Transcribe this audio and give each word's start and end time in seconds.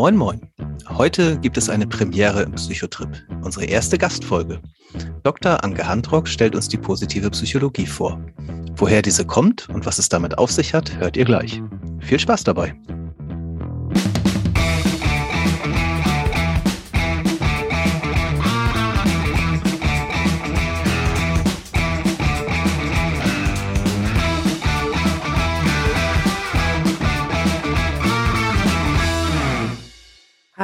Moin 0.00 0.16
Moin. 0.16 0.40
Heute 0.88 1.38
gibt 1.40 1.58
es 1.58 1.68
eine 1.68 1.86
Premiere 1.86 2.40
im 2.40 2.52
Psychotrip, 2.52 3.10
unsere 3.42 3.66
erste 3.66 3.98
Gastfolge. 3.98 4.58
Dr. 5.24 5.62
Anke 5.62 5.86
Handrock 5.86 6.26
stellt 6.26 6.54
uns 6.54 6.68
die 6.68 6.78
positive 6.78 7.28
Psychologie 7.28 7.84
vor. 7.84 8.18
Woher 8.76 9.02
diese 9.02 9.26
kommt 9.26 9.68
und 9.68 9.84
was 9.84 9.98
es 9.98 10.08
damit 10.08 10.38
auf 10.38 10.50
sich 10.50 10.72
hat, 10.72 10.96
hört 10.96 11.18
ihr 11.18 11.26
gleich. 11.26 11.62
Viel 11.98 12.18
Spaß 12.18 12.44
dabei. 12.44 12.74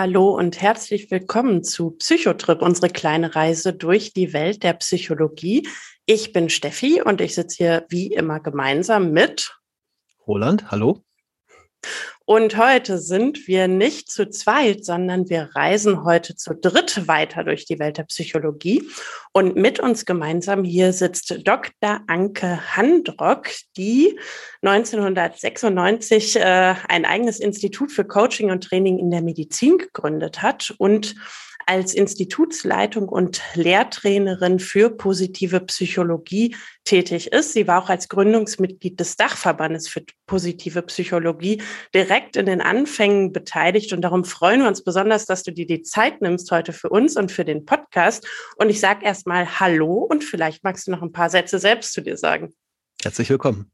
Hallo 0.07 0.37
und 0.37 0.63
herzlich 0.63 1.11
willkommen 1.11 1.65
zu 1.65 1.91
Psychotrip, 1.91 2.63
unsere 2.63 2.89
kleine 2.89 3.35
Reise 3.35 3.73
durch 3.73 4.13
die 4.13 4.33
Welt 4.33 4.63
der 4.63 4.75
Psychologie. 4.75 5.69
Ich 6.05 6.33
bin 6.33 6.49
Steffi 6.49 7.03
und 7.03 7.21
ich 7.21 7.35
sitze 7.35 7.57
hier 7.57 7.87
wie 7.89 8.13
immer 8.13 8.39
gemeinsam 8.39 9.11
mit 9.11 9.59
Roland. 10.25 10.71
Hallo. 10.71 11.03
Und 12.29 12.57
heute 12.57 12.99
sind 12.99 13.47
wir 13.47 13.69
nicht 13.69 14.11
zu 14.11 14.29
zweit, 14.29 14.85
sondern 14.85 15.31
wir 15.31 15.51
reisen 15.55 16.03
heute 16.03 16.35
zu 16.35 16.57
dritt 16.57 17.07
weiter 17.07 17.45
durch 17.45 17.67
die 17.67 17.79
Welt 17.79 17.99
der 17.99 18.03
Psychologie. 18.03 18.83
Und 19.33 19.55
mit 19.55 19.79
uns 19.79 20.05
gemeinsam 20.05 20.65
hier 20.65 20.93
sitzt 20.93 21.47
Dr. 21.47 22.01
Anke 22.09 22.77
Handrock, 22.77 23.51
die 23.77 24.19
1996 24.63 26.35
äh, 26.35 26.75
ein 26.89 27.05
eigenes 27.05 27.39
Institut 27.39 27.93
für 27.93 28.05
Coaching 28.05 28.51
und 28.51 28.65
Training 28.65 28.99
in 28.99 29.13
der 29.13 29.23
Medizin 29.23 29.79
gegründet 29.79 30.43
hat 30.43 30.75
und 30.79 31.15
als 31.67 31.95
Institutsleitung 31.95 33.09
und 33.09 33.43
Lehrtrainerin 33.55 34.61
für 34.61 34.89
positive 34.91 35.61
Psychologie 35.61 36.57
tätig 36.85 37.33
ist. 37.33 37.53
Sie 37.53 37.67
war 37.67 37.83
auch 37.83 37.89
als 37.89 38.09
Gründungsmitglied 38.09 38.99
des 38.99 39.17
Dachverbandes 39.17 39.89
für 39.89 40.05
positive 40.27 40.83
Psychologie 40.83 41.61
direkt 41.93 42.37
in 42.37 42.47
den 42.47 42.61
Anfängen 42.61 43.33
beteiligt. 43.33 43.93
Und 43.93 44.03
darum 44.03 44.25
freuen 44.25 44.63
wir 44.63 44.69
uns 44.69 44.85
besonders, 44.85 45.27
dass 45.27 45.43
du 45.43 45.53
dir 45.53 45.67
die 45.67 45.83
Zeit 45.83 46.23
nimmst 46.23 46.51
heute 46.53 46.73
für 46.73 46.89
uns 46.89 47.17
und 47.17 47.33
für 47.33 47.45
den 47.45 47.65
Podcast. 47.65 48.27
Und 48.57 48.71
ich 48.71 48.81
sage 48.81 49.05
erstmal 49.05 49.59
Hallo 49.59 50.07
und 50.09 50.23
vielleicht 50.23 50.63
magst 50.63 50.87
du 50.87 50.93
noch 50.93 51.03
ein 51.03 51.13
paar 51.13 51.31
Sätze 51.31 51.59
selbst 51.59 51.93
zu 51.93 52.01
dir 52.01 52.17
sagen. 52.17 52.55
Herzlich 53.03 53.29
willkommen. 53.29 53.71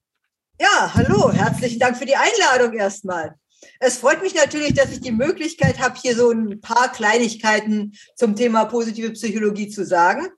Ja, 0.60 0.92
hallo, 0.94 1.32
herzlichen 1.32 1.78
Dank 1.78 1.96
für 1.96 2.06
die 2.06 2.16
Einladung 2.16 2.78
erstmal. 2.78 3.34
Es 3.80 3.98
freut 3.98 4.22
mich 4.22 4.34
natürlich, 4.34 4.74
dass 4.74 4.92
ich 4.92 5.00
die 5.00 5.12
Möglichkeit 5.12 5.78
habe, 5.78 5.98
hier 6.00 6.16
so 6.16 6.30
ein 6.30 6.60
paar 6.60 6.90
Kleinigkeiten 6.92 7.96
zum 8.16 8.36
Thema 8.36 8.64
positive 8.64 9.10
Psychologie 9.12 9.68
zu 9.68 9.84
sagen. 9.84 10.28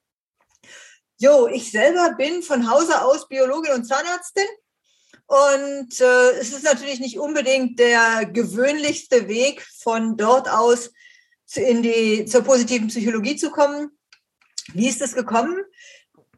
Jo, 1.18 1.46
ich 1.46 1.70
selber 1.70 2.14
bin 2.16 2.42
von 2.42 2.70
Hause 2.70 3.02
aus 3.02 3.28
Biologin 3.28 3.72
und 3.72 3.84
Zahnärztin. 3.84 4.46
Und 5.26 6.00
äh, 6.00 6.30
es 6.32 6.52
ist 6.52 6.64
natürlich 6.64 7.00
nicht 7.00 7.18
unbedingt 7.18 7.78
der 7.78 8.26
gewöhnlichste 8.26 9.26
Weg, 9.28 9.66
von 9.78 10.16
dort 10.16 10.48
aus 10.48 10.90
in 11.54 11.82
die, 11.82 12.24
zur 12.24 12.42
positiven 12.42 12.88
Psychologie 12.88 13.36
zu 13.36 13.50
kommen. 13.50 13.90
Wie 14.72 14.88
ist 14.88 15.00
es 15.00 15.14
gekommen? 15.14 15.62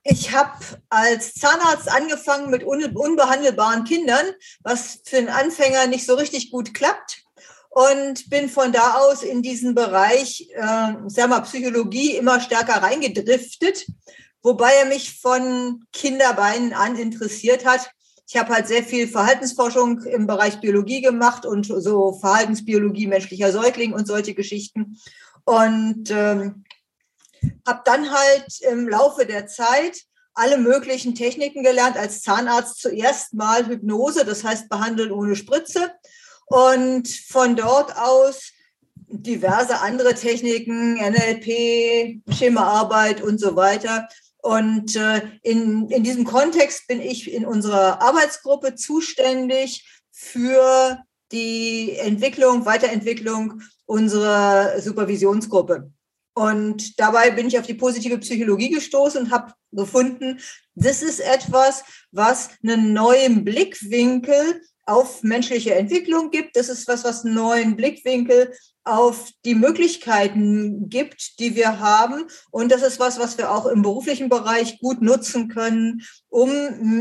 Ich 0.09 0.33
habe 0.33 0.53
als 0.89 1.35
Zahnarzt 1.35 1.91
angefangen 1.91 2.49
mit 2.51 2.62
unbehandelbaren 2.62 3.83
Kindern, 3.83 4.25
was 4.61 5.01
für 5.05 5.17
einen 5.17 5.29
Anfänger 5.29 5.89
nicht 5.89 6.07
so 6.07 6.15
richtig 6.15 6.53
gut 6.53 6.75
klappt. 6.75 7.25
Und 7.71 8.31
bin 8.31 8.49
von 8.49 8.73
da 8.73 8.99
aus 8.99 9.23
in 9.23 9.43
diesen 9.43 9.75
Bereich, 9.75 10.49
äh, 10.55 10.93
sag 11.09 11.29
mal, 11.29 11.41
Psychologie 11.41 12.17
immer 12.17 12.41
stärker 12.41 12.83
reingedriftet, 12.83 13.87
wobei 14.43 14.72
er 14.75 14.87
mich 14.87 15.19
von 15.21 15.84
Kinderbeinen 15.93 16.73
an 16.73 16.97
interessiert 16.97 17.67
hat. 17.67 17.91
Ich 18.28 18.37
habe 18.37 18.55
halt 18.55 18.69
sehr 18.69 18.84
viel 18.84 19.09
Verhaltensforschung 19.09 20.03
im 20.05 20.27
Bereich 20.27 20.61
Biologie 20.61 21.03
gemacht 21.03 21.44
und 21.44 21.67
so 21.67 22.12
Verhaltensbiologie 22.12 23.09
menschlicher 23.09 23.50
Säugling 23.50 23.93
und 23.93 24.06
solche 24.06 24.34
Geschichten. 24.34 24.99
Und 25.44 26.11
ähm, 26.11 26.65
habe 27.67 27.83
dann 27.84 28.11
halt 28.11 28.61
im 28.71 28.89
Laufe 28.89 29.27
der 29.27 29.47
Zeit 29.47 30.03
alle 30.34 30.59
möglichen 30.59 31.15
Techniken 31.15 31.62
gelernt. 31.62 31.97
Als 31.97 32.23
Zahnarzt 32.23 32.81
zuerst 32.81 33.34
mal 33.34 33.67
Hypnose, 33.67 34.25
das 34.25 34.45
heißt 34.45 34.69
behandeln 34.69 35.11
ohne 35.11 35.34
Spritze. 35.34 35.93
Und 36.47 37.09
von 37.09 37.56
dort 37.56 37.97
aus 37.97 38.53
diverse 39.09 39.81
andere 39.81 40.15
Techniken, 40.15 40.95
NLP, 40.95 42.23
Schemaarbeit 42.33 43.23
und 43.23 43.41
so 43.41 43.56
weiter. 43.56 44.09
Und 44.43 44.95
äh, 44.95 45.23
in, 45.43 45.89
in 45.91 46.05
diesem 46.05 46.25
Kontext 46.25 46.87
bin 46.87 47.01
ich 47.01 47.33
in 47.33 47.45
unserer 47.45 48.01
Arbeitsgruppe 48.01 48.75
zuständig 48.75 49.85
für 50.12 50.99
die 51.33 51.97
Entwicklung, 51.97 52.65
Weiterentwicklung 52.65 53.62
unserer 53.87 54.81
Supervisionsgruppe. 54.81 55.91
Und 56.39 57.01
dabei 57.01 57.31
bin 57.31 57.49
ich 57.49 57.59
auf 57.59 57.67
die 57.67 57.73
positive 57.73 58.19
Psychologie 58.19 58.69
gestoßen 58.69 59.23
und 59.23 59.31
habe 59.31 59.55
gefunden, 59.73 60.39
das 60.75 61.03
ist 61.03 61.21
etwas, 61.21 61.83
was 62.13 62.51
einen 62.63 62.93
neuen 62.93 63.43
Blickwinkel 63.43 64.61
auf 64.85 65.23
menschliche 65.23 65.75
Entwicklung 65.75 66.31
gibt. 66.31 66.55
Das 66.57 66.69
ist 66.69 66.87
was, 66.89 67.05
was 67.05 67.25
einen 67.25 67.37
neuen 67.37 67.75
Blickwinkel 67.75 68.53
auf 68.85 69.31
die 69.47 69.55
Möglichkeiten 69.55 70.91
gibt, 70.91 71.39
die 71.41 71.57
wir 71.57 71.81
haben. 71.81 72.27
Und 72.51 72.71
das 72.71 72.83
ist 72.83 73.01
was, 73.01 73.19
was 73.19 73.39
wir 73.39 73.51
auch 73.51 73.65
im 73.65 73.81
beruflichen 73.81 74.29
Bereich 74.29 74.79
gut 74.79 75.01
nutzen 75.01 75.49
können, 75.49 76.03
um 76.29 76.51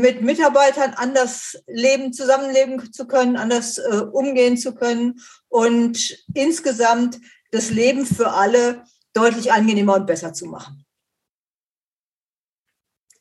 mit 0.00 0.22
Mitarbeitern 0.22 0.94
anders 0.96 1.58
leben, 1.66 2.14
zusammenleben 2.14 2.90
zu 2.90 3.06
können, 3.06 3.36
anders 3.36 3.76
äh, 3.76 4.00
umgehen 4.10 4.56
zu 4.56 4.74
können 4.74 5.20
und 5.48 6.24
insgesamt 6.32 7.20
das 7.50 7.70
Leben 7.70 8.06
für 8.06 8.32
alle 8.32 8.82
deutlich 9.16 9.52
angenehmer 9.52 9.94
und 9.94 10.06
besser 10.06 10.32
zu 10.32 10.46
machen. 10.46 10.84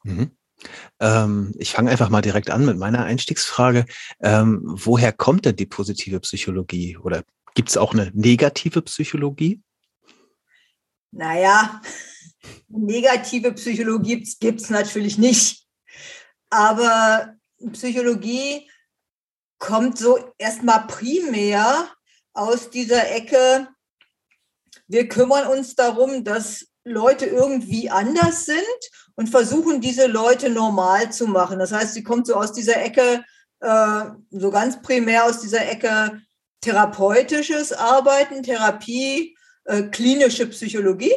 Mhm. 0.04 0.38
Ähm, 1.00 1.54
ich 1.58 1.72
fange 1.72 1.92
einfach 1.92 2.10
mal 2.10 2.22
direkt 2.22 2.50
an 2.50 2.66
mit 2.66 2.78
meiner 2.78 3.04
Einstiegsfrage. 3.04 3.86
Ähm, 4.22 4.62
woher 4.64 5.12
kommt 5.12 5.46
denn 5.46 5.56
die 5.56 5.66
positive 5.66 6.20
Psychologie? 6.22 6.98
Oder 6.98 7.24
gibt 7.54 7.70
es 7.70 7.78
auch 7.78 7.94
eine 7.94 8.12
negative 8.14 8.82
Psychologie? 8.82 9.62
Naja, 11.12 11.82
negative 12.68 13.54
Psychologie 13.54 14.28
gibt 14.40 14.62
es 14.62 14.70
natürlich 14.70 15.18
nicht. 15.18 15.66
Aber 16.50 17.36
Psychologie 17.74 18.70
kommt 19.58 19.98
so 19.98 20.34
erstmal 20.38 20.88
primär 20.88 21.90
aus 22.34 22.70
dieser 22.70 23.10
Ecke 23.12 23.68
wir 24.88 25.08
kümmern 25.08 25.48
uns 25.48 25.76
darum, 25.76 26.24
dass 26.24 26.68
Leute 26.84 27.26
irgendwie 27.26 27.90
anders 27.90 28.46
sind 28.46 28.80
und 29.16 29.30
versuchen, 29.30 29.82
diese 29.82 30.08
Leute 30.08 30.50
normal 30.50 31.12
zu 31.12 31.28
machen. 31.28 31.60
Das 31.60 31.72
heißt, 31.72 31.94
sie 31.94 32.04
kommt 32.04 32.28
so 32.28 32.36
aus 32.36 32.54
dieser 32.54 32.82
Ecke, 32.82 33.24
äh, 33.62 34.06
so 34.32 34.52
ganz 34.52 34.82
primär 34.82 35.26
aus 35.26 35.42
dieser 35.42 35.68
Ecke 35.68 36.22
therapeutisches 36.62 37.74
Arbeiten, 37.74 38.44
Therapie, 38.44 39.36
äh, 39.66 39.84
klinische 39.84 40.48
Psychologie. 40.48 41.16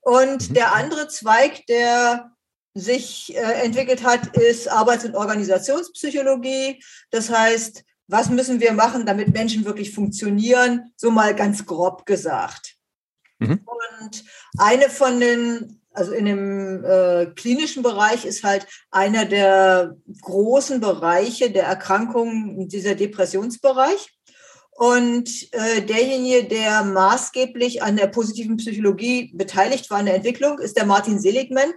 Und 0.00 0.50
mhm. 0.50 0.54
der 0.54 0.74
andere 0.74 1.08
Zweig, 1.08 1.66
der 1.66 2.30
sich 2.74 3.34
äh, 3.36 3.64
entwickelt 3.64 4.02
hat, 4.02 4.36
ist 4.36 4.68
Arbeits- 4.68 5.04
und 5.04 5.14
Organisationspsychologie. 5.14 6.82
Das 7.10 7.30
heißt, 7.30 7.84
was 8.14 8.30
müssen 8.30 8.60
wir 8.60 8.72
machen, 8.72 9.06
damit 9.06 9.34
Menschen 9.34 9.64
wirklich 9.64 9.92
funktionieren, 9.92 10.92
so 10.96 11.10
mal 11.10 11.34
ganz 11.34 11.66
grob 11.66 12.06
gesagt. 12.06 12.76
Mhm. 13.40 13.58
Und 13.64 14.24
eine 14.56 14.88
von 14.88 15.18
den, 15.18 15.80
also 15.92 16.12
in 16.12 16.24
dem 16.26 16.84
äh, 16.84 17.26
klinischen 17.34 17.82
Bereich 17.82 18.24
ist 18.24 18.44
halt 18.44 18.68
einer 18.92 19.24
der 19.24 19.96
großen 20.22 20.80
Bereiche 20.80 21.50
der 21.50 21.64
Erkrankungen 21.64 22.68
dieser 22.68 22.94
Depressionsbereich. 22.94 24.12
Und 24.70 25.52
äh, 25.52 25.82
derjenige, 25.82 26.44
der 26.44 26.84
maßgeblich 26.84 27.82
an 27.82 27.96
der 27.96 28.06
positiven 28.06 28.58
Psychologie 28.58 29.32
beteiligt 29.34 29.90
war 29.90 29.98
an 29.98 30.06
der 30.06 30.14
Entwicklung, 30.14 30.60
ist 30.60 30.76
der 30.76 30.86
Martin 30.86 31.18
Seligman. 31.18 31.72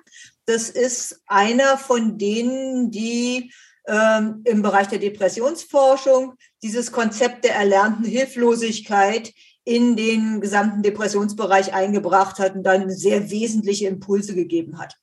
Das 0.46 0.70
ist 0.70 1.20
einer 1.26 1.80
von 1.80 2.20
denen, 2.20 2.92
die 2.92 3.52
ähm, 3.88 4.42
im 4.46 4.62
Bereich 4.62 4.88
der 4.88 5.00
Depressionsforschung 5.00 6.34
dieses 6.62 6.92
Konzept 6.92 7.46
der 7.46 7.56
erlernten 7.56 8.06
Hilflosigkeit 8.06 9.34
in 9.64 9.96
den 9.96 10.40
gesamten 10.40 10.82
Depressionsbereich 10.82 11.74
eingebracht 11.74 12.40
hat 12.40 12.56
und 12.56 12.64
dann 12.64 12.90
sehr 12.90 13.30
wesentliche 13.30 13.88
Impulse 13.88 14.36
gegeben 14.36 14.78
hat. 14.80 14.96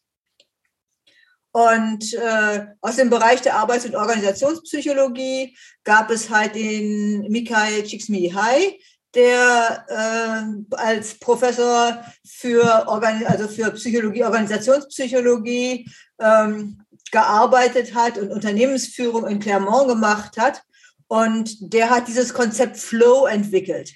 Und 1.52 2.14
äh, 2.14 2.66
aus 2.80 2.96
dem 2.96 3.10
Bereich 3.10 3.40
der 3.42 3.56
Arbeits- 3.56 3.86
und 3.86 3.94
Organisationspsychologie 3.94 5.56
gab 5.84 6.10
es 6.10 6.28
halt 6.28 6.56
den 6.56 7.30
Mikhail 7.30 7.84
Csikszentmihalyi, 7.84 8.80
der 9.14 9.86
äh, 9.88 10.74
als 10.76 11.14
Professor 11.18 12.04
für, 12.26 12.88
Organ 12.88 13.24
also 13.26 13.46
für 13.46 13.70
Psychologie, 13.70 14.24
Organisationspsychologie 14.24 15.88
ähm, 16.18 16.83
gearbeitet 17.14 17.94
hat 17.94 18.18
und 18.18 18.32
Unternehmensführung 18.32 19.28
in 19.28 19.38
Clermont 19.38 19.86
gemacht 19.86 20.36
hat. 20.36 20.62
Und 21.06 21.72
der 21.72 21.90
hat 21.90 22.08
dieses 22.08 22.34
Konzept 22.34 22.76
Flow 22.76 23.26
entwickelt. 23.26 23.94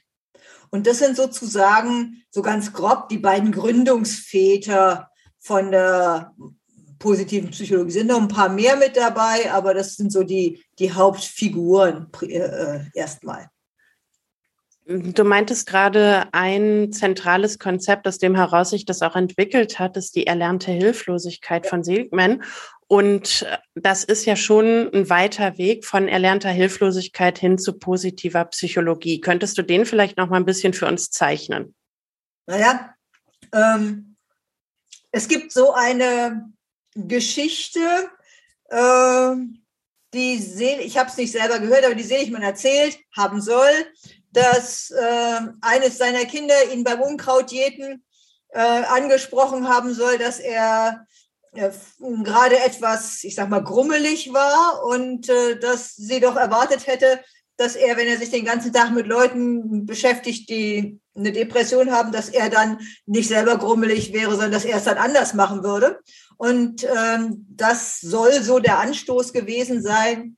Und 0.70 0.86
das 0.86 1.00
sind 1.00 1.16
sozusagen 1.16 2.22
so 2.30 2.42
ganz 2.42 2.72
grob 2.72 3.08
die 3.08 3.18
beiden 3.18 3.50
Gründungsväter 3.50 5.10
von 5.40 5.72
der 5.72 6.32
positiven 7.00 7.50
Psychologie. 7.50 7.90
Sind 7.90 8.06
noch 8.06 8.20
ein 8.20 8.28
paar 8.28 8.50
mehr 8.50 8.76
mit 8.76 8.96
dabei, 8.96 9.50
aber 9.52 9.74
das 9.74 9.96
sind 9.96 10.12
so 10.12 10.22
die, 10.22 10.62
die 10.78 10.92
Hauptfiguren 10.92 12.06
äh, 12.22 12.84
erstmal. 12.94 13.48
Du 14.90 15.22
meintest 15.22 15.66
gerade, 15.66 16.28
ein 16.32 16.92
zentrales 16.94 17.58
Konzept, 17.58 18.08
aus 18.08 18.16
dem 18.16 18.34
heraus 18.34 18.70
sich 18.70 18.86
das 18.86 19.02
auch 19.02 19.16
entwickelt 19.16 19.78
hat, 19.78 19.98
ist 19.98 20.16
die 20.16 20.26
erlernte 20.26 20.70
Hilflosigkeit 20.70 21.66
von 21.66 21.84
Seligman. 21.84 22.42
Und 22.86 23.46
das 23.74 24.02
ist 24.02 24.24
ja 24.24 24.34
schon 24.34 24.90
ein 24.94 25.10
weiter 25.10 25.58
Weg 25.58 25.84
von 25.84 26.08
erlernter 26.08 26.48
Hilflosigkeit 26.48 27.38
hin 27.38 27.58
zu 27.58 27.74
positiver 27.74 28.46
Psychologie. 28.46 29.20
Könntest 29.20 29.58
du 29.58 29.62
den 29.62 29.84
vielleicht 29.84 30.16
noch 30.16 30.30
mal 30.30 30.36
ein 30.36 30.46
bisschen 30.46 30.72
für 30.72 30.86
uns 30.86 31.10
zeichnen? 31.10 31.74
Naja, 32.46 32.94
ähm, 33.52 34.16
es 35.10 35.28
gibt 35.28 35.52
so 35.52 35.74
eine 35.74 36.50
Geschichte, 36.94 38.08
äh, 38.70 39.34
die 40.14 40.38
Seel 40.38 40.80
ich 40.80 40.96
habe 40.96 41.10
es 41.10 41.18
nicht 41.18 41.32
selber 41.32 41.58
gehört, 41.58 41.84
aber 41.84 41.94
die 41.94 42.02
Seligmann 42.02 42.40
erzählt 42.40 42.98
haben 43.14 43.42
soll, 43.42 43.68
dass 44.38 44.90
äh, 44.90 45.40
eines 45.60 45.98
seiner 45.98 46.24
Kinder 46.24 46.54
ihn 46.72 46.84
beim 46.84 47.00
Unkrautjäten 47.00 48.04
äh, 48.50 48.60
angesprochen 48.60 49.68
haben 49.68 49.92
soll, 49.94 50.18
dass 50.18 50.38
er 50.38 51.06
äh, 51.52 51.70
gerade 51.98 52.58
etwas, 52.60 53.24
ich 53.24 53.34
sag 53.34 53.48
mal, 53.48 53.62
grummelig 53.62 54.32
war 54.32 54.84
und 54.84 55.28
äh, 55.28 55.58
dass 55.58 55.96
sie 55.96 56.20
doch 56.20 56.36
erwartet 56.36 56.86
hätte, 56.86 57.20
dass 57.56 57.74
er, 57.74 57.96
wenn 57.96 58.06
er 58.06 58.18
sich 58.18 58.30
den 58.30 58.44
ganzen 58.44 58.72
Tag 58.72 58.92
mit 58.92 59.06
Leuten 59.06 59.84
beschäftigt, 59.84 60.48
die 60.48 61.00
eine 61.16 61.32
Depression 61.32 61.90
haben, 61.90 62.12
dass 62.12 62.28
er 62.28 62.50
dann 62.50 62.78
nicht 63.06 63.28
selber 63.28 63.58
grummelig 63.58 64.12
wäre, 64.12 64.30
sondern 64.30 64.52
dass 64.52 64.64
er 64.64 64.76
es 64.76 64.84
dann 64.84 64.98
anders 64.98 65.34
machen 65.34 65.64
würde. 65.64 65.98
Und 66.36 66.84
ähm, 66.84 67.46
das 67.50 68.00
soll 68.00 68.40
so 68.42 68.60
der 68.60 68.78
Anstoß 68.78 69.32
gewesen 69.32 69.82
sein, 69.82 70.36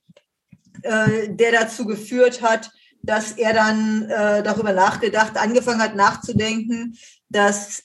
äh, 0.82 1.28
der 1.28 1.52
dazu 1.52 1.84
geführt 1.84 2.40
hat, 2.40 2.70
dass 3.02 3.32
er 3.32 3.52
dann 3.52 4.08
äh, 4.10 4.42
darüber 4.42 4.72
nachgedacht, 4.72 5.36
angefangen 5.36 5.80
hat 5.80 5.94
nachzudenken, 5.94 6.96
dass 7.28 7.84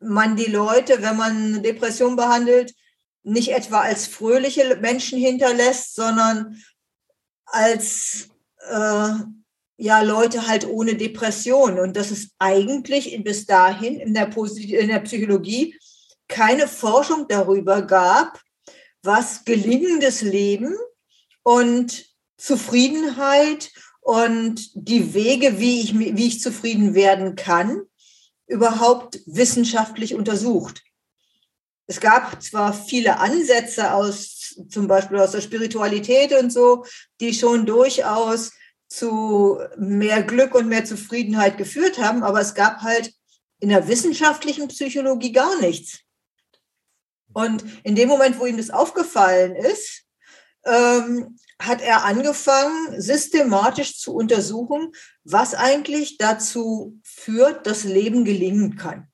man 0.00 0.36
die 0.36 0.50
Leute, 0.50 1.02
wenn 1.02 1.16
man 1.16 1.62
Depression 1.62 2.16
behandelt, 2.16 2.74
nicht 3.22 3.52
etwa 3.52 3.80
als 3.80 4.06
fröhliche 4.06 4.76
Menschen 4.76 5.18
hinterlässt, 5.18 5.94
sondern 5.94 6.62
als 7.46 8.28
äh, 8.70 9.10
ja 9.76 10.02
Leute 10.02 10.46
halt 10.46 10.66
ohne 10.66 10.96
Depression. 10.96 11.78
Und 11.78 11.96
dass 11.96 12.10
es 12.10 12.30
eigentlich 12.38 13.18
bis 13.24 13.46
dahin 13.46 13.98
in 14.00 14.14
der, 14.14 14.28
in 14.36 14.88
der 14.88 15.00
Psychologie 15.00 15.78
keine 16.28 16.68
Forschung 16.68 17.26
darüber 17.28 17.82
gab, 17.82 18.40
was 19.02 19.44
gelingendes 19.44 20.22
Leben 20.22 20.74
und 21.42 22.06
Zufriedenheit 22.36 23.70
und 24.04 24.70
die 24.74 25.14
Wege, 25.14 25.58
wie 25.58 25.80
ich, 25.80 25.98
wie 25.98 26.26
ich 26.26 26.42
zufrieden 26.42 26.94
werden 26.94 27.36
kann, 27.36 27.80
überhaupt 28.46 29.20
wissenschaftlich 29.24 30.14
untersucht. 30.14 30.82
Es 31.86 32.00
gab 32.00 32.42
zwar 32.42 32.74
viele 32.74 33.18
Ansätze 33.18 33.94
aus, 33.94 34.60
zum 34.68 34.88
Beispiel 34.88 35.18
aus 35.18 35.30
der 35.30 35.40
Spiritualität 35.40 36.34
und 36.38 36.52
so, 36.52 36.84
die 37.22 37.32
schon 37.32 37.64
durchaus 37.64 38.52
zu 38.88 39.58
mehr 39.78 40.22
Glück 40.22 40.54
und 40.54 40.68
mehr 40.68 40.84
Zufriedenheit 40.84 41.56
geführt 41.56 41.98
haben, 41.98 42.22
aber 42.22 42.42
es 42.42 42.54
gab 42.54 42.82
halt 42.82 43.10
in 43.58 43.70
der 43.70 43.88
wissenschaftlichen 43.88 44.68
Psychologie 44.68 45.32
gar 45.32 45.58
nichts. 45.62 46.00
Und 47.32 47.64
in 47.84 47.96
dem 47.96 48.10
Moment, 48.10 48.38
wo 48.38 48.44
ihm 48.44 48.58
das 48.58 48.68
aufgefallen 48.68 49.56
ist, 49.56 50.03
ähm, 50.64 51.36
hat 51.60 51.80
er 51.80 52.04
angefangen, 52.04 53.00
systematisch 53.00 53.98
zu 53.98 54.14
untersuchen, 54.14 54.92
was 55.24 55.54
eigentlich 55.54 56.18
dazu 56.18 56.98
führt, 57.04 57.66
dass 57.66 57.84
Leben 57.84 58.24
gelingen 58.24 58.76
kann. 58.76 59.08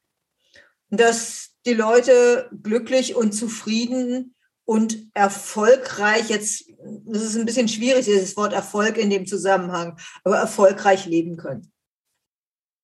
Dass 0.89 1.51
die 1.67 1.75
Leute 1.75 2.51
glücklich 2.63 3.15
und 3.15 3.33
zufrieden 3.33 4.35
und 4.65 5.11
erfolgreich, 5.15 6.31
jetzt, 6.31 6.71
das 7.05 7.23
ist 7.23 7.37
ein 7.37 7.47
bisschen 7.47 7.69
schwierig, 7.69 8.07
dieses 8.07 8.37
Wort 8.37 8.53
Erfolg 8.53 8.97
in 8.97 9.11
dem 9.11 9.27
Zusammenhang, 9.27 9.99
aber 10.25 10.39
erfolgreich 10.39 11.07
leben 11.07 11.37
können. 11.37 11.73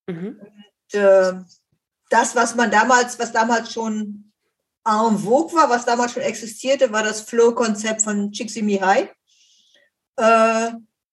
Mhm. 0.07 0.39
Und, 0.39 0.99
äh, 0.99 1.33
das, 2.09 2.35
was 2.35 2.55
man 2.55 2.71
damals, 2.71 3.19
was 3.19 3.31
damals 3.31 3.73
schon 3.73 4.26
en 4.87 5.19
vogue 5.19 5.53
war, 5.53 5.69
was 5.69 5.85
damals 5.85 6.13
schon 6.13 6.23
existierte, 6.23 6.91
war 6.91 7.03
das 7.03 7.21
Flow-Konzept 7.21 8.01
von 8.01 8.31
Csikszentmihalyi 8.31 9.09
äh, 10.17 10.71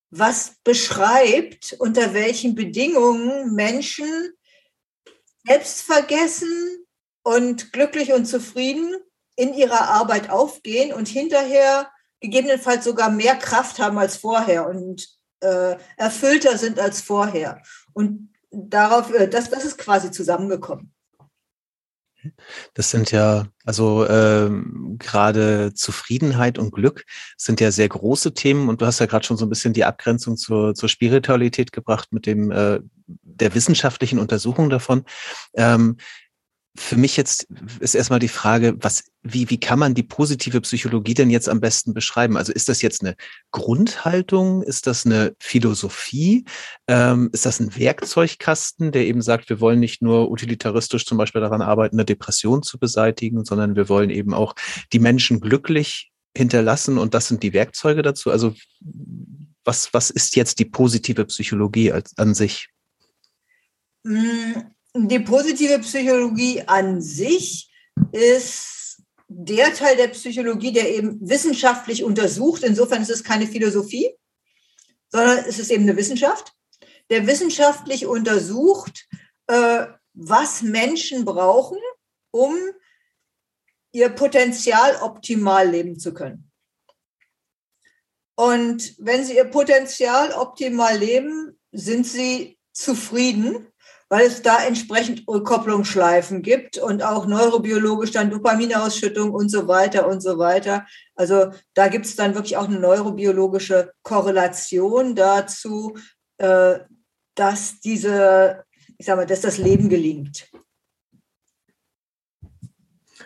was 0.09 0.55
beschreibt, 0.63 1.75
unter 1.79 2.13
welchen 2.13 2.55
Bedingungen 2.55 3.53
Menschen 3.53 4.33
selbstvergessen 5.45 6.85
und 7.23 7.73
glücklich 7.73 8.13
und 8.13 8.25
zufrieden 8.25 8.95
in 9.35 9.53
ihrer 9.53 9.89
Arbeit 9.89 10.29
aufgehen 10.29 10.93
und 10.93 11.07
hinterher 11.07 11.91
gegebenenfalls 12.21 12.85
sogar 12.85 13.11
mehr 13.11 13.35
Kraft 13.35 13.79
haben 13.79 13.97
als 13.97 14.15
vorher 14.17 14.67
und 14.67 15.07
äh, 15.41 15.75
erfüllter 15.97 16.57
sind 16.57 16.79
als 16.79 17.01
vorher. 17.01 17.61
Und 17.93 18.33
darauf, 18.51 19.13
äh, 19.13 19.27
das, 19.27 19.49
das 19.49 19.65
ist 19.65 19.77
quasi 19.77 20.11
zusammengekommen. 20.11 20.94
Das 22.73 22.91
sind 22.91 23.11
ja, 23.11 23.47
also 23.65 24.07
ähm, 24.07 24.97
gerade 24.99 25.73
Zufriedenheit 25.73 26.57
und 26.57 26.71
Glück 26.71 27.05
sind 27.37 27.61
ja 27.61 27.71
sehr 27.71 27.89
große 27.89 28.33
Themen 28.33 28.69
und 28.69 28.81
du 28.81 28.85
hast 28.85 28.99
ja 28.99 29.05
gerade 29.05 29.25
schon 29.25 29.37
so 29.37 29.45
ein 29.45 29.49
bisschen 29.49 29.73
die 29.73 29.85
Abgrenzung 29.85 30.37
zur, 30.37 30.75
zur 30.75 30.89
Spiritualität 30.89 31.71
gebracht 31.71 32.11
mit 32.11 32.25
dem 32.25 32.51
äh, 32.51 32.79
der 33.07 33.53
wissenschaftlichen 33.53 34.19
Untersuchung 34.19 34.69
davon. 34.69 35.03
Ähm, 35.53 35.97
für 36.77 36.97
mich 36.97 37.15
jetzt 37.15 37.47
ist 37.79 37.95
erstmal 37.95 38.19
die 38.19 38.27
Frage, 38.27 38.75
was, 38.79 39.05
wie, 39.23 39.49
wie 39.49 39.59
kann 39.59 39.79
man 39.79 39.93
die 39.93 40.03
positive 40.03 40.59
Psychologie 40.61 41.13
denn 41.13 41.29
jetzt 41.29 41.47
am 41.47 41.61
besten 41.61 41.93
beschreiben? 41.93 42.37
Also 42.37 42.51
ist 42.51 42.67
das 42.67 42.81
jetzt 42.81 43.01
eine 43.01 43.15
Grundhaltung? 43.51 44.61
Ist 44.61 44.85
das 44.85 45.05
eine 45.05 45.35
Philosophie? 45.39 46.45
Ähm, 46.87 47.29
ist 47.31 47.45
das 47.45 47.59
ein 47.59 47.75
Werkzeugkasten, 47.77 48.91
der 48.91 49.05
eben 49.05 49.21
sagt, 49.21 49.49
wir 49.49 49.61
wollen 49.61 49.79
nicht 49.79 50.01
nur 50.01 50.29
utilitaristisch 50.29 51.05
zum 51.05 51.17
Beispiel 51.17 51.41
daran 51.41 51.61
arbeiten, 51.61 51.95
eine 51.95 52.05
Depression 52.05 52.61
zu 52.61 52.77
beseitigen, 52.77 53.45
sondern 53.45 53.75
wir 53.75 53.87
wollen 53.87 54.09
eben 54.09 54.33
auch 54.33 54.53
die 54.91 54.99
Menschen 54.99 55.39
glücklich 55.39 56.11
hinterlassen 56.35 56.97
und 56.97 57.13
das 57.13 57.27
sind 57.29 57.41
die 57.41 57.53
Werkzeuge 57.53 58.01
dazu? 58.01 58.31
Also 58.31 58.53
was, 59.63 59.93
was 59.93 60.09
ist 60.09 60.35
jetzt 60.35 60.59
die 60.59 60.65
positive 60.65 61.25
Psychologie 61.25 61.91
als, 61.91 62.17
an 62.17 62.33
sich? 62.33 62.67
Hm, 64.05 64.74
die 64.95 65.19
positive 65.19 65.79
Psychologie 65.79 66.61
an 66.65 67.01
sich 67.01 67.69
ist 68.13 69.01
der 69.27 69.73
Teil 69.73 69.97
der 69.97 70.07
Psychologie, 70.09 70.71
der 70.71 70.89
eben 70.95 71.17
wissenschaftlich 71.27 72.03
untersucht. 72.03 72.63
Insofern 72.63 73.01
ist 73.01 73.09
es 73.09 73.23
keine 73.23 73.47
Philosophie, 73.47 74.15
sondern 75.09 75.39
es 75.39 75.59
ist 75.59 75.69
eben 75.69 75.83
eine 75.83 75.97
Wissenschaft, 75.97 76.53
der 77.09 77.27
wissenschaftlich 77.27 78.05
untersucht, 78.05 79.07
äh, 79.47 79.85
was 80.13 80.61
Menschen 80.61 81.25
brauchen, 81.25 81.77
um 82.31 82.55
ihr 83.91 84.09
Potenzial 84.09 84.95
optimal 85.01 85.69
leben 85.69 85.99
zu 85.99 86.13
können. 86.13 86.51
Und 88.37 88.95
wenn 88.97 89.25
sie 89.25 89.35
ihr 89.35 89.45
Potenzial 89.45 90.31
optimal 90.33 90.97
leben, 90.97 91.57
sind 91.71 92.05
sie 92.07 92.57
zufrieden 92.71 93.67
weil 94.09 94.27
es 94.27 94.41
da 94.41 94.63
entsprechend 94.63 95.27
Rückkopplungsschleifen 95.27 96.41
gibt 96.41 96.77
und 96.77 97.03
auch 97.03 97.25
neurobiologisch 97.25 98.11
dann 98.11 98.29
Dopaminausschüttung 98.29 99.31
und 99.31 99.49
so 99.49 99.67
weiter 99.67 100.07
und 100.07 100.21
so 100.21 100.37
weiter. 100.37 100.85
Also 101.15 101.51
da 101.73 101.87
gibt 101.87 102.05
es 102.05 102.15
dann 102.15 102.35
wirklich 102.35 102.57
auch 102.57 102.67
eine 102.67 102.79
neurobiologische 102.79 103.91
Korrelation 104.03 105.15
dazu, 105.15 105.97
äh, 106.37 106.79
dass 107.33 107.79
diese, 107.79 108.63
ich 108.97 109.05
sag 109.05 109.17
mal, 109.17 109.25
dass 109.25 109.41
das 109.41 109.57
Leben 109.57 109.89
gelingt. 109.89 110.49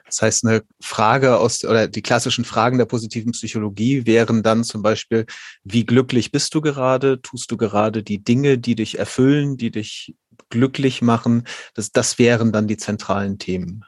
Das 0.05 0.23
heißt, 0.23 0.45
eine 0.45 0.63
Frage 0.81 1.37
aus 1.37 1.63
oder 1.63 1.87
die 1.87 2.01
klassischen 2.01 2.43
Fragen 2.43 2.79
der 2.79 2.85
positiven 2.85 3.31
Psychologie 3.31 4.07
wären 4.07 4.41
dann 4.41 4.63
zum 4.63 4.81
Beispiel, 4.81 5.27
wie 5.63 5.85
glücklich 5.85 6.31
bist 6.31 6.55
du 6.55 6.61
gerade? 6.61 7.21
Tust 7.21 7.51
du 7.51 7.57
gerade 7.57 8.01
die 8.01 8.23
Dinge, 8.23 8.57
die 8.57 8.73
dich 8.73 8.97
erfüllen, 8.97 9.57
die 9.57 9.69
dich 9.69 10.15
glücklich 10.49 11.01
machen? 11.01 11.47
Das, 11.73 11.91
das 11.91 12.19
wären 12.19 12.51
dann 12.51 12.67
die 12.67 12.77
zentralen 12.77 13.39
Themen, 13.39 13.85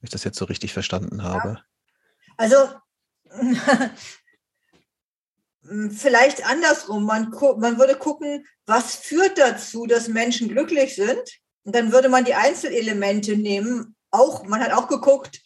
wenn 0.00 0.06
ich 0.06 0.10
das 0.10 0.24
jetzt 0.24 0.38
so 0.38 0.44
richtig 0.44 0.72
verstanden 0.72 1.22
habe. 1.22 1.60
Also 2.36 2.56
vielleicht 5.90 6.46
andersrum. 6.46 7.04
Man, 7.04 7.30
man 7.58 7.78
würde 7.78 7.96
gucken, 7.96 8.46
was 8.66 8.96
führt 8.96 9.38
dazu, 9.38 9.86
dass 9.86 10.08
Menschen 10.08 10.48
glücklich 10.48 10.94
sind? 10.94 11.22
Und 11.64 11.74
dann 11.74 11.92
würde 11.92 12.08
man 12.08 12.24
die 12.24 12.34
Einzelelemente 12.34 13.36
nehmen. 13.36 13.96
Auch, 14.10 14.44
man 14.44 14.60
hat 14.60 14.72
auch 14.72 14.88
geguckt, 14.88 15.40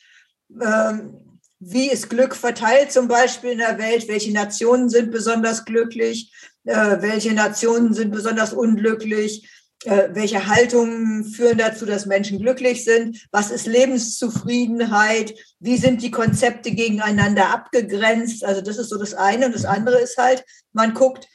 ähm, 0.61 1.39
wie 1.59 1.91
ist 1.91 2.09
Glück 2.11 2.35
verteilt 2.35 2.93
zum 2.93 3.09
Beispiel 3.09 3.53
in 3.53 3.59
der 3.59 3.79
Welt, 3.79 4.09
welche 4.09 4.33
Nationen 4.33 4.89
sind 4.89 5.11
besonders 5.11 5.65
glücklich, 5.65 6.33
äh, 6.65 7.01
welche 7.01 7.33
Nationen 7.33 7.95
sind 7.95 8.11
besonders 8.13 8.53
unglücklich, 8.53 9.49
äh, 9.85 10.09
welche 10.13 10.47
Haltungen 10.47 11.25
führen 11.25 11.59
dazu, 11.59 11.87
dass 11.87 12.05
Menschen 12.05 12.39
glücklich 12.39 12.85
sind, 12.85 13.27
was 13.31 13.51
ist 13.51 13.67
Lebenszufriedenheit, 13.67 15.35
wie 15.59 15.79
sind 15.79 16.03
die 16.03 16.11
Konzepte 16.11 16.71
gegeneinander 16.73 17.49
abgegrenzt. 17.49 18.45
Also 18.45 18.61
das 18.61 18.77
ist 18.77 18.91
so 18.91 18.99
das 18.99 19.15
eine. 19.15 19.47
Und 19.47 19.55
das 19.55 19.65
andere 19.65 19.99
ist 19.99 20.19
halt, 20.19 20.45
man 20.73 20.93
guckt, 20.93 21.27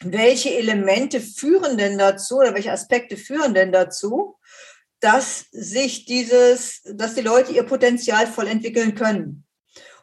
welche 0.00 0.54
Elemente 0.56 1.20
führen 1.20 1.76
denn 1.76 1.98
dazu 1.98 2.38
oder 2.38 2.54
welche 2.54 2.72
Aspekte 2.72 3.16
führen 3.16 3.54
denn 3.54 3.72
dazu, 3.72 4.36
dass 5.00 5.46
sich 5.50 6.06
dieses, 6.06 6.82
dass 6.84 7.14
die 7.14 7.20
Leute 7.20 7.52
ihr 7.52 7.64
Potenzial 7.64 8.26
voll 8.26 8.46
entwickeln 8.46 8.94
können. 8.94 9.44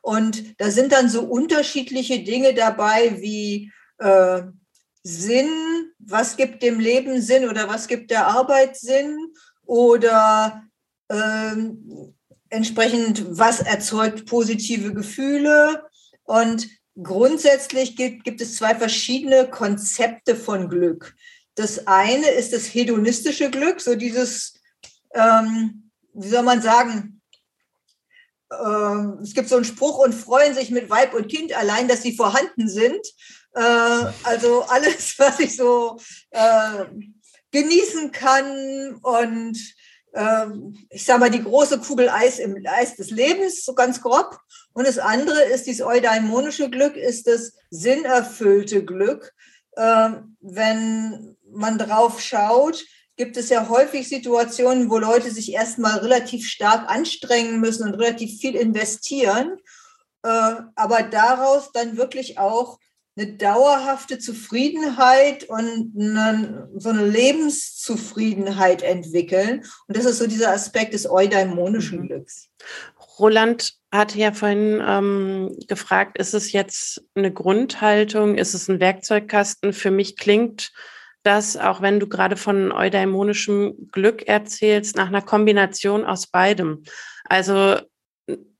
Und 0.02 0.60
da 0.60 0.70
sind 0.70 0.92
dann 0.92 1.10
so 1.10 1.24
unterschiedliche 1.24 2.24
Dinge 2.24 2.54
dabei 2.54 3.20
wie 3.22 3.72
äh, 4.00 4.44
Sinn, 5.04 5.50
was 6.00 6.38
gibt 6.38 6.64
dem 6.64 6.80
Leben 6.80 7.22
Sinn 7.22 7.48
oder 7.48 7.68
was 7.68 7.88
gibt 7.88 8.10
der 8.10 8.28
Arbeit 8.28 8.78
Sinn 8.78 9.18
oder 9.66 10.64
ähm, 11.10 12.16
entsprechend, 12.50 13.38
was 13.38 13.60
erzeugt 13.60 14.26
positive 14.26 14.94
Gefühle. 14.94 15.84
Und 16.24 16.68
grundsätzlich 17.02 17.96
gibt, 17.96 18.24
gibt 18.24 18.42
es 18.42 18.56
zwei 18.56 18.76
verschiedene 18.76 19.50
Konzepte 19.50 20.36
von 20.36 20.70
Glück. 20.70 21.16
Das 21.56 21.88
eine 21.88 22.30
ist 22.30 22.54
das 22.54 22.66
hedonistische 22.66 23.50
Glück, 23.50 23.82
so 23.82 23.96
dieses 23.96 24.54
ähm, 25.14 25.84
wie 26.14 26.28
soll 26.28 26.44
man 26.44 26.62
sagen, 26.62 27.22
äh, 28.54 29.24
es 29.24 29.34
gibt 29.34 29.50
so 29.50 29.56
einen 29.56 29.66
Spruch 29.66 29.98
und 29.98 30.14
freuen 30.14 30.54
sich 30.54 30.72
mit 30.72 30.90
Weib 30.90 31.14
und 31.14 31.28
Kind 31.28 31.56
allein, 31.58 31.88
dass 31.88 32.02
sie 32.02 32.16
vorhanden 32.16 32.68
sind. 32.68 33.06
Äh, 33.56 34.06
also 34.24 34.64
alles, 34.68 35.16
was 35.18 35.40
ich 35.40 35.56
so 35.56 35.98
äh, 36.32 36.86
genießen 37.52 38.12
kann 38.12 38.96
und 39.02 39.58
ähm, 40.16 40.78
ich 40.90 41.06
sage 41.06 41.20
mal, 41.20 41.32
die 41.32 41.44
große 41.44 41.80
Kugel 41.80 42.10
Eis 42.10 42.40
im 42.40 42.56
Eis 42.68 42.96
des 42.96 43.10
Lebens, 43.10 43.66
so 43.66 43.74
ganz 43.74 44.02
grob. 44.02 44.38
Und 44.74 44.88
das 44.88 45.00
andere 45.00 45.42
ist 45.44 45.66
dieses 45.66 45.86
eudaimonische 45.86 46.70
Glück, 46.70 46.96
ist 46.96 47.28
das 47.28 47.54
sinnerfüllte 47.70 48.86
Glück. 48.86 49.34
Ähm, 49.76 50.38
wenn 50.40 51.36
man 51.52 51.78
drauf 51.80 52.22
schaut, 52.22 52.84
gibt 53.16 53.38
es 53.38 53.50
ja 53.50 53.70
häufig 53.70 54.10
Situationen, 54.10 54.90
wo 54.90 54.98
Leute 54.98 55.32
sich 55.32 55.54
erstmal 55.54 56.00
relativ 56.00 56.48
stark 56.48 56.90
anstrengen 56.90 57.60
müssen 57.60 57.88
und 57.88 57.96
relativ 57.96 58.40
viel 58.40 58.56
investieren, 58.56 59.58
äh, 60.24 60.56
aber 60.76 61.04
daraus 61.04 61.72
dann 61.72 61.98
wirklich 61.98 62.40
auch 62.40 62.80
eine 63.16 63.34
dauerhafte 63.34 64.18
Zufriedenheit 64.18 65.44
und 65.44 65.94
eine, 65.96 66.68
so 66.76 66.90
eine 66.90 67.06
Lebenszufriedenheit 67.06 68.82
entwickeln. 68.82 69.64
Und 69.88 69.98
das 69.98 70.06
ist 70.06 70.18
so 70.18 70.26
dieser 70.26 70.52
Aspekt 70.52 70.96
des 70.96 71.08
eudaimonischen 71.08 72.02
mhm. 72.02 72.08
Glücks. 72.08 72.50
Roland 73.20 73.76
hatte 73.92 74.18
ja 74.18 74.32
vorhin 74.32 74.82
ähm, 74.84 75.56
gefragt, 75.68 76.18
ist 76.18 76.34
es 76.34 76.52
jetzt 76.52 77.04
eine 77.14 77.32
Grundhaltung, 77.32 78.36
ist 78.36 78.56
es 78.56 78.68
ein 78.68 78.80
Werkzeugkasten? 78.80 79.74
Für 79.74 79.92
mich 79.92 80.18
klingt 80.18 80.72
dass 81.24 81.58
auch 81.58 81.82
wenn 81.82 82.00
du 82.00 82.08
gerade 82.08 82.36
von 82.36 82.72
eudaimonischem 82.72 83.90
Glück 83.92 84.28
erzählst, 84.28 84.96
nach 84.96 85.08
einer 85.08 85.22
Kombination 85.22 86.06
aus 86.06 86.28
beidem. 86.28 86.84
Also 87.26 87.78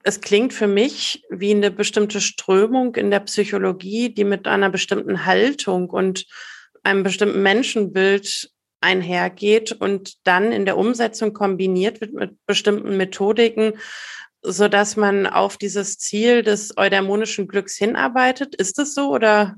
es 0.04 0.22
klingt 0.22 0.54
für 0.54 0.68
mich 0.68 1.24
wie 1.30 1.52
eine 1.52 1.72
bestimmte 1.72 2.22
Strömung 2.22 2.96
in 2.96 3.12
der 3.12 3.22
Psychologie, 3.22 4.14
die 4.14 4.26
mit 4.26 4.48
einer 4.48 4.70
bestimmten 4.70 5.26
Haltung 5.26 5.90
und 5.90 6.26
einem 6.84 7.04
bestimmten 7.04 7.42
Menschenbild 7.42 8.52
einhergeht 8.82 9.72
und 9.72 10.28
dann 10.28 10.52
in 10.52 10.66
der 10.66 10.78
Umsetzung 10.78 11.34
kombiniert 11.34 12.02
wird 12.02 12.14
mit 12.14 12.46
bestimmten 12.46 12.98
Methodiken, 12.98 13.80
so 14.42 14.68
dass 14.68 14.98
man 14.98 15.26
auf 15.26 15.58
dieses 15.58 15.98
Ziel 15.98 16.44
des 16.44 16.78
eudaimonischen 16.78 17.48
Glücks 17.48 17.78
hinarbeitet. 17.78 18.56
Ist 18.56 18.78
es 18.80 18.94
so 18.94 19.10
oder 19.10 19.56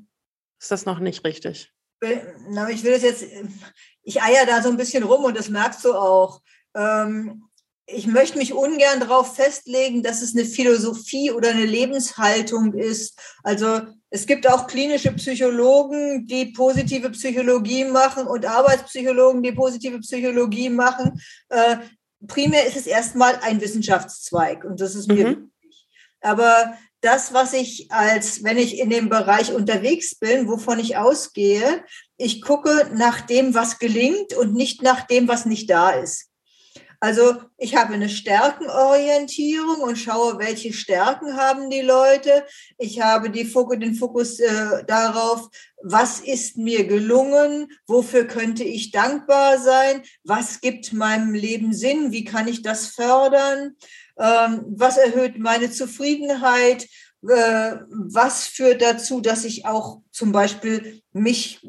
ist 0.62 0.70
das 0.70 0.86
noch 0.86 1.00
nicht 1.00 1.26
richtig? 1.26 1.75
Na, 2.50 2.70
ich 2.70 2.84
will 2.84 2.94
das 2.94 3.04
jetzt, 3.04 3.26
ich 4.04 4.22
eier 4.22 4.46
da 4.46 4.62
so 4.62 4.70
ein 4.70 4.78
bisschen 4.78 5.04
rum 5.04 5.24
und 5.24 5.38
das 5.38 5.50
merkst 5.50 5.84
du 5.86 5.94
auch. 5.94 6.42
Ähm, 6.76 7.44
ich 7.88 8.08
möchte 8.08 8.38
mich 8.38 8.54
ungern 8.54 9.00
darauf 9.00 9.36
festlegen, 9.36 10.02
dass 10.02 10.22
es 10.22 10.36
eine 10.36 10.46
Philosophie 10.46 11.32
oder 11.32 11.50
eine 11.50 11.66
Lebenshaltung 11.66 12.74
ist. 12.74 13.20
Also 13.44 13.82
es 14.10 14.26
gibt 14.26 14.48
auch 14.48 14.66
klinische 14.66 15.12
Psychologen, 15.14 16.26
die 16.26 16.48
positive 16.48 17.12
Psychologie 17.12 17.86
machen 17.86 18.26
und 18.28 18.46
Arbeitspsychologen, 18.46 19.44
die 19.44 19.52
positive 19.52 20.00
Psychologie 20.00 20.70
machen. 20.70 21.22
Äh, 21.50 21.78
primär 22.28 22.66
ist 22.66 22.78
es 22.78 22.88
erstmal 22.88 23.36
ein 23.42 23.62
Wissenschaftszweig 23.62 24.64
und 24.64 24.82
das 24.82 24.96
ist 24.96 25.08
mir 25.08 25.14
mhm. 25.14 25.30
wichtig. 25.30 25.55
Aber 26.26 26.76
das, 27.02 27.34
was 27.34 27.54
ich 27.54 27.92
als, 27.92 28.44
wenn 28.44 28.58
ich 28.58 28.80
in 28.80 28.90
dem 28.90 29.10
Bereich 29.10 29.54
unterwegs 29.54 30.16
bin, 30.16 30.48
wovon 30.48 30.80
ich 30.80 30.98
ausgehe, 30.98 31.84
ich 32.18 32.42
gucke 32.42 32.90
nach 32.96 33.22
dem, 33.22 33.54
was 33.54 33.78
gelingt 33.78 34.34
und 34.34 34.56
nicht 34.56 34.82
nach 34.82 35.06
dem, 35.06 35.28
was 35.28 35.46
nicht 35.46 35.70
da 35.70 35.92
ist. 35.92 36.32
Also 37.00 37.36
ich 37.58 37.76
habe 37.76 37.94
eine 37.94 38.10
Stärkenorientierung 38.10 39.82
und 39.82 39.98
schaue, 39.98 40.40
welche 40.40 40.74
Stärken 40.74 41.38
haben 41.38 41.70
die 41.70 41.82
Leute. 41.82 42.44
Ich 42.80 43.02
habe 43.02 43.30
Fokus, 43.46 43.78
den 43.78 43.94
Fokus 43.94 44.40
äh, 44.40 44.84
darauf, 44.88 45.48
was 45.84 46.22
ist 46.22 46.58
mir 46.58 46.88
gelungen, 46.88 47.68
wofür 47.86 48.26
könnte 48.26 48.64
ich 48.64 48.90
dankbar 48.90 49.60
sein, 49.60 50.02
was 50.24 50.62
gibt 50.62 50.94
meinem 50.94 51.36
Leben 51.36 51.74
Sinn, 51.74 52.12
wie 52.12 52.24
kann 52.24 52.48
ich 52.48 52.64
das 52.64 52.88
fördern 52.88 53.76
was 54.18 54.98
erhöht 54.98 55.38
meine 55.38 55.72
Zufriedenheit, 55.72 56.88
äh, 57.28 57.78
was 57.90 58.46
führt 58.46 58.82
dazu, 58.82 59.20
dass 59.20 59.46
ich 59.46 59.66
auch 59.66 60.02
zum 60.12 60.32
Beispiel 60.32 61.02
mich 61.12 61.60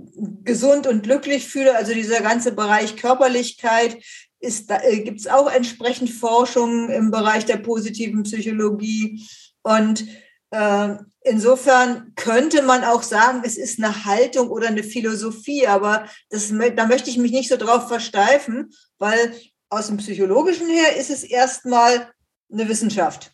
gesund 0.44 0.86
und 0.86 1.02
glücklich 1.02 1.46
fühle. 1.46 1.76
Also 1.76 1.94
dieser 1.94 2.20
ganze 2.20 2.52
Bereich 2.52 2.96
Körperlichkeit 2.96 3.96
ist, 4.38 4.70
äh, 4.70 5.00
gibt 5.00 5.20
es 5.20 5.26
auch 5.26 5.50
entsprechend 5.50 6.10
Forschung 6.10 6.90
im 6.90 7.10
Bereich 7.10 7.46
der 7.46 7.56
positiven 7.56 8.24
Psychologie. 8.24 9.26
Und 9.62 10.06
äh, 10.50 10.96
insofern 11.22 12.12
könnte 12.16 12.62
man 12.62 12.84
auch 12.84 13.02
sagen, 13.02 13.42
es 13.44 13.56
ist 13.56 13.82
eine 13.82 14.04
Haltung 14.04 14.50
oder 14.50 14.68
eine 14.68 14.84
Philosophie, 14.84 15.66
aber 15.66 16.06
das, 16.28 16.52
da 16.76 16.86
möchte 16.86 17.08
ich 17.08 17.18
mich 17.18 17.32
nicht 17.32 17.48
so 17.48 17.56
drauf 17.56 17.88
versteifen, 17.88 18.70
weil 18.98 19.34
aus 19.70 19.88
dem 19.88 19.96
Psychologischen 19.96 20.68
her 20.68 20.96
ist 20.96 21.10
es 21.10 21.24
erstmal 21.24 22.10
eine 22.52 22.68
Wissenschaft. 22.68 23.32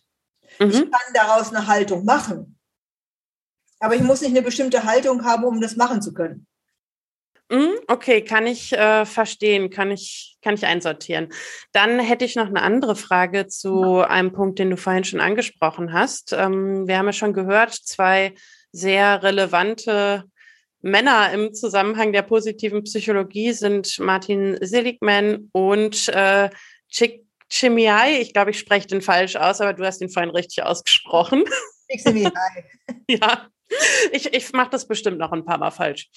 Mhm. 0.59 0.69
Ich 0.69 0.79
kann 0.79 1.13
daraus 1.13 1.53
eine 1.53 1.67
Haltung 1.67 2.05
machen. 2.05 2.59
Aber 3.79 3.95
ich 3.95 4.01
muss 4.01 4.21
nicht 4.21 4.31
eine 4.31 4.41
bestimmte 4.41 4.83
Haltung 4.85 5.25
haben, 5.25 5.43
um 5.43 5.59
das 5.59 5.75
machen 5.75 6.01
zu 6.01 6.13
können. 6.13 6.47
Mhm, 7.49 7.73
okay, 7.87 8.23
kann 8.23 8.47
ich 8.47 8.71
äh, 8.71 9.05
verstehen, 9.05 9.69
kann 9.69 9.91
ich, 9.91 10.37
kann 10.41 10.55
ich 10.55 10.65
einsortieren. 10.65 11.29
Dann 11.73 11.99
hätte 11.99 12.25
ich 12.25 12.35
noch 12.35 12.47
eine 12.47 12.61
andere 12.61 12.95
Frage 12.95 13.47
zu 13.47 13.99
einem 13.99 14.31
Punkt, 14.31 14.59
den 14.59 14.69
du 14.69 14.77
vorhin 14.77 15.03
schon 15.03 15.19
angesprochen 15.19 15.91
hast. 15.91 16.33
Ähm, 16.33 16.87
wir 16.87 16.97
haben 16.97 17.05
ja 17.07 17.13
schon 17.13 17.33
gehört, 17.33 17.73
zwei 17.73 18.33
sehr 18.71 19.21
relevante 19.21 20.23
Männer 20.81 21.31
im 21.31 21.53
Zusammenhang 21.53 22.11
der 22.11 22.23
positiven 22.23 22.83
Psychologie 22.83 23.53
sind 23.53 23.99
Martin 23.99 24.57
Seligman 24.61 25.49
und 25.51 26.09
äh, 26.09 26.49
Chick 26.89 27.25
Chimiai, 27.53 28.19
ich 28.19 28.33
glaube, 28.33 28.51
ich 28.51 28.59
spreche 28.59 28.87
den 28.87 29.01
falsch 29.01 29.35
aus, 29.35 29.61
aber 29.61 29.73
du 29.73 29.85
hast 29.85 30.01
ihn 30.01 30.09
vorhin 30.09 30.31
richtig 30.31 30.63
ausgesprochen. 30.63 31.43
ja, 33.07 33.47
ich, 34.11 34.33
ich 34.33 34.51
mache 34.53 34.71
das 34.71 34.87
bestimmt 34.87 35.19
noch 35.19 35.31
ein 35.31 35.45
paar 35.45 35.59
Mal 35.59 35.71
falsch. 35.71 36.09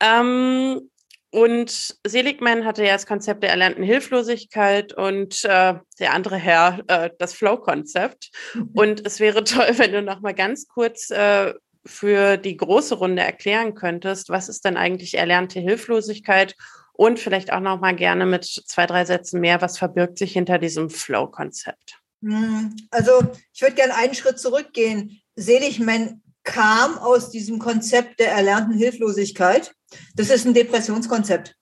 Ähm, 0.00 0.90
Und 1.32 1.96
Seligman 2.04 2.64
hatte 2.64 2.84
ja 2.84 2.94
das 2.94 3.06
Konzept 3.06 3.44
der 3.44 3.50
erlernten 3.50 3.84
Hilflosigkeit 3.84 4.92
und 4.92 5.44
äh, 5.44 5.74
der 6.00 6.12
andere 6.12 6.36
Herr 6.36 6.80
äh, 6.88 7.10
das 7.20 7.34
Flow-Konzept. 7.34 8.30
Und 8.74 9.06
es 9.06 9.20
wäre 9.20 9.44
toll, 9.44 9.70
wenn 9.76 9.92
du 9.92 10.02
noch 10.02 10.20
mal 10.20 10.34
ganz 10.34 10.66
kurz 10.66 11.10
äh, 11.10 11.54
für 11.86 12.36
die 12.36 12.56
große 12.56 12.96
Runde 12.96 13.22
erklären 13.22 13.74
könntest, 13.74 14.28
was 14.28 14.48
ist 14.48 14.64
denn 14.64 14.76
eigentlich 14.76 15.14
erlernte 15.14 15.60
Hilflosigkeit 15.60 16.56
und 17.00 17.18
vielleicht 17.18 17.50
auch 17.50 17.60
noch 17.60 17.80
mal 17.80 17.96
gerne 17.96 18.26
mit 18.26 18.44
zwei, 18.44 18.84
drei 18.84 19.06
Sätzen 19.06 19.40
mehr, 19.40 19.62
was 19.62 19.78
verbirgt 19.78 20.18
sich 20.18 20.34
hinter 20.34 20.58
diesem 20.58 20.90
Flow-Konzept? 20.90 21.98
Hm, 22.22 22.76
also 22.90 23.22
ich 23.54 23.62
würde 23.62 23.74
gerne 23.74 23.94
einen 23.94 24.14
Schritt 24.14 24.38
zurückgehen. 24.38 25.18
Seligman 25.34 26.20
kam 26.42 26.98
aus 26.98 27.30
diesem 27.30 27.58
Konzept 27.58 28.20
der 28.20 28.32
erlernten 28.32 28.74
Hilflosigkeit. 28.74 29.74
Das 30.14 30.28
ist 30.28 30.44
ein 30.44 30.52
Depressionskonzept. 30.52 31.56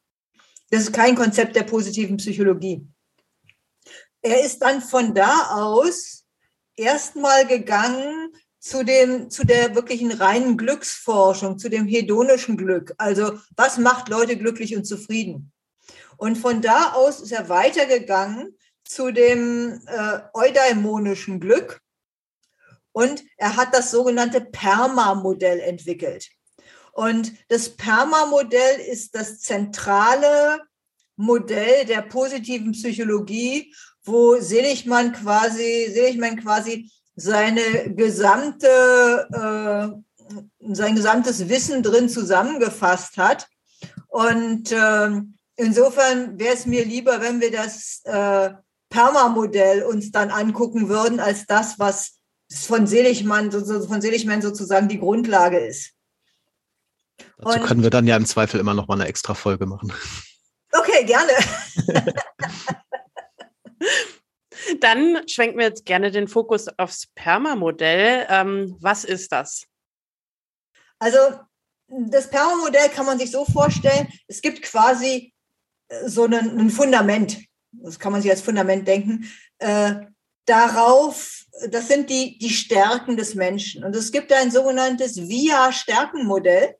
Das 0.70 0.82
ist 0.82 0.92
kein 0.92 1.14
Konzept 1.14 1.54
der 1.54 1.62
positiven 1.62 2.16
Psychologie. 2.16 2.84
Er 4.22 4.44
ist 4.44 4.58
dann 4.58 4.80
von 4.80 5.14
da 5.14 5.50
aus 5.52 6.24
erstmal 6.74 7.46
gegangen 7.46 8.32
zu 8.60 8.84
dem, 8.84 9.30
zu 9.30 9.44
der 9.44 9.74
wirklichen 9.74 10.12
reinen 10.12 10.56
Glücksforschung, 10.56 11.58
zu 11.58 11.68
dem 11.68 11.86
hedonischen 11.86 12.56
Glück. 12.56 12.94
Also, 12.98 13.38
was 13.56 13.78
macht 13.78 14.08
Leute 14.08 14.36
glücklich 14.36 14.76
und 14.76 14.84
zufrieden? 14.84 15.52
Und 16.16 16.36
von 16.36 16.60
da 16.60 16.92
aus 16.92 17.20
ist 17.20 17.32
er 17.32 17.48
weitergegangen 17.48 18.56
zu 18.84 19.12
dem 19.12 19.80
äh, 19.86 20.20
eudaimonischen 20.34 21.40
Glück. 21.40 21.80
Und 22.92 23.22
er 23.36 23.56
hat 23.56 23.74
das 23.74 23.92
sogenannte 23.92 24.40
PERMA-Modell 24.40 25.60
entwickelt. 25.60 26.28
Und 26.92 27.32
das 27.48 27.76
PERMA-Modell 27.76 28.80
ist 28.80 29.14
das 29.14 29.38
zentrale 29.40 30.60
Modell 31.14 31.84
der 31.84 32.02
positiven 32.02 32.72
Psychologie, 32.72 33.72
wo 34.02 34.40
Seligmann 34.40 35.12
quasi, 35.12 35.90
Seligmann 35.92 36.40
quasi 36.40 36.90
seine 37.20 37.94
gesamte, 37.94 38.66
äh, 39.32 40.72
sein 40.72 40.94
gesamtes 40.94 41.48
Wissen 41.48 41.82
drin 41.82 42.08
zusammengefasst 42.08 43.16
hat. 43.16 43.48
Und 44.08 44.72
äh, 44.72 45.10
insofern 45.56 46.38
wäre 46.38 46.54
es 46.54 46.66
mir 46.66 46.84
lieber, 46.84 47.20
wenn 47.20 47.40
wir 47.40 47.50
das 47.50 48.00
äh, 48.04 48.50
Perma-Modell 48.90 49.82
uns 49.82 50.10
dann 50.10 50.30
angucken 50.30 50.88
würden, 50.88 51.20
als 51.20 51.46
das, 51.46 51.78
was 51.78 52.18
von 52.50 52.86
Seligmann, 52.86 53.50
von 53.50 54.00
Seligmann 54.00 54.40
sozusagen 54.40 54.88
die 54.88 54.98
Grundlage 54.98 55.58
ist. 55.58 55.92
Dazu 57.38 57.58
Und, 57.58 57.66
können 57.66 57.82
wir 57.82 57.90
dann 57.90 58.06
ja 58.06 58.16
im 58.16 58.26
Zweifel 58.26 58.60
immer 58.60 58.74
noch 58.74 58.88
mal 58.88 58.94
eine 58.94 59.08
extra 59.08 59.34
Folge 59.34 59.66
machen. 59.66 59.92
Okay, 60.72 61.04
gerne. 61.04 61.32
Dann 64.88 65.28
schwenken 65.28 65.58
wir 65.58 65.66
jetzt 65.66 65.84
gerne 65.84 66.10
den 66.10 66.28
Fokus 66.28 66.66
aufs 66.78 67.08
Perma-Modell. 67.14 68.26
Ähm, 68.30 68.74
was 68.80 69.04
ist 69.04 69.30
das? 69.32 69.66
Also 70.98 71.18
das 71.88 72.30
Perma-Modell 72.30 72.88
kann 72.88 73.04
man 73.04 73.18
sich 73.18 73.30
so 73.30 73.44
vorstellen, 73.44 74.08
es 74.28 74.40
gibt 74.40 74.62
quasi 74.62 75.34
äh, 75.88 76.08
so 76.08 76.24
ein, 76.24 76.32
ein 76.32 76.70
Fundament, 76.70 77.38
das 77.70 77.98
kann 77.98 78.12
man 78.12 78.22
sich 78.22 78.30
als 78.30 78.40
Fundament 78.40 78.88
denken, 78.88 79.30
äh, 79.58 80.06
darauf, 80.46 81.44
das 81.70 81.88
sind 81.88 82.08
die, 82.08 82.38
die 82.38 82.48
Stärken 82.48 83.18
des 83.18 83.34
Menschen. 83.34 83.84
Und 83.84 83.94
es 83.94 84.10
gibt 84.10 84.32
ein 84.32 84.50
sogenanntes 84.50 85.18
VIA-Stärkenmodell. 85.18 86.76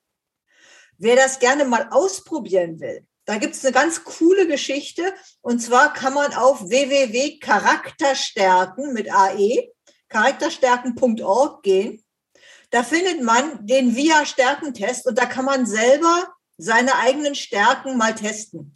Wer 0.97 1.17
das 1.17 1.39
gerne 1.39 1.67
mal 1.67 1.89
ausprobieren 1.91 2.81
will, 2.81 3.07
da 3.29 3.37
gibt 3.37 3.55
es 3.55 3.63
eine 3.63 3.75
ganz 3.75 4.03
coole 4.05 4.49
Geschichte. 4.49 5.13
Und 5.43 5.61
zwar 5.61 5.93
kann 5.93 6.15
man 6.15 6.33
auf 6.33 6.71
www.charakterstärken 6.71 8.95
mit 8.95 9.13
AE, 9.13 9.69
charakterstärken.org 10.09 11.63
gehen. 11.63 12.03
Da 12.71 12.83
findet 12.83 13.23
man 13.23 13.67
den 13.67 13.95
VIA-Stärkentest 13.95 15.07
und 15.07 15.19
da 15.19 15.27
kann 15.27 15.45
man 15.45 15.67
selber 15.67 16.27
seine 16.57 16.97
eigenen 16.97 17.35
Stärken 17.35 17.99
mal 17.99 18.15
testen. 18.15 18.73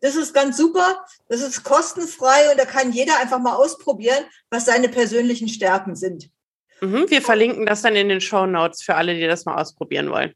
Das 0.00 0.14
ist 0.14 0.32
ganz 0.32 0.56
super. 0.56 1.04
Das 1.26 1.40
ist 1.40 1.64
kostenfrei 1.64 2.52
und 2.52 2.60
da 2.60 2.66
kann 2.66 2.92
jeder 2.92 3.18
einfach 3.18 3.40
mal 3.40 3.56
ausprobieren, 3.56 4.24
was 4.48 4.66
seine 4.66 4.88
persönlichen 4.88 5.48
Stärken 5.48 5.96
sind. 5.96 6.30
Mhm, 6.80 7.10
wir 7.10 7.20
verlinken 7.20 7.66
das 7.66 7.82
dann 7.82 7.96
in 7.96 8.08
den 8.08 8.20
Show 8.20 8.46
Notes 8.46 8.82
für 8.82 8.94
alle, 8.94 9.16
die 9.16 9.26
das 9.26 9.44
mal 9.44 9.60
ausprobieren 9.60 10.08
wollen. 10.10 10.32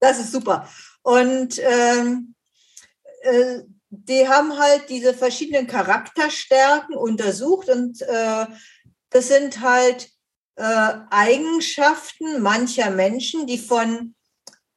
Das 0.00 0.18
ist 0.18 0.32
super. 0.32 0.68
Und 1.02 1.60
ähm, 1.60 2.31
äh, 3.22 3.62
die 3.90 4.26
haben 4.26 4.58
halt 4.58 4.88
diese 4.88 5.12
verschiedenen 5.12 5.66
Charakterstärken 5.66 6.96
untersucht 6.96 7.68
und 7.68 8.00
äh, 8.02 8.46
das 9.10 9.28
sind 9.28 9.60
halt 9.60 10.10
äh, 10.56 10.94
Eigenschaften 11.10 12.40
mancher 12.40 12.90
Menschen, 12.90 13.46
die 13.46 13.58
von 13.58 14.14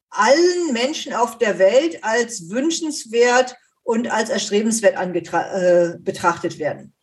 allen 0.09 0.73
Menschen 0.73 1.13
auf 1.13 1.37
der 1.37 1.59
Welt 1.59 2.03
als 2.03 2.49
wünschenswert 2.49 3.55
und 3.83 4.09
als 4.09 4.29
erstrebenswert 4.29 4.95
äh, 4.97 5.97
betrachtet 5.99 6.59
werden. 6.59 6.93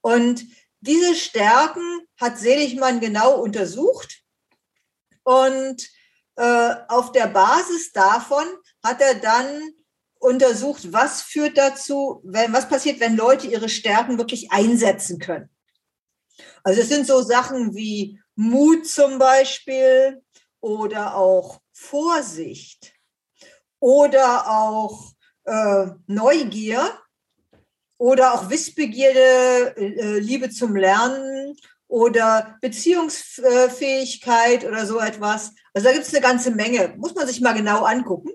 Und 0.00 0.44
diese 0.80 1.14
Stärken 1.14 2.00
hat 2.20 2.38
Seligmann 2.38 3.00
genau 3.00 3.40
untersucht 3.40 4.22
und 5.22 5.88
äh, 6.36 6.74
auf 6.88 7.12
der 7.12 7.28
Basis 7.28 7.92
davon 7.92 8.44
hat 8.82 9.00
er 9.00 9.14
dann 9.14 9.72
untersucht, 10.18 10.92
was 10.92 11.22
führt 11.22 11.58
dazu, 11.58 12.20
wenn, 12.24 12.52
was 12.52 12.68
passiert, 12.68 13.00
wenn 13.00 13.16
Leute 13.16 13.46
ihre 13.46 13.68
Stärken 13.68 14.18
wirklich 14.18 14.52
einsetzen 14.52 15.18
können. 15.18 15.50
Also 16.62 16.80
es 16.80 16.88
sind 16.88 17.06
so 17.06 17.22
Sachen 17.22 17.74
wie 17.74 18.20
Mut 18.34 18.86
zum 18.86 19.18
Beispiel 19.18 20.22
oder 20.60 21.14
auch 21.14 21.60
Vorsicht 21.72 22.94
oder 23.80 24.48
auch 24.48 25.12
äh, 25.44 25.88
Neugier 26.06 26.98
oder 27.98 28.34
auch 28.34 28.50
Wissbegierde, 28.50 29.76
äh, 29.76 30.18
Liebe 30.18 30.50
zum 30.50 30.74
Lernen 30.74 31.56
oder 31.86 32.58
Beziehungsfähigkeit 32.60 34.64
oder 34.64 34.86
so 34.86 34.98
etwas. 34.98 35.52
Also 35.74 35.88
da 35.88 35.92
gibt 35.92 36.06
es 36.06 36.14
eine 36.14 36.22
ganze 36.22 36.50
Menge. 36.50 36.94
Muss 36.96 37.14
man 37.14 37.26
sich 37.26 37.40
mal 37.40 37.52
genau 37.52 37.84
angucken. 37.84 38.30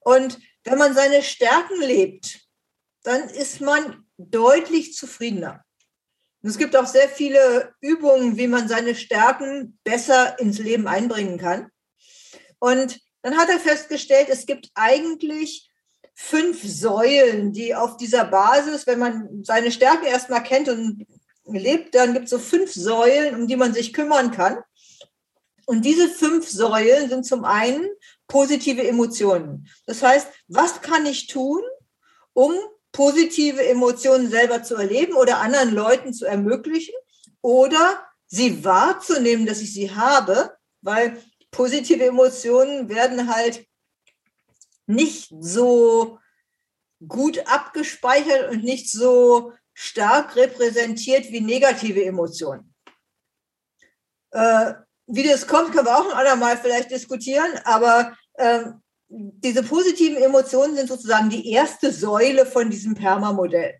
Und 0.00 0.38
wenn 0.66 0.78
man 0.78 0.94
seine 0.94 1.22
Stärken 1.22 1.80
lebt, 1.80 2.40
dann 3.04 3.28
ist 3.28 3.60
man 3.60 4.04
deutlich 4.18 4.94
zufriedener. 4.94 5.64
Und 6.42 6.50
es 6.50 6.58
gibt 6.58 6.76
auch 6.76 6.86
sehr 6.86 7.08
viele 7.08 7.72
Übungen, 7.80 8.36
wie 8.36 8.48
man 8.48 8.68
seine 8.68 8.94
Stärken 8.94 9.78
besser 9.84 10.38
ins 10.40 10.58
Leben 10.58 10.86
einbringen 10.88 11.38
kann. 11.38 11.70
Und 12.58 13.00
dann 13.22 13.36
hat 13.36 13.48
er 13.48 13.60
festgestellt, 13.60 14.28
es 14.28 14.46
gibt 14.46 14.70
eigentlich 14.74 15.70
fünf 16.14 16.62
Säulen, 16.62 17.52
die 17.52 17.74
auf 17.74 17.96
dieser 17.96 18.24
Basis, 18.24 18.86
wenn 18.86 18.98
man 18.98 19.44
seine 19.44 19.70
Stärken 19.70 20.06
erstmal 20.06 20.42
kennt 20.42 20.68
und 20.68 21.06
lebt, 21.44 21.94
dann 21.94 22.12
gibt 22.12 22.24
es 22.24 22.30
so 22.30 22.38
fünf 22.38 22.72
Säulen, 22.72 23.34
um 23.34 23.46
die 23.46 23.56
man 23.56 23.72
sich 23.72 23.92
kümmern 23.92 24.32
kann. 24.32 24.58
Und 25.66 25.84
diese 25.84 26.08
fünf 26.08 26.48
Säulen 26.48 27.08
sind 27.08 27.26
zum 27.26 27.44
einen 27.44 27.88
positive 28.28 28.86
Emotionen. 28.86 29.68
Das 29.84 30.02
heißt, 30.02 30.28
was 30.48 30.80
kann 30.80 31.04
ich 31.06 31.26
tun, 31.26 31.60
um 32.32 32.54
positive 32.92 33.62
Emotionen 33.66 34.30
selber 34.30 34.62
zu 34.62 34.76
erleben 34.76 35.14
oder 35.14 35.38
anderen 35.38 35.74
Leuten 35.74 36.14
zu 36.14 36.24
ermöglichen 36.24 36.94
oder 37.42 38.02
sie 38.26 38.64
wahrzunehmen, 38.64 39.44
dass 39.44 39.60
ich 39.60 39.74
sie 39.74 39.94
habe, 39.94 40.56
weil 40.82 41.22
positive 41.50 42.04
Emotionen 42.04 42.88
werden 42.88 43.34
halt 43.34 43.66
nicht 44.86 45.32
so 45.40 46.18
gut 47.06 47.40
abgespeichert 47.46 48.50
und 48.50 48.62
nicht 48.62 48.90
so 48.90 49.52
stark 49.74 50.36
repräsentiert 50.36 51.24
wie 51.32 51.40
negative 51.40 52.04
Emotionen. 52.04 52.72
Äh, 54.30 54.74
wie 55.06 55.22
das 55.22 55.46
kommt, 55.46 55.72
können 55.72 55.86
wir 55.86 55.96
auch 55.96 56.10
ein 56.10 56.16
andermal 56.16 56.56
vielleicht 56.56 56.90
diskutieren, 56.90 57.50
aber 57.64 58.16
äh, 58.34 58.64
diese 59.08 59.62
positiven 59.62 60.16
Emotionen 60.22 60.76
sind 60.76 60.88
sozusagen 60.88 61.30
die 61.30 61.50
erste 61.50 61.92
Säule 61.92 62.44
von 62.44 62.70
diesem 62.70 62.94
Perma-Modell. 62.94 63.78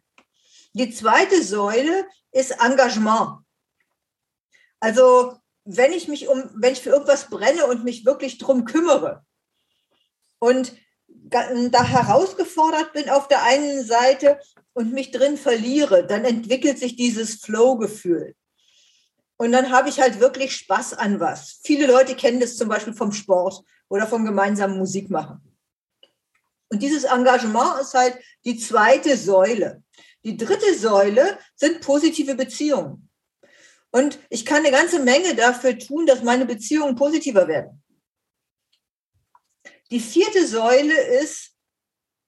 Die 0.73 0.91
zweite 0.91 1.43
Säule 1.43 2.07
ist 2.33 2.53
Engagement. 2.63 3.39
Also 4.79 5.37
wenn 5.65 5.93
ich 5.93 6.07
mich 6.07 6.29
um, 6.29 6.51
wenn 6.55 6.75
ich 6.75 6.81
für 6.81 6.91
irgendwas 6.91 7.29
brenne 7.29 7.67
und 7.67 7.83
mich 7.83 8.05
wirklich 8.07 8.39
drum 8.39 8.65
kümmere 8.65 9.25
und 10.39 10.77
da 11.09 11.85
herausgefordert 11.85 12.93
bin 12.93 13.09
auf 13.11 13.27
der 13.27 13.43
einen 13.43 13.85
Seite 13.85 14.39
und 14.75 14.93
mich 14.93 15.11
drin 15.11 15.37
verliere, 15.37 16.07
dann 16.07 16.25
entwickelt 16.25 16.79
sich 16.79 16.95
dieses 16.95 17.37
Flow-Gefühl. 17.37 18.35
Und 19.39 19.53
dann 19.53 19.71
habe 19.71 19.89
ich 19.89 20.01
halt 20.01 20.21
wirklich 20.21 20.57
Spaß 20.57 20.95
an 20.95 21.21
was. 21.21 21.61
Viele 21.63 21.87
Leute 21.87 22.15
kennen 22.17 22.41
das 22.41 22.57
zum 22.57 22.69
Beispiel 22.69 22.95
vom 22.95 23.13
Sport 23.13 23.63
oder 23.89 24.07
vom 24.07 24.25
gemeinsamen 24.25 24.79
Musikmachen. 24.79 25.41
Und 26.69 26.83
dieses 26.83 27.05
Engagement 27.05 27.81
ist 27.81 27.95
halt 27.95 28.19
die 28.45 28.59
zweite 28.59 29.17
Säule. 29.17 29.83
Die 30.25 30.37
dritte 30.37 30.75
Säule 30.77 31.39
sind 31.55 31.81
positive 31.81 32.35
Beziehungen. 32.35 33.09
Und 33.91 34.19
ich 34.31 34.45
kann 34.45 34.59
eine 34.59 34.73
ganze 34.73 34.99
Menge 34.99 35.35
dafür 35.35 35.79
tun, 35.79 36.07
dass 36.07 36.23
meine 36.23 36.47
Beziehungen 36.47 36.97
positiver 36.97 37.47
werden. 37.47 37.83
Die 39.91 40.01
vierte 40.01 40.47
Säule 40.47 41.01
ist, 41.23 41.53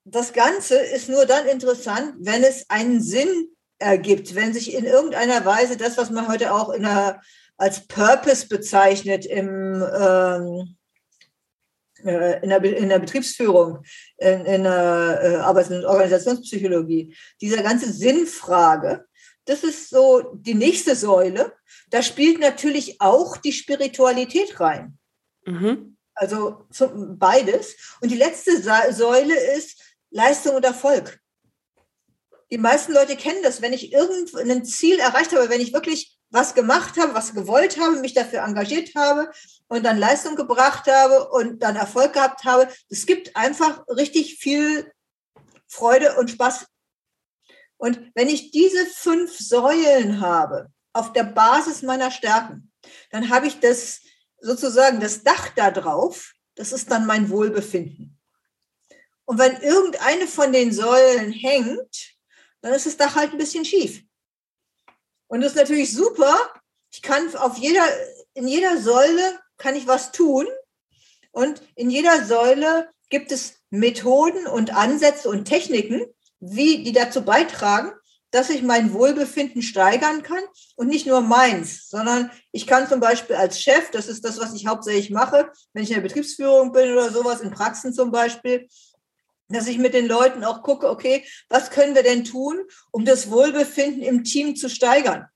das 0.04 0.32
Ganze 0.32 0.78
ist 0.78 1.08
nur 1.08 1.26
dann 1.26 1.46
interessant, 1.48 2.14
wenn 2.20 2.44
es 2.44 2.70
einen 2.70 3.02
Sinn 3.02 3.56
ergibt, 3.78 4.34
wenn 4.34 4.52
sich 4.52 4.74
in 4.74 4.84
irgendeiner 4.84 5.44
Weise 5.44 5.76
das, 5.76 5.96
was 5.96 6.10
man 6.10 6.28
heute 6.28 6.52
auch 6.52 6.70
in 6.70 6.84
einer, 6.84 7.20
als 7.56 7.86
Purpose 7.86 8.48
bezeichnet 8.48 9.26
im, 9.26 9.82
ähm, 9.82 10.76
äh, 12.04 12.42
in, 12.42 12.50
der, 12.50 12.62
in 12.62 12.88
der 12.88 12.98
Betriebsführung, 12.98 13.82
in, 14.18 14.44
in 14.44 14.64
der 14.64 15.20
äh, 15.22 15.36
Arbeits- 15.36 15.70
und 15.70 15.84
Organisationspsychologie, 15.84 17.14
dieser 17.40 17.62
ganze 17.62 17.92
Sinnfrage, 17.92 19.04
das 19.44 19.64
ist 19.64 19.88
so 19.88 20.34
die 20.34 20.54
nächste 20.54 20.94
Säule. 20.94 21.54
Da 21.90 22.02
spielt 22.02 22.38
natürlich 22.38 23.00
auch 23.00 23.38
die 23.38 23.52
Spiritualität 23.52 24.60
rein. 24.60 24.98
Mhm. 25.46 25.96
Also 26.14 26.66
beides. 26.94 27.76
Und 28.02 28.10
die 28.10 28.16
letzte 28.16 28.60
Säule 28.60 29.34
ist 29.56 29.80
Leistung 30.10 30.56
und 30.56 30.64
Erfolg. 30.64 31.18
Die 32.50 32.58
meisten 32.58 32.92
Leute 32.92 33.16
kennen 33.16 33.42
das, 33.42 33.60
wenn 33.60 33.72
ich 33.72 33.92
irgendein 33.92 34.64
Ziel 34.64 34.98
erreicht 34.98 35.34
habe, 35.34 35.50
wenn 35.50 35.60
ich 35.60 35.72
wirklich 35.72 36.18
was 36.30 36.54
gemacht 36.54 36.98
habe, 36.98 37.14
was 37.14 37.34
gewollt 37.34 37.78
habe, 37.78 38.00
mich 38.00 38.14
dafür 38.14 38.40
engagiert 38.40 38.94
habe 38.94 39.30
und 39.68 39.84
dann 39.84 39.98
Leistung 39.98 40.36
gebracht 40.36 40.86
habe 40.90 41.28
und 41.30 41.62
dann 41.62 41.76
Erfolg 41.76 42.12
gehabt 42.14 42.44
habe. 42.44 42.68
Es 42.90 43.06
gibt 43.06 43.34
einfach 43.36 43.86
richtig 43.88 44.36
viel 44.38 44.90
Freude 45.68 46.16
und 46.16 46.30
Spaß. 46.30 46.66
Und 47.76 48.10
wenn 48.14 48.28
ich 48.28 48.50
diese 48.50 48.86
fünf 48.86 49.38
Säulen 49.38 50.20
habe, 50.20 50.70
auf 50.92 51.12
der 51.12 51.24
Basis 51.24 51.82
meiner 51.82 52.10
Stärken, 52.10 52.72
dann 53.10 53.28
habe 53.30 53.46
ich 53.46 53.60
das 53.60 54.00
sozusagen 54.40 55.00
das 55.00 55.22
Dach 55.22 55.50
da 55.54 55.70
drauf. 55.70 56.32
Das 56.54 56.72
ist 56.72 56.90
dann 56.90 57.06
mein 57.06 57.30
Wohlbefinden. 57.30 58.18
Und 59.24 59.38
wenn 59.38 59.60
irgendeine 59.60 60.26
von 60.26 60.52
den 60.52 60.72
Säulen 60.72 61.30
hängt, 61.32 62.17
dann 62.68 62.76
ist 62.76 62.86
das 62.86 62.96
Dach 62.96 63.16
halt 63.16 63.32
ein 63.32 63.38
bisschen 63.38 63.64
schief. 63.64 64.02
Und 65.26 65.40
das 65.40 65.52
ist 65.52 65.58
natürlich 65.58 65.92
super. 65.92 66.36
Ich 66.90 67.02
kann 67.02 67.34
auf 67.36 67.58
jeder, 67.58 67.84
in 68.34 68.48
jeder 68.48 68.80
Säule 68.80 69.38
kann 69.56 69.76
ich 69.76 69.86
was 69.86 70.12
tun. 70.12 70.46
Und 71.32 71.62
in 71.74 71.90
jeder 71.90 72.24
Säule 72.24 72.88
gibt 73.10 73.32
es 73.32 73.54
Methoden 73.70 74.46
und 74.46 74.74
Ansätze 74.74 75.28
und 75.28 75.44
Techniken, 75.44 76.06
wie 76.40 76.82
die 76.82 76.92
dazu 76.92 77.22
beitragen, 77.22 77.92
dass 78.30 78.50
ich 78.50 78.62
mein 78.62 78.92
Wohlbefinden 78.92 79.62
steigern 79.62 80.22
kann 80.22 80.42
und 80.76 80.88
nicht 80.88 81.06
nur 81.06 81.22
meins, 81.22 81.88
sondern 81.88 82.30
ich 82.52 82.66
kann 82.66 82.88
zum 82.88 83.00
Beispiel 83.00 83.36
als 83.36 83.60
Chef, 83.60 83.90
das 83.90 84.06
ist 84.06 84.24
das, 84.24 84.38
was 84.38 84.54
ich 84.54 84.66
hauptsächlich 84.66 85.10
mache, 85.10 85.50
wenn 85.72 85.82
ich 85.82 85.90
in 85.90 85.96
der 85.96 86.02
Betriebsführung 86.02 86.72
bin 86.72 86.92
oder 86.92 87.10
sowas, 87.10 87.40
in 87.40 87.50
Praxen 87.50 87.94
zum 87.94 88.10
Beispiel, 88.10 88.68
dass 89.48 89.66
ich 89.66 89.78
mit 89.78 89.94
den 89.94 90.06
Leuten 90.06 90.44
auch 90.44 90.62
gucke, 90.62 90.90
okay, 90.90 91.26
was 91.48 91.70
können 91.70 91.94
wir 91.94 92.02
denn 92.02 92.24
tun, 92.24 92.60
um 92.90 93.04
das 93.04 93.30
Wohlbefinden 93.30 94.02
im 94.02 94.24
Team 94.24 94.56
zu 94.56 94.68
steigern? 94.68 95.26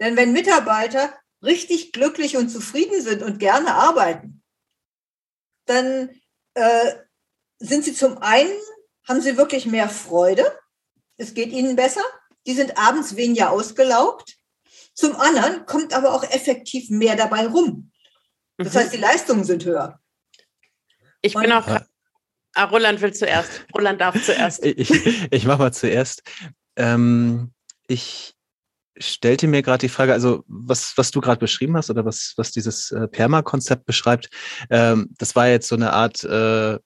Denn 0.00 0.16
wenn 0.16 0.32
Mitarbeiter 0.32 1.12
richtig 1.42 1.92
glücklich 1.92 2.36
und 2.36 2.48
zufrieden 2.48 3.02
sind 3.02 3.22
und 3.22 3.38
gerne 3.38 3.74
arbeiten, 3.74 4.42
dann 5.66 6.10
äh, 6.54 6.94
sind 7.58 7.84
sie 7.84 7.94
zum 7.94 8.18
einen, 8.18 8.56
haben 9.06 9.20
sie 9.20 9.36
wirklich 9.36 9.66
mehr 9.66 9.88
Freude, 9.88 10.58
es 11.16 11.34
geht 11.34 11.50
ihnen 11.50 11.76
besser, 11.76 12.02
die 12.46 12.54
sind 12.54 12.78
abends 12.78 13.16
weniger 13.16 13.50
ausgelaugt. 13.50 14.36
Zum 14.94 15.16
anderen 15.16 15.66
kommt 15.66 15.92
aber 15.92 16.14
auch 16.14 16.24
effektiv 16.24 16.90
mehr 16.90 17.16
dabei 17.16 17.46
rum. 17.46 17.92
Das 18.56 18.72
mhm. 18.72 18.78
heißt, 18.78 18.92
die 18.94 18.98
Leistungen 18.98 19.44
sind 19.44 19.64
höher. 19.64 20.00
Ich 21.20 21.34
bin 21.34 21.52
auch 21.52 21.66
Ah, 22.58 22.64
Roland 22.64 23.00
will 23.00 23.12
zuerst. 23.12 23.64
Roland 23.72 24.00
darf 24.00 24.20
zuerst. 24.20 24.64
ich 24.66 24.90
ich 25.30 25.44
mache 25.44 25.58
mal 25.58 25.72
zuerst. 25.72 26.24
Ähm, 26.74 27.52
ich 27.86 28.34
stellte 28.98 29.46
mir 29.46 29.62
gerade 29.62 29.82
die 29.82 29.88
Frage, 29.88 30.12
also 30.12 30.42
was, 30.48 30.94
was 30.96 31.12
du 31.12 31.20
gerade 31.20 31.38
beschrieben 31.38 31.76
hast 31.76 31.88
oder 31.88 32.04
was, 32.04 32.34
was 32.36 32.50
dieses 32.50 32.90
äh, 32.90 33.06
Perma-Konzept 33.06 33.86
beschreibt, 33.86 34.30
ähm, 34.70 35.10
das 35.18 35.36
war 35.36 35.46
jetzt 35.46 35.68
so 35.68 35.76
eine 35.76 35.92
Art 35.92 36.24
äh, 36.24 36.80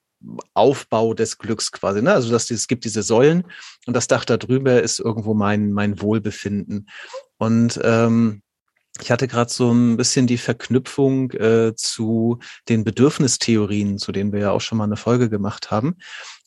Aufbau 0.53 1.15
des 1.15 1.39
Glücks 1.39 1.73
quasi. 1.73 2.03
Ne? 2.03 2.13
Also 2.13 2.31
dass 2.31 2.51
es 2.51 2.69
gibt 2.69 2.85
diese 2.85 3.03
Säulen 3.03 3.45
und 3.87 3.95
das 3.95 4.09
Dach 4.09 4.27
da 4.27 4.37
drüber 4.37 4.83
ist 4.83 5.01
irgendwo 5.01 5.33
mein, 5.33 5.73
mein 5.73 6.03
Wohlbefinden. 6.03 6.87
Und 7.39 7.81
ähm, 7.83 8.42
ich 9.01 9.11
hatte 9.11 9.27
gerade 9.27 9.51
so 9.51 9.73
ein 9.73 9.97
bisschen 9.97 10.27
die 10.27 10.39
Verknüpfung 10.39 11.31
äh, 11.33 11.75
zu 11.75 12.39
den 12.69 12.85
Bedürfnistheorien, 12.85 13.99
zu 13.99 14.13
denen 14.13 14.33
wir 14.33 14.41
ja 14.41 14.51
auch 14.51 14.61
schon 14.61 14.79
mal 14.79 14.85
eine 14.85 14.97
Folge 14.97 15.31
gemacht 15.31 15.71
haben. 15.71 15.97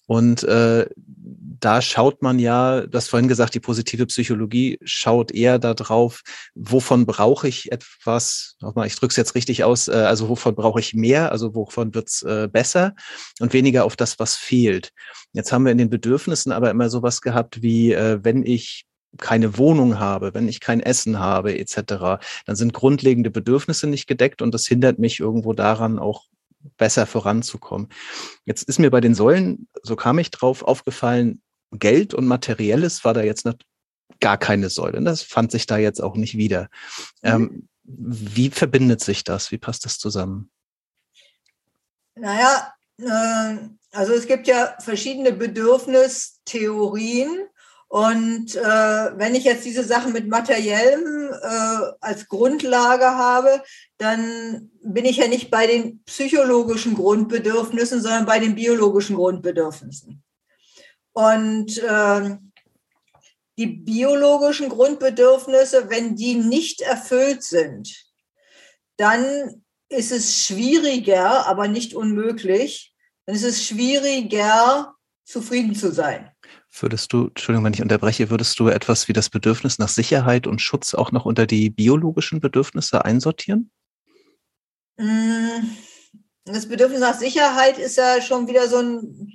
Und 0.08 0.44
äh, 0.44 0.88
da 0.96 1.82
schaut 1.82 2.22
man 2.22 2.38
ja, 2.38 2.86
das 2.86 3.08
vorhin 3.08 3.28
gesagt, 3.28 3.56
die 3.56 3.60
positive 3.60 4.06
Psychologie 4.06 4.78
schaut 4.84 5.32
eher 5.32 5.58
darauf, 5.58 6.22
wovon 6.54 7.08
brauche 7.08 7.48
ich 7.48 7.72
etwas, 7.72 8.56
nochmal, 8.62 8.86
ich 8.86 8.96
drücke 8.96 9.12
es 9.12 9.16
jetzt 9.16 9.34
richtig 9.34 9.64
aus, 9.64 9.88
äh, 9.88 9.94
also 9.94 10.30
wovon 10.30 10.54
brauche 10.54 10.80
ich 10.80 10.94
mehr, 10.94 11.32
also 11.32 11.56
wovon 11.56 11.96
wird's 11.96 12.22
äh, 12.22 12.48
besser 12.52 12.94
und 13.40 13.54
weniger 13.54 13.86
auf 13.86 13.96
das, 13.96 14.20
was 14.20 14.36
fehlt. 14.36 14.92
Jetzt 15.34 15.52
haben 15.52 15.66
wir 15.66 15.72
in 15.72 15.80
den 15.80 15.90
Bedürfnissen 15.90 16.52
aber 16.52 16.70
immer 16.70 16.90
sowas 16.92 17.22
gehabt 17.22 17.64
wie, 17.64 17.92
äh, 17.94 18.20
wenn 18.22 18.46
ich 18.46 18.86
keine 19.18 19.58
Wohnung 19.58 20.00
habe, 20.00 20.34
wenn 20.34 20.48
ich 20.48 20.60
kein 20.60 20.80
Essen 20.80 21.20
habe, 21.20 21.58
etc., 21.58 22.24
dann 22.46 22.56
sind 22.56 22.74
grundlegende 22.74 23.32
Bedürfnisse 23.32 23.88
nicht 23.88 24.08
gedeckt 24.08 24.42
und 24.42 24.54
das 24.54 24.66
hindert 24.66 25.00
mich 25.00 25.20
irgendwo 25.20 25.54
daran, 25.54 26.00
auch 26.00 26.26
besser 26.78 27.06
voranzukommen. 27.06 27.90
Jetzt 28.46 28.64
ist 28.64 28.80
mir 28.80 28.90
bei 28.90 29.02
den 29.02 29.16
Säulen, 29.16 29.68
so 29.84 29.96
kam 29.96 30.20
ich 30.20 30.32
drauf, 30.32 30.64
aufgefallen, 30.64 31.42
Geld 31.72 32.14
und 32.14 32.26
Materielles 32.26 33.04
war 33.04 33.14
da 33.14 33.22
jetzt 33.22 33.46
nicht, 33.46 33.66
gar 34.20 34.38
keine 34.38 34.70
Säule. 34.70 35.02
Das 35.02 35.22
fand 35.22 35.52
sich 35.52 35.66
da 35.66 35.78
jetzt 35.78 36.02
auch 36.02 36.16
nicht 36.16 36.38
wieder. 36.38 36.70
Mhm. 37.22 37.30
Ähm, 37.30 37.68
wie 37.84 38.50
verbindet 38.50 39.02
sich 39.02 39.24
das? 39.24 39.52
Wie 39.52 39.58
passt 39.58 39.86
das 39.86 40.00
zusammen? 40.00 40.50
Naja, 42.16 42.74
äh, 43.00 43.58
also 43.92 44.14
es 44.14 44.28
gibt 44.28 44.48
ja 44.48 44.76
verschiedene 44.80 45.34
Bedürfnistheorien 45.34 47.48
und 47.88 48.56
äh, 48.56 48.62
wenn 49.18 49.36
ich 49.36 49.44
jetzt 49.44 49.64
diese 49.64 49.84
Sachen 49.84 50.12
mit 50.12 50.28
materiellem 50.28 51.32
äh, 51.32 51.92
als 52.02 52.28
Grundlage 52.28 53.06
habe, 53.06 53.64
dann 53.98 54.72
bin 54.82 55.06
ich 55.06 55.18
ja 55.18 55.28
nicht 55.28 55.52
bei 55.52 55.68
den 55.68 56.04
psychologischen 56.04 56.96
Grundbedürfnissen, 56.96 58.02
sondern 58.02 58.26
bei 58.26 58.40
den 58.40 58.56
biologischen 58.56 59.16
Grundbedürfnissen. 59.16 60.24
Und 61.14 61.78
äh, 61.78 62.38
die 63.58 63.68
biologischen 63.68 64.68
Grundbedürfnisse, 64.70 65.90
wenn 65.90 66.16
die 66.16 66.36
nicht 66.36 66.82
erfüllt 66.82 67.44
sind, 67.44 68.06
dann 68.98 69.64
ist 69.90 70.12
es 70.12 70.44
schwieriger, 70.44 71.46
aber 71.48 71.68
nicht 71.68 71.94
unmöglich, 71.94 72.94
dann 73.26 73.36
ist 73.36 73.44
es 73.44 73.64
schwieriger, 73.64 74.96
zufrieden 75.24 75.76
zu 75.76 75.92
sein. 75.92 76.35
Würdest 76.78 77.14
du, 77.14 77.28
Entschuldigung, 77.28 77.66
wenn 77.66 77.74
ich 77.74 77.82
unterbreche, 77.82 78.30
würdest 78.30 78.60
du 78.60 78.68
etwas 78.68 79.08
wie 79.08 79.14
das 79.14 79.30
Bedürfnis 79.30 79.80
nach 79.80 79.88
Sicherheit 79.88 80.46
und 80.46 80.62
Schutz 80.62 80.94
auch 80.94 81.12
noch 81.12 81.26
unter 81.26 81.46
die 81.46 81.70
biologischen 81.70 82.42
Bedürfnisse 82.42 83.06
einsortieren? 83.06 83.72
Mm, 84.98 85.70
das 86.44 86.68
Bedürfnis 86.68 87.00
nach 87.00 87.18
Sicherheit 87.18 87.78
ist 87.78 87.98
ja 87.98 88.22
schon 88.22 88.48
wieder 88.48 88.68
so 88.68 88.80
ein 88.80 89.35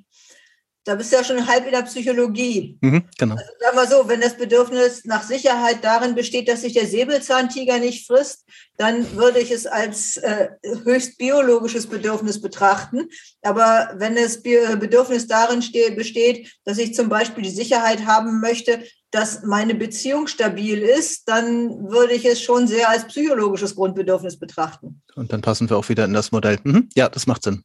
da 0.90 0.96
bist 0.96 1.12
du 1.12 1.16
ja 1.16 1.22
schon 1.22 1.46
halb 1.46 1.66
in 1.66 1.70
der 1.70 1.83
Psychologie. 1.83 2.76
Mhm, 2.81 3.05
genau. 3.16 3.37
Also 3.37 3.53
sagen 3.61 3.76
wir 3.76 3.87
so, 3.87 4.09
wenn 4.09 4.20
das 4.20 4.37
Bedürfnis 4.37 5.05
nach 5.05 5.22
Sicherheit 5.22 5.85
darin 5.85 6.16
besteht, 6.16 6.48
dass 6.48 6.62
sich 6.62 6.72
der 6.72 6.88
Säbelzahntiger 6.88 7.79
nicht 7.79 8.09
frisst, 8.09 8.44
dann 8.76 9.16
würde 9.16 9.38
ich 9.38 9.53
es 9.53 9.68
als 9.68 10.16
äh, 10.16 10.48
höchst 10.83 11.16
biologisches 11.16 11.87
Bedürfnis 11.87 12.40
betrachten. 12.40 13.07
Aber 13.42 13.94
wenn 13.98 14.16
das 14.16 14.42
Bedürfnis 14.42 15.29
darin 15.29 15.62
besteht, 15.94 16.59
dass 16.64 16.79
ich 16.79 16.92
zum 16.92 17.09
Beispiel 17.09 17.44
die 17.44 17.50
Sicherheit 17.50 18.05
haben 18.05 18.40
möchte, 18.40 18.83
dass 19.12 19.44
meine 19.44 19.76
Beziehung 19.76 20.26
stabil 20.26 20.79
ist, 20.79 21.29
dann 21.29 21.88
würde 21.88 22.14
ich 22.14 22.24
es 22.24 22.42
schon 22.42 22.66
sehr 22.66 22.90
als 22.90 23.07
psychologisches 23.07 23.76
Grundbedürfnis 23.76 24.40
betrachten. 24.40 25.03
Und 25.14 25.33
dann 25.33 25.40
passen 25.40 25.70
wir 25.70 25.76
auch 25.76 25.88
wieder 25.88 26.05
in 26.05 26.14
das 26.14 26.33
Modell. 26.33 26.59
Mhm. 26.64 26.88
Ja, 26.96 27.09
das 27.09 27.29
macht 27.29 27.44
Sinn. 27.44 27.62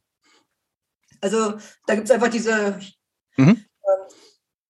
Also 1.20 1.54
da 1.86 1.96
gibt 1.96 2.08
es 2.08 2.12
einfach 2.12 2.28
diese 2.28 2.78
Mhm. 3.36 3.64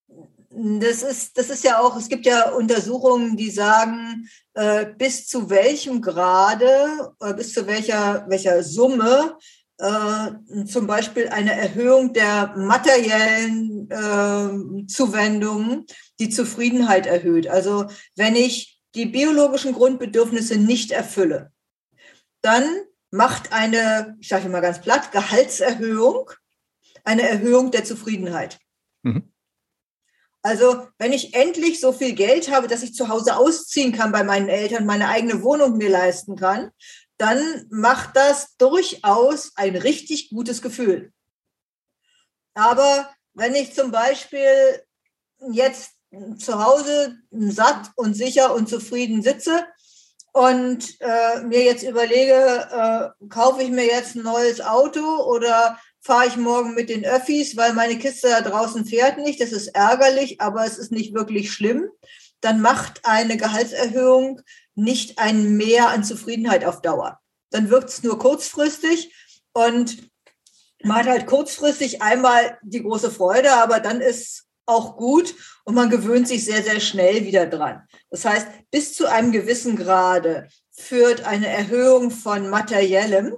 Ähm, 0.09 0.81
das 0.81 1.03
ist, 1.03 1.37
das 1.37 1.51
ist 1.51 1.65
ja 1.65 1.81
auch, 1.81 1.97
es 1.97 2.09
gibt 2.09 2.25
ja 2.25 2.51
Untersuchungen, 2.51 3.37
die 3.37 3.51
sagen, 3.51 4.29
äh, 4.55 4.87
bis 4.87 5.27
zu 5.27 5.51
welchem 5.51 6.01
Grade, 6.01 7.13
äh, 7.21 7.35
bis 7.35 7.53
zu 7.53 7.67
welcher, 7.67 8.25
welcher 8.29 8.63
Summe 8.63 9.37
äh, 9.79 10.65
zum 10.65 10.87
Beispiel 10.87 11.29
eine 11.29 11.53
Erhöhung 11.53 12.15
der 12.15 12.55
materiellen 12.57 13.89
Zuwendungen 14.89 15.87
die 16.19 16.31
Zufriedenheit 16.31 17.07
erhöht. 17.07 17.47
Also 17.47 17.87
wenn 18.17 18.35
ich 18.35 18.81
die 18.95 19.07
biologischen 19.07 19.73
Grundbedürfnisse 19.73 20.57
nicht 20.57 20.91
erfülle, 20.91 21.53
dann 22.41 22.65
macht 23.11 23.53
eine, 23.53 24.17
ich 24.21 24.29
sage 24.29 24.49
mal 24.49 24.61
ganz 24.61 24.81
platt, 24.81 25.13
Gehaltserhöhung 25.13 26.31
eine 27.07 27.29
Erhöhung 27.29 27.71
der 27.71 27.85
Zufriedenheit. 27.85 28.59
Mhm. 29.03 29.33
Also 30.43 30.87
wenn 30.99 31.13
ich 31.13 31.35
endlich 31.35 31.81
so 31.81 31.93
viel 31.93 32.15
Geld 32.15 32.51
habe, 32.51 32.69
dass 32.69 32.83
ich 32.83 32.95
zu 32.95 33.09
Hause 33.09 33.37
ausziehen 33.37 33.93
kann 33.93 34.13
bei 34.13 34.23
meinen 34.23 34.49
Eltern, 34.49 34.87
meine 34.87 35.09
eigene 35.09 35.43
Wohnung 35.43 35.77
mir 35.77 35.91
leisten 35.91 36.37
kann, 36.37 36.71
dann 37.19 37.67
macht 37.71 38.15
das 38.15 38.57
durchaus 38.57 39.53
ein 39.57 39.75
richtig 39.75 40.31
gutes 40.31 40.63
Gefühl. 40.63 41.13
Aber 42.55 43.11
wenn 43.35 43.55
ich 43.55 43.75
zum 43.75 43.91
Beispiel 43.91 44.83
jetzt 45.51 45.93
zu 46.39 46.65
Hause 46.65 47.17
satt 47.31 47.91
und 47.97 48.15
sicher 48.15 48.55
und 48.55 48.69
zufrieden 48.69 49.23
sitze 49.23 49.67
und 50.33 51.01
äh, 51.01 51.41
mir 51.43 51.65
jetzt 51.65 51.83
überlege, 51.83 53.13
äh, 53.21 53.29
kaufe 53.29 53.63
ich 53.63 53.71
mir 53.71 53.87
jetzt 53.87 54.15
ein 54.15 54.23
neues 54.23 54.61
Auto 54.61 55.25
oder 55.25 55.79
fahre 56.07 56.29
ich 56.29 56.37
morgen 56.37 56.75
mit 56.75 56.89
den 56.89 57.05
Öffis, 57.05 57.57
weil 57.57 57.73
meine 57.73 57.99
Kiste 57.99 58.29
da 58.29 58.41
draußen 58.41 58.87
fährt 58.87 59.19
nicht. 59.19 59.41
Das 59.41 59.51
ist 59.51 59.69
ärgerlich, 59.69 60.41
aber 60.41 60.65
es 60.65 60.79
ist 60.79 60.93
nicht 60.93 61.15
wirklich 61.15 61.53
schlimm. 61.53 61.89
Dann 62.41 62.61
macht 62.61 63.05
eine 63.05 63.37
Gehaltserhöhung 63.37 64.41
nicht 64.77 65.19
ein 65.19 65.57
Mehr 65.57 65.89
an 65.89 66.05
Zufriedenheit 66.05 66.65
auf 66.65 66.81
Dauer. 66.81 67.19
Dann 67.51 67.71
wirkt 67.71 67.89
es 67.89 68.03
nur 68.05 68.19
kurzfristig 68.19 69.15
und 69.53 70.11
man 70.83 70.99
hat 70.99 71.07
halt 71.07 71.27
kurzfristig 71.27 72.03
einmal 72.03 72.59
die 72.63 72.83
große 72.83 73.11
Freude, 73.11 73.55
aber 73.55 73.81
dann 73.81 74.01
ist 74.01 74.45
auch 74.67 74.97
gut 74.97 75.35
und 75.65 75.75
man 75.75 75.91
gewöhnt 75.91 76.29
sich 76.29 76.45
sehr, 76.45 76.63
sehr 76.63 76.81
schnell 76.81 77.25
wieder 77.25 77.47
dran. 77.47 77.83
Das 78.11 78.25
heißt, 78.25 78.47
bis 78.71 78.95
zu 78.95 79.07
einem 79.07 79.33
gewissen 79.33 79.77
Grade 79.77 80.49
führt 80.71 81.25
eine 81.25 81.49
Erhöhung 81.49 82.11
von 82.11 82.49
materiellem 82.49 83.37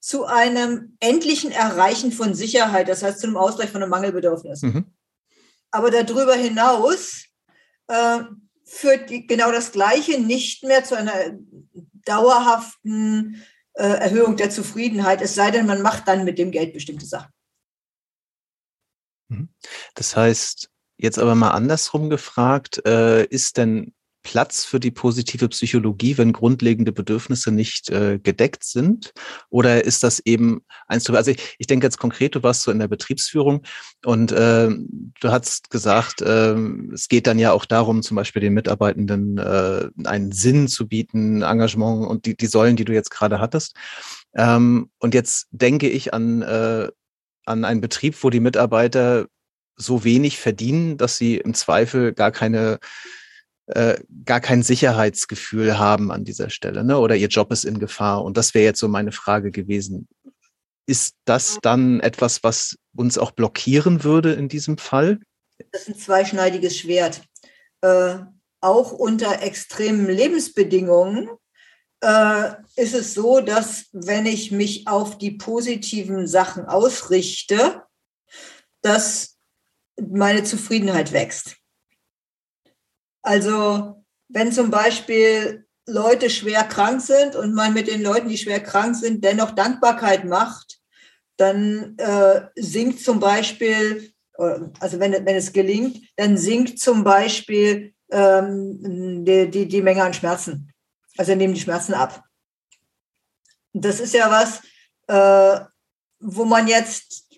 zu 0.00 0.24
einem 0.24 0.96
endlichen 1.00 1.52
Erreichen 1.52 2.10
von 2.10 2.34
Sicherheit, 2.34 2.88
das 2.88 3.02
heißt 3.02 3.20
zu 3.20 3.26
einem 3.26 3.36
Ausgleich 3.36 3.70
von 3.70 3.82
einem 3.82 3.90
Mangelbedürfnis. 3.90 4.62
Mhm. 4.62 4.86
Aber 5.70 5.90
darüber 5.90 6.34
hinaus 6.34 7.26
äh, 7.86 8.20
führt 8.64 9.10
die, 9.10 9.26
genau 9.26 9.52
das 9.52 9.72
Gleiche 9.72 10.18
nicht 10.18 10.64
mehr 10.64 10.84
zu 10.84 10.96
einer 10.96 11.12
dauerhaften 12.04 13.42
äh, 13.74 13.82
Erhöhung 13.82 14.36
der 14.36 14.50
Zufriedenheit, 14.50 15.20
es 15.20 15.34
sei 15.34 15.50
denn, 15.50 15.66
man 15.66 15.82
macht 15.82 16.08
dann 16.08 16.24
mit 16.24 16.38
dem 16.38 16.50
Geld 16.50 16.72
bestimmte 16.72 17.06
Sachen. 17.06 17.32
Mhm. 19.28 19.48
Das 19.94 20.16
heißt, 20.16 20.70
jetzt 20.96 21.18
aber 21.18 21.34
mal 21.34 21.50
andersrum 21.50 22.10
gefragt, 22.10 22.84
äh, 22.86 23.24
ist 23.26 23.58
denn 23.58 23.94
Platz 24.22 24.64
für 24.64 24.80
die 24.80 24.90
positive 24.90 25.48
Psychologie, 25.48 26.18
wenn 26.18 26.32
grundlegende 26.32 26.92
Bedürfnisse 26.92 27.50
nicht 27.50 27.90
äh, 27.90 28.18
gedeckt 28.18 28.64
sind? 28.64 29.12
Oder 29.48 29.84
ist 29.84 30.02
das 30.02 30.20
eben 30.20 30.62
eins 30.86 31.04
zu, 31.04 31.14
also 31.14 31.30
ich, 31.30 31.56
ich 31.58 31.66
denke 31.66 31.86
jetzt 31.86 31.98
konkret, 31.98 32.34
du 32.34 32.42
warst 32.42 32.62
so 32.62 32.70
in 32.70 32.78
der 32.78 32.88
Betriebsführung 32.88 33.62
und 34.04 34.32
äh, 34.32 34.68
du 34.68 35.28
hast 35.30 35.70
gesagt, 35.70 36.20
äh, 36.22 36.54
es 36.92 37.08
geht 37.08 37.26
dann 37.26 37.38
ja 37.38 37.52
auch 37.52 37.64
darum, 37.64 38.02
zum 38.02 38.16
Beispiel 38.16 38.40
den 38.40 38.54
Mitarbeitenden 38.54 39.38
äh, 39.38 39.88
einen 40.04 40.32
Sinn 40.32 40.68
zu 40.68 40.86
bieten, 40.86 41.42
Engagement 41.42 42.06
und 42.06 42.26
die, 42.26 42.36
die 42.36 42.46
Säulen, 42.46 42.76
die 42.76 42.84
du 42.84 42.92
jetzt 42.92 43.10
gerade 43.10 43.40
hattest. 43.40 43.74
Ähm, 44.34 44.90
und 44.98 45.14
jetzt 45.14 45.48
denke 45.50 45.88
ich 45.88 46.12
an, 46.14 46.42
äh, 46.42 46.88
an 47.46 47.64
einen 47.64 47.80
Betrieb, 47.80 48.22
wo 48.22 48.30
die 48.30 48.40
Mitarbeiter 48.40 49.26
so 49.76 50.04
wenig 50.04 50.38
verdienen, 50.38 50.98
dass 50.98 51.16
sie 51.16 51.38
im 51.38 51.54
Zweifel 51.54 52.12
gar 52.12 52.30
keine 52.30 52.78
äh, 53.74 53.98
gar 54.24 54.40
kein 54.40 54.62
Sicherheitsgefühl 54.62 55.78
haben 55.78 56.10
an 56.10 56.24
dieser 56.24 56.50
Stelle, 56.50 56.84
ne? 56.84 56.98
Oder 56.98 57.16
ihr 57.16 57.28
Job 57.28 57.52
ist 57.52 57.64
in 57.64 57.78
Gefahr. 57.78 58.24
Und 58.24 58.36
das 58.36 58.54
wäre 58.54 58.64
jetzt 58.64 58.80
so 58.80 58.88
meine 58.88 59.12
Frage 59.12 59.50
gewesen. 59.50 60.08
Ist 60.86 61.14
das 61.24 61.58
dann 61.62 62.00
etwas, 62.00 62.42
was 62.42 62.76
uns 62.96 63.16
auch 63.16 63.30
blockieren 63.30 64.02
würde 64.02 64.32
in 64.32 64.48
diesem 64.48 64.76
Fall? 64.76 65.20
Das 65.72 65.82
ist 65.82 65.88
ein 65.88 65.98
zweischneidiges 65.98 66.78
Schwert. 66.78 67.22
Äh, 67.82 68.18
auch 68.60 68.92
unter 68.92 69.42
extremen 69.42 70.06
Lebensbedingungen 70.06 71.30
äh, 72.00 72.50
ist 72.76 72.94
es 72.94 73.14
so, 73.14 73.40
dass 73.40 73.86
wenn 73.92 74.26
ich 74.26 74.50
mich 74.50 74.88
auf 74.88 75.16
die 75.16 75.32
positiven 75.32 76.26
Sachen 76.26 76.66
ausrichte, 76.66 77.82
dass 78.82 79.38
meine 80.00 80.44
Zufriedenheit 80.44 81.12
wächst. 81.12 81.59
Also 83.22 84.04
wenn 84.28 84.52
zum 84.52 84.70
Beispiel 84.70 85.66
Leute 85.86 86.30
schwer 86.30 86.64
krank 86.64 87.00
sind 87.00 87.36
und 87.36 87.54
man 87.54 87.74
mit 87.74 87.88
den 87.88 88.02
Leuten, 88.02 88.28
die 88.28 88.38
schwer 88.38 88.60
krank 88.60 88.96
sind, 88.96 89.24
dennoch 89.24 89.52
Dankbarkeit 89.52 90.24
macht, 90.24 90.78
dann 91.36 91.96
äh, 91.98 92.42
sinkt 92.56 93.00
zum 93.00 93.18
Beispiel, 93.18 94.12
also 94.78 95.00
wenn, 95.00 95.12
wenn 95.12 95.36
es 95.36 95.52
gelingt, 95.52 96.00
dann 96.16 96.36
sinkt 96.36 96.78
zum 96.78 97.04
Beispiel 97.04 97.94
ähm, 98.10 99.24
die, 99.24 99.50
die, 99.50 99.66
die 99.66 99.82
Menge 99.82 100.02
an 100.02 100.14
Schmerzen. 100.14 100.72
Also 101.16 101.34
nehmen 101.34 101.54
die 101.54 101.60
Schmerzen 101.60 101.94
ab. 101.94 102.22
Das 103.72 104.00
ist 104.00 104.14
ja 104.14 104.30
was, 104.30 104.62
äh, 105.08 105.64
wo 106.20 106.44
man 106.44 106.68
jetzt 106.68 107.28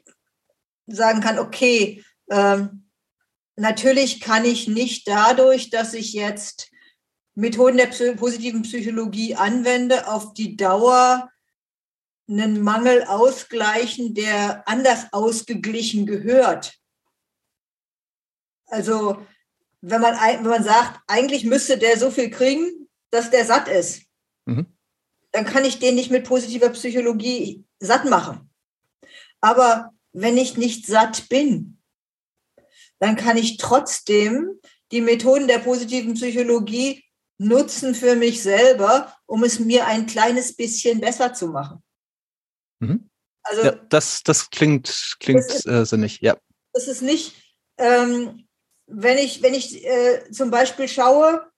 sagen 0.87 1.21
kann, 1.21 1.39
okay, 1.39 2.05
ähm, 2.31 2.82
Natürlich 3.57 4.21
kann 4.21 4.45
ich 4.45 4.69
nicht 4.69 5.07
dadurch, 5.07 5.71
dass 5.71 5.95
ich 5.95 6.13
jetzt 6.13 6.71
Methoden 7.35 7.77
der 7.77 7.87
positiven 8.15 8.63
Psychologie 8.63 9.35
anwende, 9.35 10.09
auf 10.09 10.35
die 10.35 10.57
Dauer 10.57 11.31
einen 12.29 12.63
Mangel 12.63 13.05
ausgleichen, 13.05 14.15
der 14.15 14.67
anders 14.69 15.13
ausgeglichen 15.13 16.07
gehört. 16.07 16.75
Also 18.67 19.27
wenn 19.83 20.01
man, 20.01 20.15
wenn 20.15 20.49
man 20.49 20.65
sagt, 20.65 21.01
eigentlich 21.07 21.45
müsste 21.45 21.77
der 21.77 21.99
so 21.99 22.11
viel 22.11 22.31
kriegen, 22.31 22.89
dass 23.11 23.31
der 23.31 23.45
satt 23.45 23.69
ist, 23.69 24.05
mhm. 24.47 24.67
dann 25.33 25.45
kann 25.45 25.65
ich 25.65 25.79
den 25.79 25.95
nicht 25.95 26.11
mit 26.11 26.27
positiver 26.27 26.71
Psychologie 26.71 27.65
satt 27.81 28.05
machen. 28.07 28.51
Aber 29.41 29.91
wenn 30.13 30.39
ich 30.39 30.57
nicht 30.57 30.87
satt 30.87 31.29
bin, 31.29 31.82
dann 33.03 33.17
kann 33.17 33.37
ich 33.37 33.57
trotzdem 33.57 34.61
die 34.93 35.01
Methoden 35.01 35.49
der 35.49 35.59
positiven 35.59 36.15
Psychologie 36.15 37.05
nutzen 37.37 37.97
für 37.97 38.15
mich 38.15 38.43
selber, 38.43 39.13
um 39.27 39.43
es 39.43 39.59
mir 39.59 39.89
ein 39.89 40.07
kleines 40.07 40.55
bisschen 40.55 41.01
besser 41.01 41.35
zu 41.35 41.49
machen. 41.49 41.83
Mhm. 42.79 43.11
Also 43.43 43.63
ja, 43.65 43.73
das, 43.73 44.23
das 44.23 44.51
klingt, 44.51 45.17
klingt 45.19 45.41
das 45.41 45.57
ist, 45.57 45.67
äh, 45.67 45.85
sinnig, 45.85 46.21
ja. 46.21 46.37
Das 46.75 46.87
ist 46.87 47.03
nicht, 47.03 47.35
ähm, 47.77 48.47
wenn 48.87 49.19
ich, 49.19 49.43
wenn 49.43 49.55
ich 49.55 49.85
äh, 49.85 50.31
zum 50.31 50.53
Beispiel 50.53 50.87
schaue, 50.87 51.51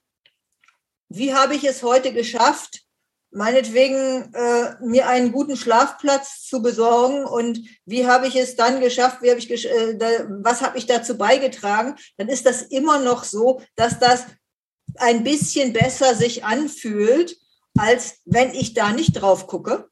wie 1.11 1.35
habe 1.35 1.57
ich 1.57 1.65
es 1.65 1.83
heute 1.83 2.15
geschafft, 2.15 2.87
meinetwegen 3.35 4.33
äh, 4.33 4.77
mir 4.81 5.09
einen 5.09 5.33
guten 5.33 5.57
Schlafplatz 5.57 6.47
zu 6.47 6.63
besorgen 6.63 7.25
und 7.25 7.61
wie 7.85 8.07
habe 8.07 8.29
ich 8.29 8.37
es 8.37 8.55
dann 8.55 8.81
geschafft, 8.81 9.23
wie 9.23 9.31
habe 9.31 9.41
ich 9.41 9.51
äh, 9.51 9.97
da, 9.97 10.07
was 10.29 10.63
habe 10.63 10.79
ich 10.79 10.87
dazu 10.87 11.19
beigetragen, 11.19 11.97
dann 12.17 12.29
ist 12.29 12.47
das 12.47 12.63
immer 12.63 13.01
noch 13.01 13.25
so, 13.25 13.61
dass 13.75 13.99
das 13.99 14.27
ein 14.97 15.25
bisschen 15.25 15.73
besser 15.73 16.15
sich 16.15 16.45
anfühlt, 16.45 17.37
als 17.77 18.19
wenn 18.25 18.55
ich 18.55 18.73
da 18.73 18.93
nicht 18.93 19.15
drauf 19.15 19.49
gucke. 19.49 19.89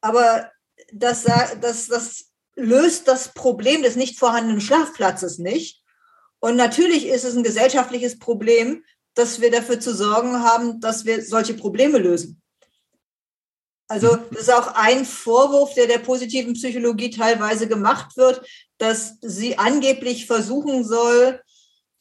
Aber 0.00 0.50
das, 0.92 1.24
das, 1.60 1.88
das 1.88 2.24
löst 2.54 3.06
das 3.06 3.34
Problem 3.34 3.82
des 3.82 3.96
nicht 3.96 4.18
vorhandenen 4.18 4.62
Schlafplatzes 4.62 5.38
nicht. 5.38 5.84
Und 6.40 6.56
natürlich 6.56 7.06
ist 7.06 7.24
es 7.24 7.36
ein 7.36 7.42
gesellschaftliches 7.42 8.18
Problem, 8.18 8.84
dass 9.18 9.40
wir 9.40 9.50
dafür 9.50 9.80
zu 9.80 9.92
sorgen 9.92 10.44
haben, 10.44 10.80
dass 10.80 11.04
wir 11.04 11.24
solche 11.24 11.54
Probleme 11.54 11.98
lösen. 11.98 12.40
Also 13.88 14.12
mhm. 14.12 14.26
das 14.30 14.42
ist 14.42 14.52
auch 14.54 14.74
ein 14.74 15.04
Vorwurf, 15.04 15.74
der 15.74 15.88
der 15.88 15.98
positiven 15.98 16.52
Psychologie 16.52 17.10
teilweise 17.10 17.66
gemacht 17.66 18.16
wird, 18.16 18.46
dass 18.78 19.16
sie 19.20 19.58
angeblich 19.58 20.26
versuchen 20.26 20.84
soll, 20.84 21.42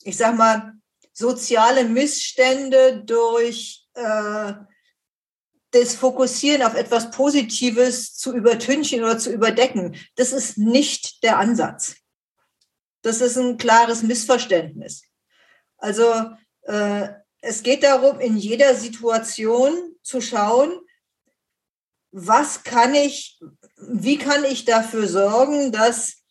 ich 0.03 0.15
sag 0.15 0.37
mal, 0.37 0.73
soziale 1.11 1.85
Missstände 1.85 3.03
durch 3.03 3.87
äh, 3.95 4.53
das 5.71 5.95
Fokussieren 5.95 6.61
auf 6.61 6.75
etwas 6.75 7.09
Positives 7.09 8.13
zu 8.13 8.35
übertünchen 8.35 9.03
oder 9.03 9.17
zu 9.17 9.31
überdecken. 9.31 9.95
Das 10.15 10.33
ist 10.33 10.59
nicht 10.59 11.23
der 11.23 11.39
Ansatz. 11.39 11.95
Das 13.01 13.21
ist 13.21 13.37
ein 13.37 13.57
klares 13.57 14.03
Missverständnis. 14.03 15.01
Also 15.77 16.31
es 16.67 17.63
geht 17.63 17.83
darum, 17.83 18.19
in 18.19 18.37
jeder 18.37 18.75
Situation 18.75 19.95
zu 20.03 20.21
schauen, 20.21 20.71
was 22.11 22.63
kann 22.63 22.93
ich, 22.95 23.39
wie 23.77 24.17
kann 24.17 24.43
ich 24.43 24.65
dafür 24.65 25.07
sorgen, 25.07 25.71
dass 25.71 26.23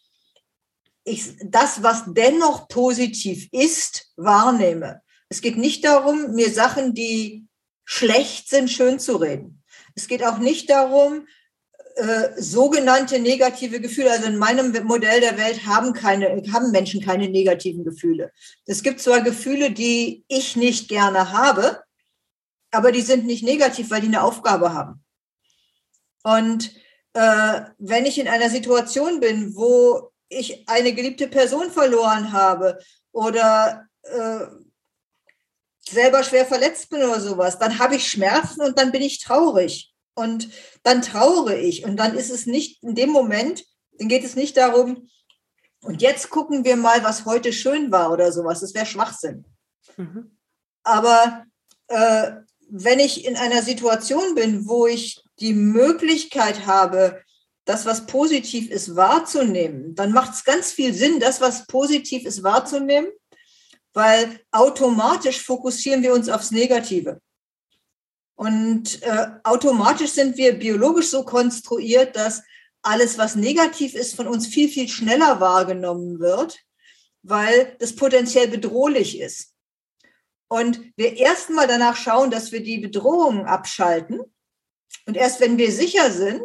ich 1.04 1.36
das, 1.44 1.82
was 1.82 2.04
dennoch 2.08 2.68
positiv 2.68 3.48
ist, 3.52 4.12
wahrnehme. 4.16 5.02
Es 5.28 5.40
geht 5.40 5.56
nicht 5.56 5.84
darum, 5.84 6.32
mir 6.34 6.52
Sachen, 6.52 6.94
die 6.94 7.46
schlecht 7.84 8.48
sind, 8.48 8.70
schön 8.70 8.98
zu 8.98 9.16
reden. 9.16 9.62
Es 9.94 10.08
geht 10.08 10.24
auch 10.24 10.38
nicht 10.38 10.68
darum, 10.68 11.26
äh, 11.96 12.30
sogenannte 12.36 13.18
negative 13.18 13.80
Gefühle. 13.80 14.10
Also 14.10 14.26
in 14.26 14.36
meinem 14.36 14.70
Modell 14.84 15.20
der 15.20 15.38
Welt 15.38 15.66
haben 15.66 15.94
keine, 15.94 16.42
haben 16.52 16.70
Menschen 16.70 17.00
keine 17.00 17.26
negativen 17.28 17.84
Gefühle. 17.84 18.32
Es 18.66 18.82
gibt 18.82 19.00
zwar 19.00 19.22
Gefühle, 19.22 19.70
die 19.70 20.22
ich 20.28 20.56
nicht 20.56 20.88
gerne 20.88 21.32
habe, 21.32 21.82
aber 22.70 22.92
die 22.92 23.00
sind 23.00 23.24
nicht 23.24 23.42
negativ, 23.42 23.90
weil 23.90 24.02
die 24.02 24.08
eine 24.08 24.22
Aufgabe 24.22 24.74
haben. 24.74 25.02
Und 26.22 26.74
äh, 27.14 27.62
wenn 27.78 28.04
ich 28.04 28.18
in 28.18 28.28
einer 28.28 28.50
Situation 28.50 29.18
bin, 29.20 29.56
wo 29.56 30.12
ich 30.28 30.68
eine 30.68 30.92
geliebte 30.92 31.28
Person 31.28 31.70
verloren 31.70 32.30
habe 32.32 32.78
oder 33.12 33.86
äh, 34.02 34.46
selber 35.88 36.22
schwer 36.22 36.44
verletzt 36.44 36.90
bin 36.90 37.02
oder 37.02 37.20
sowas, 37.20 37.58
dann 37.58 37.78
habe 37.78 37.96
ich 37.96 38.06
Schmerzen 38.06 38.60
und 38.60 38.78
dann 38.78 38.92
bin 38.92 39.00
ich 39.00 39.22
traurig. 39.22 39.94
Und 40.16 40.48
dann 40.82 41.02
trauere 41.02 41.56
ich. 41.56 41.84
Und 41.84 41.96
dann 41.96 42.16
ist 42.16 42.30
es 42.30 42.46
nicht 42.46 42.82
in 42.82 42.96
dem 42.96 43.10
Moment, 43.10 43.64
dann 43.98 44.08
geht 44.08 44.24
es 44.24 44.34
nicht 44.34 44.56
darum, 44.56 45.08
und 45.82 46.02
jetzt 46.02 46.30
gucken 46.30 46.64
wir 46.64 46.76
mal, 46.76 47.04
was 47.04 47.26
heute 47.26 47.52
schön 47.52 47.92
war 47.92 48.10
oder 48.10 48.32
sowas. 48.32 48.60
Das 48.60 48.74
wäre 48.74 48.86
Schwachsinn. 48.86 49.44
Mhm. 49.96 50.36
Aber 50.82 51.44
äh, 51.86 52.32
wenn 52.68 52.98
ich 52.98 53.24
in 53.24 53.36
einer 53.36 53.62
Situation 53.62 54.34
bin, 54.34 54.66
wo 54.66 54.86
ich 54.86 55.22
die 55.38 55.54
Möglichkeit 55.54 56.66
habe, 56.66 57.22
das, 57.64 57.86
was 57.86 58.06
positiv 58.06 58.70
ist, 58.70 58.96
wahrzunehmen, 58.96 59.94
dann 59.94 60.12
macht 60.12 60.34
es 60.34 60.44
ganz 60.44 60.72
viel 60.72 60.92
Sinn, 60.92 61.20
das, 61.20 61.40
was 61.40 61.66
positiv 61.66 62.24
ist, 62.24 62.42
wahrzunehmen, 62.42 63.08
weil 63.92 64.40
automatisch 64.50 65.42
fokussieren 65.42 66.02
wir 66.02 66.14
uns 66.14 66.28
aufs 66.28 66.50
Negative. 66.50 67.20
Und 68.36 69.02
äh, 69.02 69.28
automatisch 69.44 70.10
sind 70.10 70.36
wir 70.36 70.58
biologisch 70.58 71.08
so 71.08 71.24
konstruiert, 71.24 72.16
dass 72.16 72.42
alles, 72.82 73.18
was 73.18 73.34
negativ 73.34 73.94
ist, 73.94 74.14
von 74.14 74.28
uns 74.28 74.46
viel, 74.46 74.68
viel 74.68 74.88
schneller 74.88 75.40
wahrgenommen 75.40 76.20
wird, 76.20 76.60
weil 77.22 77.74
das 77.80 77.96
potenziell 77.96 78.46
bedrohlich 78.46 79.18
ist. 79.18 79.54
Und 80.48 80.80
wir 80.96 81.16
erstmal 81.16 81.66
danach 81.66 81.96
schauen, 81.96 82.30
dass 82.30 82.52
wir 82.52 82.62
die 82.62 82.78
Bedrohungen 82.78 83.46
abschalten. 83.46 84.20
Und 85.06 85.16
erst 85.16 85.40
wenn 85.40 85.58
wir 85.58 85.72
sicher 85.72 86.12
sind, 86.12 86.44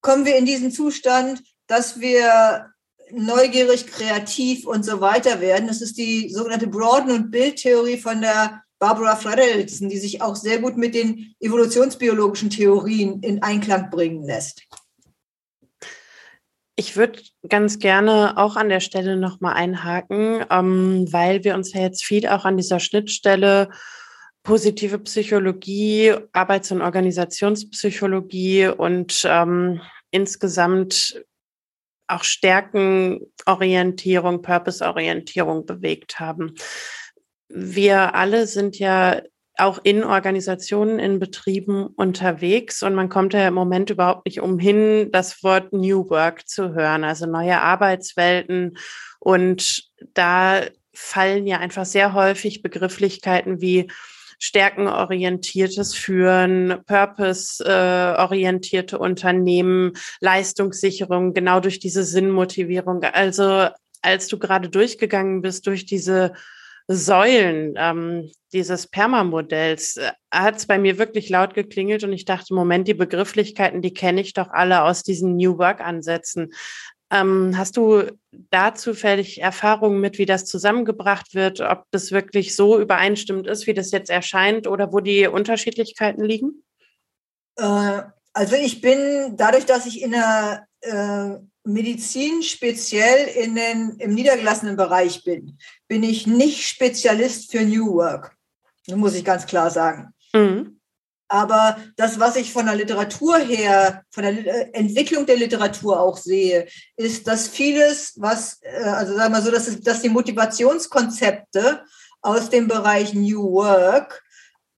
kommen 0.00 0.24
wir 0.24 0.36
in 0.36 0.46
diesen 0.46 0.72
Zustand, 0.72 1.42
dass 1.66 2.00
wir 2.00 2.72
neugierig, 3.12 3.86
kreativ 3.86 4.66
und 4.66 4.84
so 4.84 5.00
weiter 5.00 5.40
werden. 5.40 5.68
Das 5.68 5.80
ist 5.80 5.98
die 5.98 6.30
sogenannte 6.30 6.66
Broaden- 6.66 7.12
und 7.12 7.30
Bildtheorie 7.30 7.98
von 7.98 8.20
der 8.20 8.64
Barbara 8.80 9.14
Fredrickson, 9.14 9.88
die 9.88 9.98
sich 9.98 10.22
auch 10.22 10.34
sehr 10.34 10.58
gut 10.58 10.76
mit 10.76 10.94
den 10.94 11.36
evolutionsbiologischen 11.38 12.50
Theorien 12.50 13.22
in 13.22 13.40
Einklang 13.42 13.90
bringen 13.90 14.24
lässt. 14.24 14.62
Ich 16.76 16.96
würde 16.96 17.20
ganz 17.46 17.78
gerne 17.78 18.38
auch 18.38 18.56
an 18.56 18.70
der 18.70 18.80
Stelle 18.80 19.18
nochmal 19.18 19.52
einhaken, 19.52 20.46
ähm, 20.50 21.06
weil 21.10 21.44
wir 21.44 21.54
uns 21.54 21.74
ja 21.74 21.82
jetzt 21.82 22.02
viel 22.02 22.26
auch 22.26 22.46
an 22.46 22.56
dieser 22.56 22.80
Schnittstelle 22.80 23.68
positive 24.42 24.98
Psychologie, 25.00 26.14
Arbeits- 26.32 26.72
und 26.72 26.80
Organisationspsychologie 26.80 28.68
und 28.68 29.26
ähm, 29.28 29.82
insgesamt 30.10 31.22
auch 32.08 32.24
Stärkenorientierung, 32.24 34.40
Purpose-Orientierung 34.40 35.66
bewegt 35.66 36.18
haben. 36.18 36.54
Wir 37.52 38.14
alle 38.14 38.46
sind 38.46 38.78
ja 38.78 39.22
auch 39.58 39.80
in 39.82 40.04
Organisationen, 40.04 41.00
in 41.00 41.18
Betrieben 41.18 41.88
unterwegs 41.88 42.82
und 42.82 42.94
man 42.94 43.08
kommt 43.08 43.32
ja 43.34 43.48
im 43.48 43.54
Moment 43.54 43.90
überhaupt 43.90 44.24
nicht 44.24 44.40
umhin, 44.40 45.10
das 45.12 45.42
Wort 45.42 45.72
New 45.72 46.08
Work 46.08 46.48
zu 46.48 46.74
hören, 46.74 47.02
also 47.04 47.26
neue 47.26 47.60
Arbeitswelten. 47.60 48.78
Und 49.18 49.82
da 50.14 50.62
fallen 50.94 51.46
ja 51.46 51.58
einfach 51.58 51.84
sehr 51.84 52.14
häufig 52.14 52.62
Begrifflichkeiten 52.62 53.60
wie 53.60 53.90
stärkenorientiertes 54.38 55.94
Führen, 55.94 56.78
purpose-orientierte 56.86 58.98
Unternehmen, 58.98 59.92
Leistungssicherung, 60.20 61.34
genau 61.34 61.60
durch 61.60 61.78
diese 61.78 62.04
Sinnmotivierung. 62.04 63.04
Also 63.04 63.68
als 64.00 64.28
du 64.28 64.38
gerade 64.38 64.70
durchgegangen 64.70 65.42
bist 65.42 65.66
durch 65.66 65.84
diese 65.84 66.32
Säulen 66.92 67.74
ähm, 67.76 68.32
dieses 68.52 68.88
Permamodells 68.88 69.96
äh, 69.96 70.10
hat 70.32 70.56
es 70.56 70.66
bei 70.66 70.76
mir 70.76 70.98
wirklich 70.98 71.28
laut 71.28 71.54
geklingelt 71.54 72.02
und 72.02 72.12
ich 72.12 72.24
dachte, 72.24 72.52
Moment, 72.52 72.88
die 72.88 72.94
Begrifflichkeiten, 72.94 73.80
die 73.80 73.94
kenne 73.94 74.20
ich 74.20 74.32
doch 74.32 74.48
alle 74.50 74.82
aus 74.82 75.04
diesen 75.04 75.36
New 75.36 75.56
Work-Ansätzen. 75.56 76.52
Ähm, 77.12 77.56
hast 77.56 77.76
du 77.76 78.10
da 78.50 78.74
zufällig 78.74 79.40
Erfahrungen 79.40 80.00
mit, 80.00 80.18
wie 80.18 80.26
das 80.26 80.46
zusammengebracht 80.46 81.32
wird, 81.34 81.60
ob 81.60 81.84
das 81.92 82.10
wirklich 82.10 82.56
so 82.56 82.80
übereinstimmend 82.80 83.46
ist, 83.46 83.68
wie 83.68 83.74
das 83.74 83.92
jetzt 83.92 84.10
erscheint 84.10 84.66
oder 84.66 84.92
wo 84.92 84.98
die 84.98 85.28
Unterschiedlichkeiten 85.28 86.24
liegen? 86.24 86.64
Äh, 87.56 88.02
also 88.32 88.56
ich 88.56 88.80
bin 88.80 89.36
dadurch, 89.36 89.66
dass 89.66 89.86
ich 89.86 90.02
in 90.02 90.10
der 90.10 90.66
äh, 90.80 91.38
Medizin 91.64 92.42
speziell 92.42 93.28
in 93.28 93.54
den, 93.54 93.90
im 93.98 94.14
niedergelassenen 94.14 94.76
Bereich 94.76 95.24
bin, 95.24 95.58
bin 95.88 96.02
ich 96.02 96.26
nicht 96.26 96.66
Spezialist 96.66 97.50
für 97.50 97.62
New 97.62 97.94
Work. 97.94 98.36
Das 98.86 98.96
muss 98.96 99.14
ich 99.14 99.24
ganz 99.24 99.46
klar 99.46 99.70
sagen. 99.70 100.14
Mhm. 100.32 100.80
Aber 101.28 101.76
das, 101.96 102.18
was 102.18 102.34
ich 102.34 102.52
von 102.52 102.66
der 102.66 102.74
Literatur 102.74 103.38
her, 103.38 104.02
von 104.10 104.24
der 104.24 104.32
äh, 104.32 104.70
Entwicklung 104.72 105.26
der 105.26 105.36
Literatur 105.36 106.00
auch 106.00 106.16
sehe, 106.16 106.66
ist, 106.96 107.28
dass 107.28 107.46
vieles, 107.46 108.14
was, 108.16 108.58
äh, 108.62 108.82
also 108.82 109.14
sagen 109.14 109.32
wir 109.32 109.40
so, 109.40 109.52
dass, 109.52 109.68
es, 109.68 109.80
dass 109.80 110.02
die 110.02 110.08
Motivationskonzepte 110.08 111.84
aus 112.20 112.50
dem 112.50 112.66
Bereich 112.66 113.14
New 113.14 113.52
Work 113.52 114.24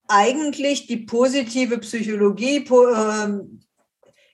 eigentlich 0.09 0.87
die 0.87 0.99
positive 0.99 1.79
Psychologie 1.79 2.67
ähm, 2.69 3.63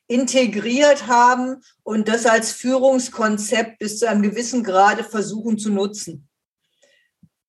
integriert 0.08 1.06
haben 1.06 1.62
und 1.82 2.08
das 2.08 2.26
als 2.26 2.52
Führungskonzept 2.52 3.78
bis 3.78 3.98
zu 3.98 4.08
einem 4.08 4.22
gewissen 4.22 4.64
Grade 4.64 5.04
versuchen 5.04 5.58
zu 5.58 5.70
nutzen. 5.70 6.28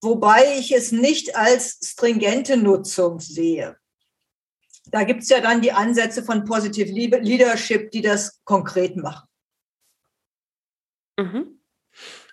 Wobei 0.02 0.58
ich 0.60 0.74
es 0.74 0.91
nicht 0.91 1.36
als 1.36 1.80
stringente 1.84 2.58
Nutzung 2.58 3.19
sehe. 3.19 3.78
Da 4.91 5.04
gibt 5.04 5.24
es 5.24 5.30
ja 5.30 5.39
dann 5.41 5.62
die 5.62 5.72
Ansätze 5.72 6.24
von 6.24 6.45
Positive 6.45 6.91
Leadership, 6.91 7.91
die 7.91 8.02
das 8.02 8.41
konkret 8.43 8.95
machen. 8.95 9.28
Mhm. 11.17 11.62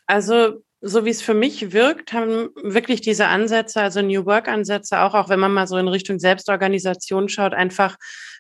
Also 0.07 0.63
so 0.81 1.05
wie 1.05 1.11
es 1.11 1.23
für 1.23 1.35
mich 1.35 1.73
wirkt, 1.73 2.13
haben 2.13 2.51
wirklich 2.63 3.01
diese 3.01 3.27
Ansätze, 3.27 3.81
also 3.81 4.03
New 4.03 4.25
Work-Ansätze, 4.25 5.01
auch, 5.01 5.15
auch 5.15 5.29
wenn 5.29 5.41
man 5.41 5.53
mal 5.53 5.67
so 5.67 5.77
in 5.77 5.89
Richtung 5.89 6.19
Selbstorganisation 6.19 7.29
schaut, 7.29 7.55
einfach 7.55 7.97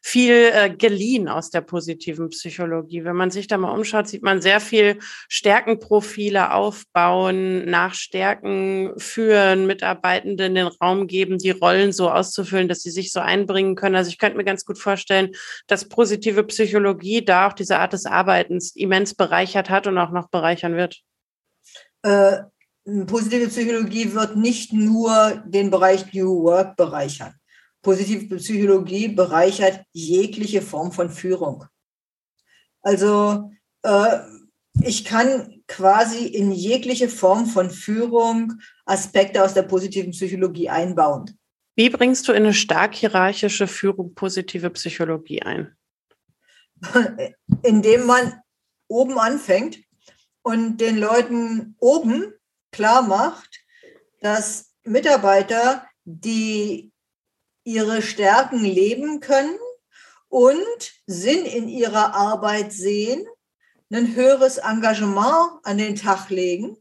viel 0.06 0.52
äh, 0.52 0.70
geliehen 0.70 1.28
aus 1.28 1.50
der 1.50 1.62
positiven 1.62 2.28
Psychologie. 2.28 3.02
Wenn 3.02 3.16
man 3.16 3.32
sich 3.32 3.48
da 3.48 3.58
mal 3.58 3.72
umschaut, 3.72 4.06
sieht 4.06 4.22
man 4.22 4.40
sehr 4.40 4.60
viel 4.60 5.00
Stärkenprofile 5.28 6.54
aufbauen, 6.54 7.68
nach 7.68 7.92
Stärken 7.94 8.92
führen, 8.98 9.66
Mitarbeitende 9.66 10.46
in 10.46 10.54
den 10.54 10.68
Raum 10.68 11.08
geben, 11.08 11.38
die 11.38 11.50
Rollen 11.50 11.92
so 11.92 12.08
auszufüllen, 12.08 12.68
dass 12.68 12.82
sie 12.82 12.92
sich 12.92 13.10
so 13.10 13.18
einbringen 13.18 13.74
können. 13.74 13.96
Also 13.96 14.10
ich 14.10 14.18
könnte 14.18 14.36
mir 14.36 14.44
ganz 14.44 14.64
gut 14.64 14.78
vorstellen, 14.78 15.32
dass 15.66 15.88
positive 15.88 16.44
Psychologie 16.44 17.24
da 17.24 17.48
auch 17.48 17.52
diese 17.52 17.80
Art 17.80 17.92
des 17.92 18.06
Arbeitens 18.06 18.76
immens 18.76 19.12
bereichert 19.12 19.70
hat 19.70 19.88
und 19.88 19.98
auch 19.98 20.12
noch 20.12 20.28
bereichern 20.28 20.76
wird 20.76 21.02
äh, 22.02 22.42
positive 23.06 23.48
Psychologie 23.48 24.14
wird 24.14 24.36
nicht 24.36 24.72
nur 24.72 25.42
den 25.46 25.70
Bereich 25.72 26.12
New 26.12 26.44
Work 26.44 26.76
bereichern. 26.76 27.34
Positive 27.86 28.34
Psychologie 28.38 29.06
bereichert 29.06 29.84
jegliche 29.92 30.60
Form 30.60 30.90
von 30.90 31.08
Führung. 31.08 31.66
Also 32.82 33.52
äh, 33.82 34.18
ich 34.82 35.04
kann 35.04 35.62
quasi 35.68 36.26
in 36.26 36.50
jegliche 36.50 37.08
Form 37.08 37.46
von 37.46 37.70
Führung 37.70 38.54
Aspekte 38.86 39.44
aus 39.44 39.54
der 39.54 39.62
positiven 39.62 40.10
Psychologie 40.10 40.68
einbauen. 40.68 41.38
Wie 41.76 41.88
bringst 41.88 42.26
du 42.26 42.32
in 42.32 42.42
eine 42.42 42.54
stark 42.54 42.96
hierarchische 42.96 43.68
Führung 43.68 44.16
positive 44.16 44.70
Psychologie 44.70 45.42
ein? 45.42 45.76
Indem 47.62 48.04
man 48.04 48.34
oben 48.88 49.16
anfängt 49.16 49.78
und 50.42 50.78
den 50.78 50.98
Leuten 50.98 51.76
oben 51.78 52.32
klar 52.72 53.02
macht, 53.02 53.60
dass 54.22 54.72
Mitarbeiter, 54.82 55.86
die 56.04 56.90
ihre 57.66 58.00
Stärken 58.00 58.64
leben 58.64 59.20
können 59.20 59.58
und 60.28 60.92
Sinn 61.06 61.44
in 61.44 61.68
ihrer 61.68 62.14
Arbeit 62.14 62.72
sehen, 62.72 63.26
ein 63.92 64.14
höheres 64.14 64.58
Engagement 64.58 65.60
an 65.64 65.78
den 65.78 65.96
Tag 65.96 66.30
legen 66.30 66.76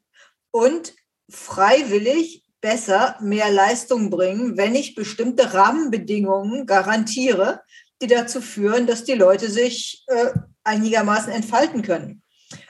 und 0.51 0.93
freiwillig 1.29 2.43
besser 2.61 3.17
mehr 3.21 3.51
Leistung 3.51 4.09
bringen, 4.09 4.57
wenn 4.57 4.75
ich 4.75 4.95
bestimmte 4.95 5.53
Rahmenbedingungen 5.53 6.65
garantiere, 6.65 7.61
die 8.01 8.07
dazu 8.07 8.41
führen, 8.41 8.87
dass 8.87 9.03
die 9.03 9.13
Leute 9.13 9.49
sich 9.49 10.03
äh, 10.07 10.31
einigermaßen 10.63 11.31
entfalten 11.31 11.81
können. 11.81 12.21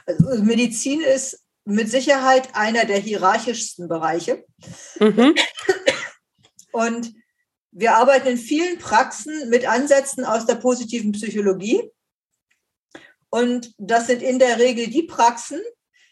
Also 0.05 0.43
Medizin 0.43 1.01
ist 1.01 1.45
mit 1.65 1.89
Sicherheit 1.89 2.49
einer 2.53 2.85
der 2.85 2.99
hierarchischsten 2.99 3.87
Bereiche. 3.87 4.45
Mhm. 4.99 5.35
Und 6.71 7.13
wir 7.77 7.97
arbeiten 7.97 8.29
in 8.29 8.37
vielen 8.37 8.79
Praxen 8.79 9.49
mit 9.49 9.67
Ansätzen 9.67 10.23
aus 10.23 10.45
der 10.45 10.55
positiven 10.55 11.11
Psychologie. 11.11 11.91
Und 13.29 13.73
das 13.77 14.07
sind 14.07 14.21
in 14.21 14.39
der 14.39 14.59
Regel 14.59 14.87
die 14.87 15.03
Praxen, 15.03 15.59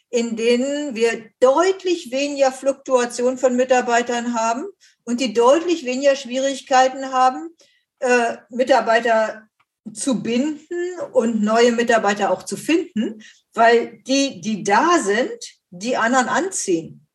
in 0.09 0.36
denen 0.36 0.93
wir 0.93 1.30
deutlich 1.39 2.11
weniger 2.11 2.51
Fluktuation 2.51 3.38
von 3.38 3.55
Mitarbeitern 3.55 4.34
haben 4.34 4.66
und 5.05 5.22
die 5.22 5.34
deutlich 5.34 5.86
weniger 5.86 6.18
Schwierigkeiten 6.18 7.14
haben, 7.14 7.55
äh, 7.99 8.38
Mitarbeiter 8.49 9.47
zu 9.93 10.22
binden 10.22 10.99
und 11.14 11.41
neue 11.41 11.72
Mitarbeiter 11.72 12.30
auch 12.30 12.43
zu 12.43 12.57
finden, 12.57 13.24
weil 13.53 14.01
die, 14.03 14.41
die 14.41 14.64
da 14.66 14.99
sind, 14.99 15.39
die 15.70 15.95
anderen 15.95 16.28
anziehen. 16.28 17.07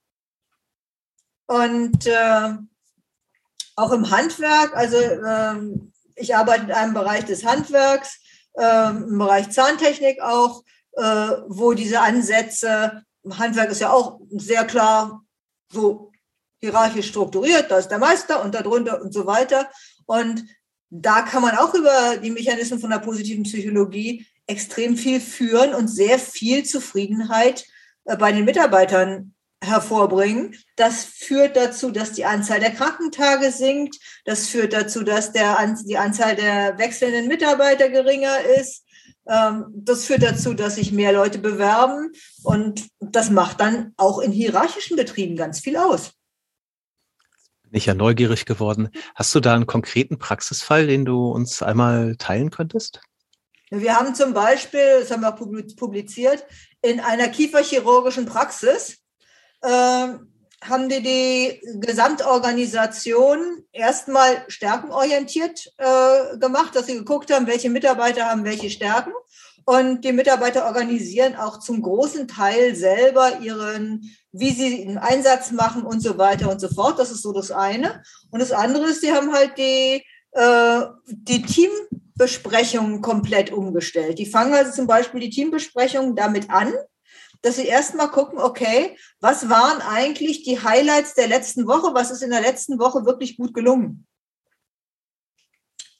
Und 1.47 2.07
äh, 2.07 2.55
auch 3.79 3.93
im 3.93 4.11
Handwerk, 4.11 4.77
also 4.77 4.97
äh, 4.97 5.55
ich 6.17 6.35
arbeite 6.35 6.65
in 6.65 6.73
einem 6.73 6.95
Bereich 6.95 7.25
des 7.25 7.45
Handwerks, 7.45 8.19
äh, 8.55 8.91
im 8.91 9.19
Bereich 9.19 9.51
Zahntechnik 9.51 10.21
auch, 10.21 10.65
äh, 10.97 11.03
wo 11.47 11.75
diese 11.75 12.01
Ansätze, 12.01 13.03
Handwerk 13.31 13.71
ist 13.71 13.81
ja 13.81 13.91
auch 13.93 14.21
sehr 14.31 14.65
klar 14.65 15.23
so 15.73 16.11
hierarchisch 16.61 17.09
strukturiert, 17.09 17.71
da 17.71 17.79
ist 17.79 17.89
der 17.89 17.99
Meister 17.99 18.43
und 18.43 18.53
darunter 18.55 19.01
und 19.01 19.15
so 19.15 19.27
weiter. 19.27 19.71
Und 20.07 20.45
da 20.91 21.23
kann 21.23 21.43
man 21.43 21.57
auch 21.57 21.73
über 21.73 22.17
die 22.17 22.33
Mechanismen 22.33 22.81
von 22.81 22.91
der 22.91 22.99
positiven 22.99 23.45
Psychologie 23.45 24.27
extrem 24.49 24.97
viel 24.97 25.21
führen 25.21 25.73
und 25.75 25.87
sehr 25.87 26.19
viel 26.19 26.65
Zufriedenheit 26.65 27.65
äh, 28.07 28.17
bei 28.17 28.33
den 28.33 28.45
Mitarbeitern 28.45 29.35
hervorbringen. 29.63 30.57
Das 30.77 31.05
führt 31.05 31.57
dazu, 31.57 31.91
dass 31.91 32.13
die 32.13 32.25
Anzahl 32.25 32.61
der 32.61 32.73
Krankentage 32.73 33.51
sinkt. 33.51 33.97
Das 34.25 34.49
führt 34.49 34.73
dazu, 34.73 35.03
dass 35.03 35.33
der, 35.33 35.57
die 35.85 35.99
Anzahl 35.99 36.37
der 36.37 36.79
wechselnden 36.79 37.29
Mitarbeiter 37.29 37.89
geringer 37.89 38.41
ist. 38.61 38.85
Ähm, 39.27 39.67
das 39.71 40.05
führt 40.05 40.23
dazu, 40.23 40.55
dass 40.55 40.77
sich 40.77 40.93
mehr 40.93 41.13
Leute 41.13 41.39
bewerben. 41.39 42.13
Und 42.43 42.89
das 43.01 43.31
macht 43.31 43.61
dann 43.61 43.93
auch 43.97 44.21
in 44.21 44.33
hierarchischen 44.33 44.97
Betrieben 44.97 45.37
ganz 45.37 45.61
viel 45.61 45.77
aus. 45.77 46.13
Bin 47.65 47.77
ich 47.77 47.87
ja 47.87 47.95
neugierig 47.95 48.47
geworden. 48.47 48.89
Hast 49.15 49.35
du 49.35 49.41
da 49.41 49.55
einen 49.55 49.67
konkreten 49.67 50.19
Praxisfall, 50.19 50.87
den 50.87 51.05
du 51.05 51.31
uns 51.31 51.63
einmal 51.63 52.17
teilen 52.17 52.51
könntest? 52.51 53.01
Wir 53.71 53.97
haben 53.97 54.15
zum 54.15 54.33
Beispiel, 54.33 55.01
das 55.01 55.11
haben 55.11 55.21
wir 55.21 55.35
auch 55.35 55.77
publiziert, 55.77 56.47
in 56.81 57.01
einer 57.01 57.29
kieferchirurgischen 57.29 58.25
Praxis 58.25 59.03
haben 59.63 60.89
die 60.89 61.03
die 61.03 61.61
Gesamtorganisation 61.81 63.65
erstmal 63.73 64.45
stärkenorientiert 64.49 65.73
äh, 65.79 66.37
gemacht, 66.39 66.75
dass 66.75 66.87
sie 66.87 66.95
geguckt 66.95 67.33
haben, 67.33 67.47
welche 67.47 67.71
Mitarbeiter 67.71 68.27
haben 68.27 68.45
welche 68.45 68.71
Stärken. 68.71 69.13
Und 69.65 70.03
die 70.03 70.13
Mitarbeiter 70.13 70.65
organisieren 70.65 71.37
auch 71.37 71.59
zum 71.61 71.83
großen 71.83 72.27
Teil 72.27 72.75
selber 72.75 73.41
ihren, 73.41 74.11
wie 74.33 74.51
sie 74.51 74.87
einen 74.87 74.99
Einsatz 74.99 75.53
machen 75.53 75.83
und 75.83 76.01
so 76.01 76.17
weiter 76.17 76.51
und 76.51 76.59
so 76.59 76.69
fort. 76.69 76.99
Das 76.99 77.11
ist 77.11 77.23
so 77.23 77.33
das 77.33 77.51
eine. 77.51 78.03
Und 78.31 78.41
das 78.41 78.51
andere 78.51 78.87
ist, 78.87 79.03
sie 79.03 79.13
haben 79.13 79.33
halt 79.33 79.59
die, 79.59 80.03
äh, 80.33 80.81
die 81.07 81.43
Teambesprechungen 81.43 83.03
komplett 83.03 83.53
umgestellt. 83.53 84.19
Die 84.19 84.27
fangen 84.27 84.55
also 84.55 84.73
zum 84.73 84.87
Beispiel 84.87 85.21
die 85.21 85.31
Teambesprechungen 85.31 86.17
damit 86.17 86.49
an, 86.51 86.73
dass 87.43 87.57
sie 87.57 87.67
erstmal 87.67 88.11
gucken, 88.11 88.39
okay, 88.39 88.97
was 89.21 89.49
waren 89.49 89.81
eigentlich 89.81 90.43
die 90.43 90.61
Highlights 90.63 91.15
der 91.15 91.29
letzten 91.29 91.67
Woche? 91.67 91.95
Was 91.95 92.11
ist 92.11 92.23
in 92.23 92.31
der 92.31 92.41
letzten 92.41 92.79
Woche 92.79 93.05
wirklich 93.05 93.37
gut 93.37 93.55
gelungen? 93.55 94.07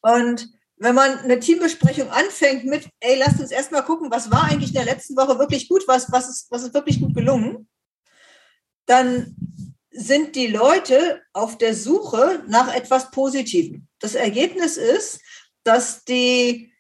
Und 0.01 0.49
wenn 0.77 0.95
man 0.95 1.19
eine 1.19 1.41
Teambesprechung 1.41 2.11
anfängt 2.11 2.65
mit, 2.65 2.89
ey, 3.01 3.19
lasst 3.19 3.41
uns 3.41 3.51
erstmal 3.51 3.85
gucken, 3.85 4.11
was 4.11 4.31
war 4.31 4.45
eigentlich 4.45 4.71
in 4.71 4.77
der 4.77 4.85
letzten 4.85 5.17
Woche 5.17 5.39
wirklich 5.39 5.69
gut, 5.69 5.87
was, 5.87 6.11
was, 6.13 6.29
ist, 6.29 6.51
was 6.51 6.63
ist 6.63 6.75
wirklich 6.75 7.01
gut 7.01 7.15
gelungen, 7.15 7.69
dann 8.87 9.37
sind 9.91 10.37
die 10.37 10.47
Leute 10.47 11.23
auf 11.33 11.59
der 11.59 11.75
Suche 11.75 12.45
nach 12.47 12.73
etwas 12.73 13.11
Positivem. 13.11 13.89
Das 13.99 14.15
Ergebnis 14.15 14.77
ist, 14.77 15.21
dass 15.65 16.05
die 16.05 16.73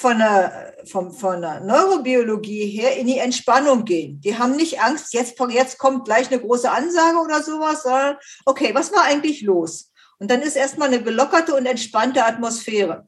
von 0.00 0.16
der, 0.16 0.72
von, 0.86 1.12
von 1.12 1.42
der 1.42 1.60
Neurobiologie 1.60 2.64
her 2.64 2.96
in 2.96 3.06
die 3.06 3.18
Entspannung 3.18 3.84
gehen. 3.84 4.18
Die 4.22 4.38
haben 4.38 4.56
nicht 4.56 4.80
Angst, 4.80 5.12
jetzt, 5.12 5.38
jetzt 5.50 5.76
kommt 5.76 6.06
gleich 6.06 6.30
eine 6.30 6.40
große 6.40 6.70
Ansage 6.70 7.18
oder 7.18 7.42
sowas, 7.42 7.82
sondern 7.82 8.16
okay, 8.46 8.70
was 8.74 8.92
war 8.92 9.02
eigentlich 9.02 9.42
los? 9.42 9.92
Und 10.18 10.30
dann 10.30 10.40
ist 10.40 10.56
erstmal 10.56 10.88
eine 10.88 11.02
gelockerte 11.02 11.54
und 11.54 11.66
entspannte 11.66 12.24
Atmosphäre. 12.24 13.06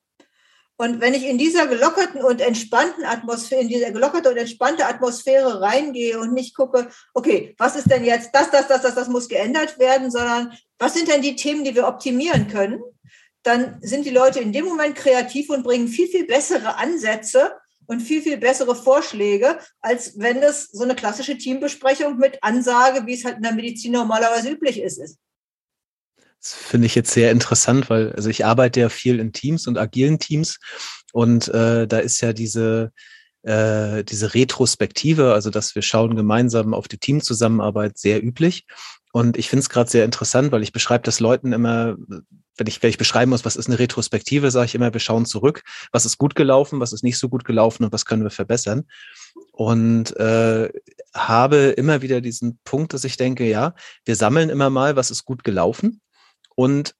Und 0.76 1.00
wenn 1.00 1.14
ich 1.14 1.24
in 1.24 1.38
dieser 1.38 1.66
gelockerten 1.66 2.22
und 2.22 2.42
entspannten 2.42 3.06
Atmosphäre, 3.06 3.62
in 3.62 3.68
diese 3.68 3.90
gelockerte 3.90 4.30
und 4.30 4.36
entspannte 4.36 4.84
Atmosphäre 4.84 5.62
reingehe 5.62 6.20
und 6.20 6.34
nicht 6.34 6.54
gucke, 6.54 6.90
okay, 7.14 7.54
was 7.56 7.74
ist 7.74 7.90
denn 7.90 8.04
jetzt 8.04 8.34
das, 8.34 8.50
das, 8.50 8.68
das, 8.68 8.82
das, 8.82 8.94
das 8.94 9.08
muss 9.08 9.30
geändert 9.30 9.78
werden, 9.78 10.10
sondern 10.10 10.52
was 10.78 10.92
sind 10.92 11.08
denn 11.08 11.22
die 11.22 11.36
Themen, 11.36 11.64
die 11.64 11.74
wir 11.74 11.88
optimieren 11.88 12.48
können, 12.48 12.82
dann 13.42 13.78
sind 13.82 14.06
die 14.06 14.10
Leute 14.10 14.40
in 14.40 14.52
dem 14.52 14.64
Moment 14.64 14.94
kreativ 14.94 15.50
und 15.50 15.62
bringen 15.62 15.88
viel, 15.88 16.08
viel 16.08 16.26
bessere 16.26 16.76
Ansätze 16.76 17.52
und 17.86 18.00
viel, 18.00 18.22
viel 18.22 18.38
bessere 18.38 18.76
Vorschläge, 18.76 19.58
als 19.80 20.18
wenn 20.18 20.40
das 20.40 20.68
so 20.68 20.84
eine 20.84 20.94
klassische 20.94 21.36
Teambesprechung 21.36 22.18
mit 22.18 22.42
Ansage, 22.42 23.06
wie 23.06 23.14
es 23.14 23.24
halt 23.24 23.36
in 23.36 23.42
der 23.42 23.54
Medizin 23.54 23.92
normalerweise 23.92 24.50
üblich 24.50 24.80
ist, 24.80 24.98
ist. 24.98 25.18
Das 26.40 26.54
finde 26.54 26.86
ich 26.86 26.94
jetzt 26.94 27.12
sehr 27.12 27.30
interessant, 27.30 27.88
weil 27.88 28.12
also 28.12 28.28
ich 28.28 28.44
arbeite 28.44 28.80
ja 28.80 28.88
viel 28.88 29.20
in 29.20 29.32
Teams 29.32 29.66
und 29.66 29.78
agilen 29.78 30.18
Teams 30.18 30.58
und 31.12 31.48
äh, 31.48 31.86
da 31.86 31.98
ist 31.98 32.20
ja 32.20 32.32
diese 32.32 32.92
äh, 33.42 34.04
diese 34.04 34.34
Retrospektive, 34.34 35.34
also 35.34 35.50
dass 35.50 35.74
wir 35.74 35.82
schauen 35.82 36.16
gemeinsam 36.16 36.74
auf 36.74 36.88
die 36.88 36.98
Teamzusammenarbeit 36.98 37.98
sehr 37.98 38.22
üblich. 38.22 38.66
Und 39.12 39.36
ich 39.36 39.48
finde 39.50 39.60
es 39.60 39.68
gerade 39.68 39.90
sehr 39.90 40.04
interessant, 40.04 40.52
weil 40.52 40.62
ich 40.62 40.72
beschreibe 40.72 41.04
das 41.04 41.20
Leuten 41.20 41.52
immer, 41.52 41.96
wenn 42.56 42.66
ich, 42.66 42.82
wenn 42.82 42.90
ich 42.90 42.98
beschreiben 42.98 43.30
muss, 43.30 43.44
was 43.44 43.56
ist 43.56 43.68
eine 43.68 43.78
Retrospektive, 43.78 44.50
sage 44.50 44.66
ich 44.66 44.74
immer, 44.74 44.92
wir 44.92 45.00
schauen 45.00 45.26
zurück, 45.26 45.62
was 45.92 46.06
ist 46.06 46.18
gut 46.18 46.34
gelaufen, 46.34 46.80
was 46.80 46.92
ist 46.92 47.04
nicht 47.04 47.18
so 47.18 47.28
gut 47.28 47.44
gelaufen 47.44 47.84
und 47.84 47.92
was 47.92 48.06
können 48.06 48.22
wir 48.22 48.30
verbessern. 48.30 48.84
Und 49.52 50.16
äh, 50.16 50.70
habe 51.14 51.56
immer 51.76 52.00
wieder 52.00 52.22
diesen 52.22 52.58
Punkt, 52.64 52.94
dass 52.94 53.04
ich 53.04 53.18
denke, 53.18 53.46
ja, 53.48 53.74
wir 54.06 54.16
sammeln 54.16 54.48
immer 54.48 54.70
mal, 54.70 54.96
was 54.96 55.10
ist 55.10 55.24
gut 55.24 55.44
gelaufen 55.44 56.00
und 56.54 56.94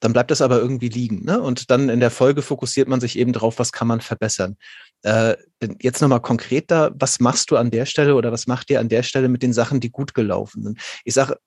dann 0.00 0.12
bleibt 0.12 0.30
das 0.30 0.42
aber 0.42 0.58
irgendwie 0.58 0.90
liegen. 0.90 1.24
Ne? 1.24 1.40
Und 1.40 1.70
dann 1.70 1.88
in 1.88 1.98
der 2.00 2.10
Folge 2.10 2.42
fokussiert 2.42 2.88
man 2.88 3.00
sich 3.00 3.18
eben 3.18 3.32
drauf, 3.32 3.58
was 3.58 3.72
kann 3.72 3.88
man 3.88 4.02
verbessern. 4.02 4.58
Äh, 5.00 5.36
jetzt 5.80 6.02
nochmal 6.02 6.20
konkret 6.20 6.70
da, 6.70 6.90
was 6.94 7.20
machst 7.20 7.50
du 7.50 7.56
an 7.56 7.70
der 7.70 7.86
Stelle 7.86 8.14
oder 8.14 8.30
was 8.30 8.46
macht 8.46 8.68
ihr 8.68 8.80
an 8.80 8.90
der 8.90 9.02
Stelle 9.02 9.30
mit 9.30 9.42
den 9.42 9.54
Sachen, 9.54 9.80
die 9.80 9.90
gut 9.90 10.12
gelaufen 10.12 10.62
sind? 10.62 10.78
Ich 11.04 11.14
sage 11.14 11.38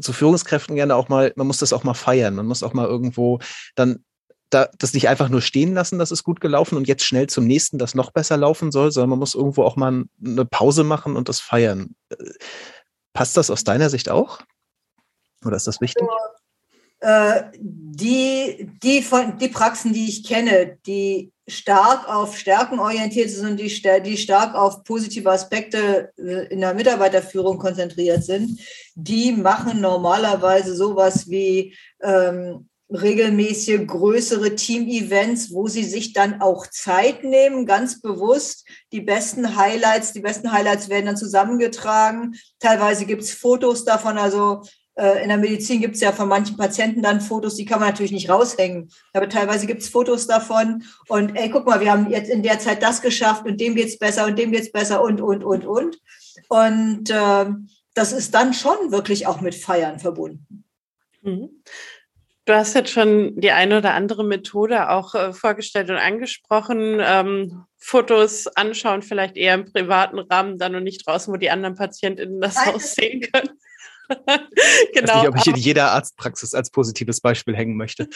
zu 0.00 0.12
Führungskräften 0.12 0.76
gerne 0.76 0.96
auch 0.96 1.08
mal, 1.08 1.32
man 1.36 1.46
muss 1.46 1.58
das 1.58 1.72
auch 1.72 1.84
mal 1.84 1.94
feiern. 1.94 2.34
Man 2.34 2.46
muss 2.46 2.62
auch 2.62 2.72
mal 2.72 2.86
irgendwo 2.86 3.38
dann 3.74 4.04
da, 4.50 4.68
das 4.78 4.92
nicht 4.92 5.08
einfach 5.08 5.28
nur 5.28 5.40
stehen 5.40 5.72
lassen, 5.74 5.98
das 5.98 6.10
ist 6.10 6.24
gut 6.24 6.40
gelaufen 6.40 6.76
und 6.76 6.86
jetzt 6.86 7.04
schnell 7.04 7.26
zum 7.26 7.46
nächsten, 7.46 7.78
das 7.78 7.94
noch 7.94 8.10
besser 8.10 8.36
laufen 8.36 8.70
soll, 8.70 8.92
sondern 8.92 9.10
man 9.10 9.18
muss 9.18 9.34
irgendwo 9.34 9.64
auch 9.64 9.76
mal 9.76 10.04
eine 10.24 10.44
Pause 10.44 10.84
machen 10.84 11.16
und 11.16 11.28
das 11.28 11.40
feiern. 11.40 11.94
Äh, 12.10 12.16
passt 13.14 13.36
das 13.36 13.50
aus 13.50 13.64
deiner 13.64 13.88
Sicht 13.88 14.10
auch? 14.10 14.40
Oder 15.44 15.56
ist 15.56 15.66
das 15.66 15.80
wichtig? 15.80 16.02
Äh, 16.02 16.41
die, 17.58 18.70
die, 18.82 19.02
von, 19.02 19.36
die 19.38 19.48
Praxen, 19.48 19.92
die 19.92 20.08
ich 20.08 20.24
kenne, 20.24 20.78
die 20.86 21.32
stark 21.48 22.08
auf 22.08 22.38
Stärken 22.38 22.78
orientiert 22.78 23.28
sind 23.30 23.50
und 23.50 23.56
die, 23.58 23.82
die 24.04 24.16
stark 24.16 24.54
auf 24.54 24.84
positive 24.84 25.30
Aspekte 25.30 26.12
äh, 26.16 26.46
in 26.52 26.60
der 26.60 26.74
Mitarbeiterführung 26.74 27.58
konzentriert 27.58 28.22
sind, 28.22 28.60
die 28.94 29.32
machen 29.32 29.80
normalerweise 29.80 30.76
sowas 30.76 31.28
wie 31.28 31.76
ähm, 32.00 32.68
regelmäßige 32.88 33.86
größere 33.86 34.54
Team-Events, 34.54 35.52
wo 35.52 35.66
sie 35.66 35.84
sich 35.84 36.12
dann 36.12 36.40
auch 36.40 36.66
Zeit 36.68 37.24
nehmen, 37.24 37.66
ganz 37.66 38.00
bewusst. 38.00 38.66
Die 38.92 39.00
besten 39.00 39.56
Highlights, 39.56 40.12
die 40.12 40.20
besten 40.20 40.52
Highlights 40.52 40.88
werden 40.88 41.06
dann 41.06 41.16
zusammengetragen. 41.16 42.36
Teilweise 42.60 43.06
gibt 43.06 43.22
es 43.22 43.32
Fotos 43.32 43.84
davon. 43.84 44.18
Also 44.18 44.62
Äh, 44.62 44.81
in 44.94 45.28
der 45.28 45.38
Medizin 45.38 45.80
gibt 45.80 45.94
es 45.94 46.02
ja 46.02 46.12
von 46.12 46.28
manchen 46.28 46.56
Patienten 46.56 47.02
dann 47.02 47.20
Fotos, 47.20 47.56
die 47.56 47.64
kann 47.64 47.80
man 47.80 47.88
natürlich 47.88 48.12
nicht 48.12 48.28
raushängen. 48.28 48.90
Aber 49.14 49.28
teilweise 49.28 49.66
gibt 49.66 49.82
es 49.82 49.88
Fotos 49.88 50.26
davon 50.26 50.84
und 51.08 51.34
ey, 51.34 51.48
guck 51.48 51.66
mal, 51.66 51.80
wir 51.80 51.90
haben 51.90 52.10
jetzt 52.10 52.30
in 52.30 52.42
der 52.42 52.58
Zeit 52.58 52.82
das 52.82 53.00
geschafft 53.00 53.46
und 53.46 53.60
dem 53.60 53.74
geht's 53.74 53.98
besser 53.98 54.26
und 54.26 54.38
dem 54.38 54.52
geht's 54.52 54.70
besser 54.70 55.02
und, 55.02 55.20
und, 55.20 55.44
und, 55.44 55.64
und. 55.64 55.98
Und 56.48 57.10
äh, 57.10 57.46
das 57.94 58.12
ist 58.12 58.34
dann 58.34 58.52
schon 58.54 58.92
wirklich 58.92 59.26
auch 59.26 59.40
mit 59.40 59.54
Feiern 59.54 59.98
verbunden. 59.98 60.64
Mhm. 61.22 61.62
Du 62.44 62.54
hast 62.54 62.74
jetzt 62.74 62.90
schon 62.90 63.40
die 63.40 63.52
eine 63.52 63.78
oder 63.78 63.94
andere 63.94 64.24
Methode 64.24 64.90
auch 64.90 65.14
äh, 65.14 65.32
vorgestellt 65.32 65.90
und 65.90 65.96
angesprochen. 65.96 66.98
Ähm, 67.00 67.64
Fotos 67.78 68.48
anschauen, 68.48 69.02
vielleicht 69.02 69.36
eher 69.36 69.54
im 69.54 69.72
privaten 69.72 70.18
Rahmen 70.18 70.58
dann 70.58 70.74
und 70.74 70.82
nicht 70.82 71.06
draußen, 71.06 71.32
wo 71.32 71.36
die 71.36 71.50
anderen 71.50 71.76
PatientInnen 71.76 72.40
das 72.40 72.56
Nein, 72.56 72.66
Haus 72.74 72.94
sehen 72.94 73.20
können. 73.20 73.50
Genau. 74.08 74.22
Ich 74.94 75.08
weiß 75.08 75.22
nicht, 75.22 75.28
ob 75.28 75.36
ich 75.36 75.46
in 75.46 75.56
jeder 75.56 75.92
Arztpraxis 75.92 76.54
als 76.54 76.70
positives 76.70 77.20
Beispiel 77.20 77.56
hängen 77.56 77.76
möchte. 77.76 78.08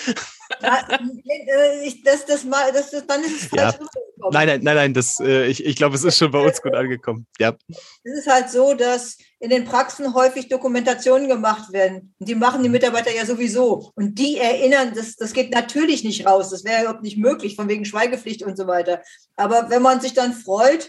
Ja, 0.63 0.87
äh, 0.89 1.93
das, 2.05 2.27
das, 2.27 2.47
das, 2.49 2.91
das, 2.91 3.07
dann 3.07 3.23
ist 3.25 3.43
es 3.43 3.47
falsch 3.47 3.75
ja. 3.81 4.31
Nein, 4.31 4.49
nein, 4.49 4.61
nein, 4.63 4.77
nein, 4.77 4.95
das, 4.95 5.21
äh, 5.21 5.47
ich, 5.47 5.65
ich 5.65 5.77
glaube, 5.77 5.95
es 5.95 6.05
ist 6.05 6.19
schon 6.19 6.31
bei 6.31 6.41
uns 6.41 6.61
gut 6.63 6.75
angekommen. 6.75 7.27
Ja. 7.39 7.55
Es 7.69 8.19
ist 8.19 8.27
halt 8.27 8.51
so, 8.51 8.75
dass 8.75 9.19
in 9.39 9.51
den 9.51 9.65
Praxen 9.65 10.15
häufig 10.15 10.49
Dokumentationen 10.49 11.29
gemacht 11.29 11.73
werden. 11.73 12.15
Und 12.19 12.29
die 12.29 12.35
machen 12.35 12.63
die 12.63 12.69
Mitarbeiter 12.69 13.15
ja 13.15 13.27
sowieso. 13.27 13.93
Und 13.95 14.19
die 14.19 14.39
erinnern, 14.39 14.93
das, 14.95 15.17
das 15.17 15.33
geht 15.33 15.53
natürlich 15.53 16.05
nicht 16.05 16.27
raus. 16.27 16.51
Das 16.51 16.65
wäre 16.65 16.83
überhaupt 16.83 17.03
nicht 17.03 17.19
möglich, 17.19 17.57
von 17.57 17.69
wegen 17.69 17.85
Schweigepflicht 17.85 18.43
und 18.43 18.57
so 18.57 18.67
weiter. 18.67 19.03
Aber 19.37 19.69
wenn 19.69 19.83
man 19.83 20.01
sich 20.01 20.15
dann 20.15 20.33
freut, 20.33 20.89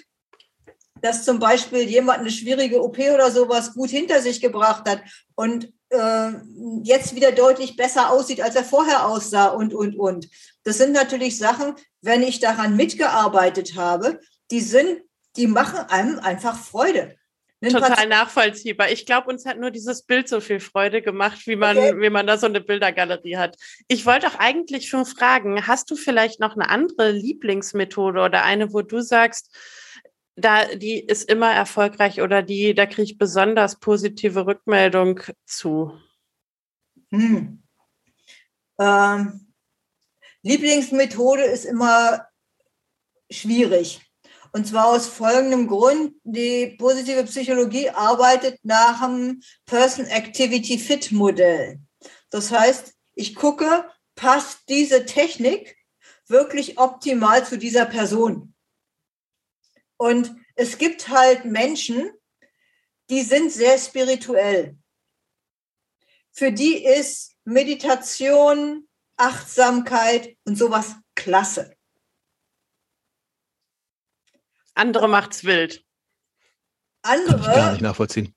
dass 1.02 1.26
zum 1.26 1.40
Beispiel 1.40 1.84
jemand 1.84 2.20
eine 2.20 2.32
schwierige 2.32 2.82
OP 2.82 2.98
oder 3.00 3.32
sowas 3.32 3.74
gut 3.74 3.90
hinter 3.90 4.22
sich 4.22 4.42
gebracht 4.42 4.90
hat 4.90 5.02
und 5.36 5.72
äh, 5.90 6.32
jetzt 6.84 7.16
wieder 7.16 7.32
deutlich 7.32 7.76
besser 7.76 8.12
aussieht, 8.12 8.42
als 8.42 8.56
er 8.56 8.64
vorher 8.64 9.08
aussah 9.08 9.48
und, 9.48 9.74
und, 9.74 9.96
und. 9.98 10.30
Das 10.64 10.78
sind 10.78 10.94
natürlich 10.94 11.38
Sachen, 11.38 11.76
wenn 12.02 12.24
ich 12.24 12.40
daran 12.40 12.76
mitgearbeitet 12.76 13.76
habe, 13.76 14.20
die 14.52 14.62
sind, 14.62 15.02
die 15.36 15.48
machen 15.48 15.80
einem 15.90 16.20
einfach 16.20 16.58
Freude. 16.58 17.16
Total 17.64 18.08
nachvollziehbar. 18.08 18.92
Ich 18.92 19.08
glaube, 19.08 19.30
uns 19.30 19.46
hat 19.46 19.58
nur 19.58 19.72
dieses 19.72 20.04
Bild 20.04 20.30
so 20.30 20.42
viel 20.42 20.60
Freude 20.60 21.02
gemacht, 21.02 21.48
wie 21.48 21.56
man, 21.56 21.76
okay. 21.76 22.00
wie 22.00 22.12
man 22.12 22.28
da 22.28 22.38
so 22.38 22.46
eine 22.46 22.62
Bildergalerie 22.62 23.38
hat. 23.38 23.58
Ich 23.88 24.06
wollte 24.06 24.28
auch 24.28 24.38
eigentlich 24.38 24.90
schon 24.90 25.08
fragen, 25.08 25.66
hast 25.66 25.90
du 25.90 25.96
vielleicht 25.96 26.40
noch 26.40 26.54
eine 26.54 26.70
andere 26.70 27.12
Lieblingsmethode 27.12 28.22
oder 28.22 28.44
eine, 28.44 28.74
wo 28.74 28.84
du 28.84 29.02
sagst, 29.02 29.56
da, 30.38 30.76
die 30.76 31.00
ist 31.00 31.30
immer 31.30 31.52
erfolgreich 31.52 32.22
oder 32.22 32.44
die, 32.44 32.74
da 32.76 32.86
kriege 32.86 33.04
ich 33.04 33.18
besonders 33.18 33.80
positive 33.80 34.46
Rückmeldung 34.46 35.20
zu? 35.46 36.00
Hm. 37.12 37.64
Ähm, 38.80 39.54
Lieblingsmethode 40.44 41.44
ist 41.44 41.66
immer 41.66 42.28
schwierig. 43.32 44.02
Und 44.54 44.68
zwar 44.68 44.88
aus 44.88 45.08
folgendem 45.08 45.68
Grund. 45.68 46.14
Die 46.24 46.76
positive 46.78 47.24
Psychologie 47.24 47.90
arbeitet 47.90 48.60
nach 48.64 49.02
dem 49.06 49.42
Person 49.66 50.06
Activity 50.06 50.78
Fit 50.78 51.12
Modell. 51.12 51.80
Das 52.30 52.52
heißt, 52.52 52.94
ich 53.16 53.36
gucke, 53.36 53.86
passt 54.16 54.70
diese 54.70 55.06
Technik 55.06 55.76
wirklich 56.28 56.78
optimal 56.78 57.46
zu 57.46 57.58
dieser 57.58 57.86
Person? 57.86 58.54
Und 59.98 60.36
es 60.56 60.78
gibt 60.78 61.10
halt 61.10 61.46
Menschen, 61.46 62.12
die 63.10 63.22
sind 63.22 63.52
sehr 63.52 63.78
spirituell. 63.78 64.78
Für 66.32 66.52
die 66.52 66.84
ist 66.86 67.36
Meditation, 67.46 68.88
Achtsamkeit 69.16 70.38
und 70.46 70.58
sowas 70.58 70.96
klasse. 71.16 71.76
Andere 74.76 75.08
macht's 75.08 75.44
wild. 75.44 75.84
Andere 77.02 77.42
Kann 77.42 77.50
ich 77.50 77.56
gar 77.56 77.72
nicht 77.72 77.82
nachvollziehen. 77.82 78.36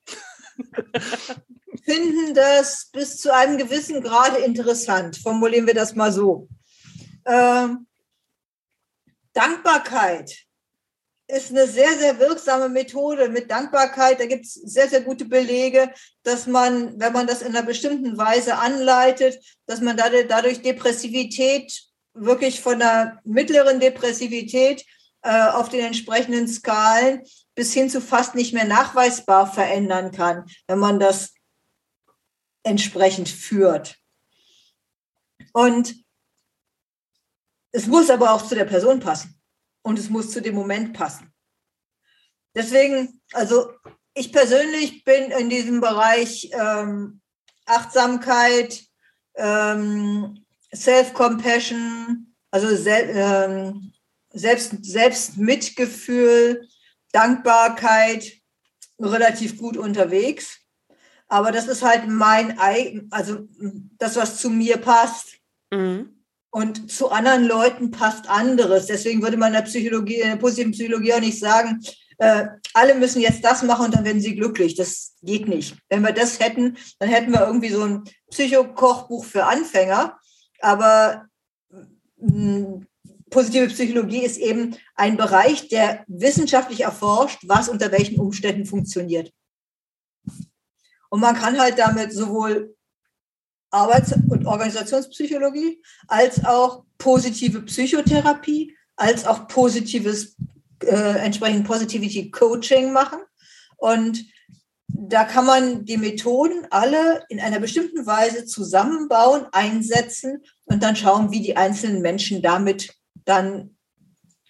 finden 1.83 2.33
das 2.33 2.89
bis 2.91 3.19
zu 3.19 3.33
einem 3.33 3.57
gewissen 3.57 4.01
Grade 4.01 4.37
interessant. 4.37 5.17
Formulieren 5.17 5.67
wir 5.67 5.73
das 5.73 5.95
mal 5.95 6.11
so. 6.11 6.47
Ähm, 7.25 7.87
Dankbarkeit 9.33 10.45
ist 11.31 11.51
eine 11.51 11.65
sehr, 11.65 11.97
sehr 11.97 12.19
wirksame 12.19 12.67
Methode 12.67 13.29
mit 13.29 13.49
Dankbarkeit. 13.49 14.19
Da 14.19 14.25
gibt 14.25 14.45
es 14.45 14.53
sehr, 14.53 14.89
sehr 14.89 15.01
gute 15.01 15.25
Belege, 15.25 15.91
dass 16.23 16.45
man, 16.45 16.99
wenn 16.99 17.13
man 17.13 17.27
das 17.27 17.41
in 17.41 17.55
einer 17.55 17.65
bestimmten 17.65 18.17
Weise 18.17 18.57
anleitet, 18.57 19.39
dass 19.65 19.81
man 19.81 19.97
dadurch 19.97 20.61
Depressivität 20.61 21.83
wirklich 22.13 22.59
von 22.59 22.81
einer 22.81 23.19
mittleren 23.23 23.79
Depressivität 23.79 24.85
äh, 25.21 25.49
auf 25.49 25.69
den 25.69 25.85
entsprechenden 25.85 26.47
Skalen 26.47 27.21
bis 27.55 27.73
hin 27.73 27.89
zu 27.89 28.01
fast 28.01 28.35
nicht 28.35 28.53
mehr 28.53 28.65
nachweisbar 28.65 29.51
verändern 29.51 30.11
kann, 30.11 30.45
wenn 30.67 30.79
man 30.79 30.99
das 30.99 31.33
entsprechend 32.63 33.29
führt. 33.29 33.95
Und 35.53 35.95
es 37.71 37.87
muss 37.87 38.09
aber 38.09 38.33
auch 38.33 38.45
zu 38.45 38.55
der 38.55 38.65
Person 38.65 38.99
passen 38.99 39.40
und 39.83 39.99
es 39.99 40.09
muss 40.09 40.31
zu 40.31 40.41
dem 40.41 40.55
Moment 40.55 40.93
passen. 40.93 41.33
Deswegen, 42.55 43.21
also 43.33 43.71
ich 44.13 44.33
persönlich 44.33 45.03
bin 45.03 45.31
in 45.31 45.49
diesem 45.49 45.79
Bereich 45.79 46.49
ähm, 46.53 47.21
Achtsamkeit, 47.65 48.83
ähm, 49.35 50.45
Self-Compassion, 50.73 52.35
also 52.51 52.75
Sel 52.75 53.09
ähm, 53.13 53.93
Selbst, 54.33 54.83
Selbstmitgefühl, 54.83 56.67
Dankbarkeit 57.11 58.31
relativ 58.99 59.57
gut 59.57 59.77
unterwegs. 59.77 60.59
Aber 61.27 61.51
das 61.51 61.67
ist 61.67 61.81
halt 61.81 62.07
mein, 62.07 62.59
also 63.11 63.47
das, 63.97 64.17
was 64.17 64.37
zu 64.37 64.49
mir 64.49 64.77
passt. 64.77 65.37
Mhm. 65.71 66.20
Und 66.51 66.91
zu 66.91 67.09
anderen 67.09 67.45
Leuten 67.45 67.91
passt 67.91 68.29
anderes. 68.29 68.85
Deswegen 68.85 69.21
würde 69.21 69.37
man 69.37 69.47
in 69.47 69.53
der 69.53 69.61
Psychologie, 69.61 70.19
in 70.19 70.29
der 70.29 70.35
positiven 70.35 70.73
Psychologie 70.73 71.13
auch 71.13 71.21
nicht 71.21 71.39
sagen, 71.39 71.81
äh, 72.17 72.47
alle 72.73 72.95
müssen 72.95 73.21
jetzt 73.21 73.43
das 73.43 73.63
machen 73.63 73.85
und 73.85 73.95
dann 73.95 74.03
werden 74.03 74.21
sie 74.21 74.35
glücklich. 74.35 74.75
Das 74.75 75.15
geht 75.23 75.47
nicht. 75.47 75.77
Wenn 75.89 76.03
wir 76.03 76.11
das 76.11 76.39
hätten, 76.39 76.77
dann 76.99 77.09
hätten 77.09 77.31
wir 77.31 77.47
irgendwie 77.47 77.69
so 77.69 77.83
ein 77.83 78.03
Psychokochbuch 78.29 79.23
für 79.25 79.45
Anfänger. 79.45 80.19
Aber 80.59 81.25
mh, 82.17 82.27
mm, 82.27 82.87
positive 83.31 83.67
Psychologie 83.67 84.23
ist 84.23 84.37
eben 84.37 84.75
ein 84.95 85.17
Bereich, 85.17 85.69
der 85.69 86.03
wissenschaftlich 86.07 86.81
erforscht, 86.81 87.39
was 87.47 87.69
unter 87.69 87.91
welchen 87.91 88.19
Umständen 88.19 88.65
funktioniert. 88.65 89.31
Und 91.09 91.21
man 91.21 91.35
kann 91.35 91.59
halt 91.59 91.79
damit 91.79 92.13
sowohl 92.13 92.75
Arbeits- 93.71 94.13
und 94.29 94.45
Organisationspsychologie, 94.45 95.81
als 96.07 96.45
auch 96.45 96.83
positive 96.97 97.61
Psychotherapie, 97.63 98.75
als 98.95 99.25
auch 99.25 99.47
positives, 99.47 100.35
äh, 100.83 101.17
entsprechend 101.19 101.65
Positivity 101.65 102.29
Coaching 102.31 102.91
machen. 102.91 103.19
Und 103.77 104.25
da 104.87 105.23
kann 105.23 105.45
man 105.45 105.85
die 105.85 105.97
Methoden 105.97 106.67
alle 106.69 107.23
in 107.29 107.39
einer 107.39 107.59
bestimmten 107.59 108.05
Weise 108.05 108.45
zusammenbauen, 108.45 109.45
einsetzen 109.53 110.43
und 110.65 110.83
dann 110.83 110.95
schauen, 110.95 111.31
wie 111.31 111.41
die 111.41 111.55
einzelnen 111.55 112.01
Menschen 112.01 112.41
damit 112.41 112.93
dann 113.25 113.77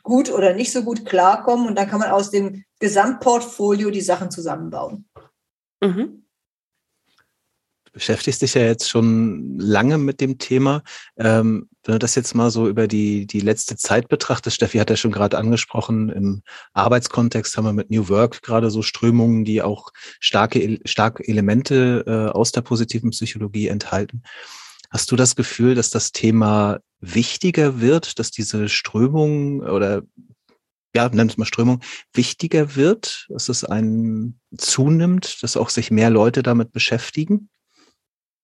gut 0.03 0.31
oder 0.31 0.53
nicht 0.53 0.71
so 0.71 0.83
gut 0.83 1.05
klarkommen. 1.05 1.67
Und 1.67 1.77
dann 1.77 1.87
kann 1.87 1.99
man 1.99 2.09
aus 2.09 2.31
dem 2.31 2.63
Gesamtportfolio 2.79 3.91
die 3.91 4.01
Sachen 4.01 4.31
zusammenbauen. 4.31 5.07
Mhm 5.79 6.20
beschäftigst 7.91 8.41
dich 8.41 8.53
ja 8.53 8.61
jetzt 8.61 8.89
schon 8.89 9.59
lange 9.59 9.97
mit 9.97 10.21
dem 10.21 10.37
Thema. 10.37 10.83
Ähm, 11.17 11.69
wenn 11.83 11.93
du 11.93 11.99
das 11.99 12.15
jetzt 12.15 12.35
mal 12.35 12.51
so 12.51 12.67
über 12.67 12.87
die, 12.87 13.25
die 13.25 13.39
letzte 13.39 13.75
Zeit 13.75 14.07
betrachtest, 14.07 14.55
Steffi 14.55 14.77
hat 14.77 14.89
ja 14.89 14.95
schon 14.95 15.11
gerade 15.11 15.37
angesprochen, 15.37 16.09
im 16.09 16.43
Arbeitskontext 16.73 17.57
haben 17.57 17.65
wir 17.65 17.73
mit 17.73 17.89
New 17.89 18.07
Work 18.09 18.41
gerade 18.41 18.69
so 18.69 18.81
Strömungen, 18.81 19.45
die 19.45 19.61
auch 19.61 19.91
starke, 20.19 20.79
starke 20.85 21.27
Elemente 21.27 22.03
äh, 22.05 22.31
aus 22.31 22.51
der 22.51 22.61
positiven 22.61 23.09
Psychologie 23.11 23.67
enthalten. 23.67 24.23
Hast 24.89 25.11
du 25.11 25.15
das 25.15 25.35
Gefühl, 25.35 25.73
dass 25.73 25.89
das 25.89 26.11
Thema 26.11 26.79
wichtiger 26.99 27.81
wird, 27.81 28.19
dass 28.19 28.29
diese 28.29 28.69
Strömung 28.69 29.61
oder 29.61 30.03
ja, 30.93 31.09
nenn 31.09 31.27
es 31.27 31.37
mal 31.37 31.45
Strömung, 31.45 31.81
wichtiger 32.13 32.75
wird, 32.75 33.27
dass 33.29 33.49
es 33.49 33.63
einen 33.63 34.39
zunimmt, 34.57 35.41
dass 35.41 35.57
auch 35.57 35.69
sich 35.69 35.89
mehr 35.89 36.09
Leute 36.09 36.43
damit 36.43 36.71
beschäftigen? 36.73 37.49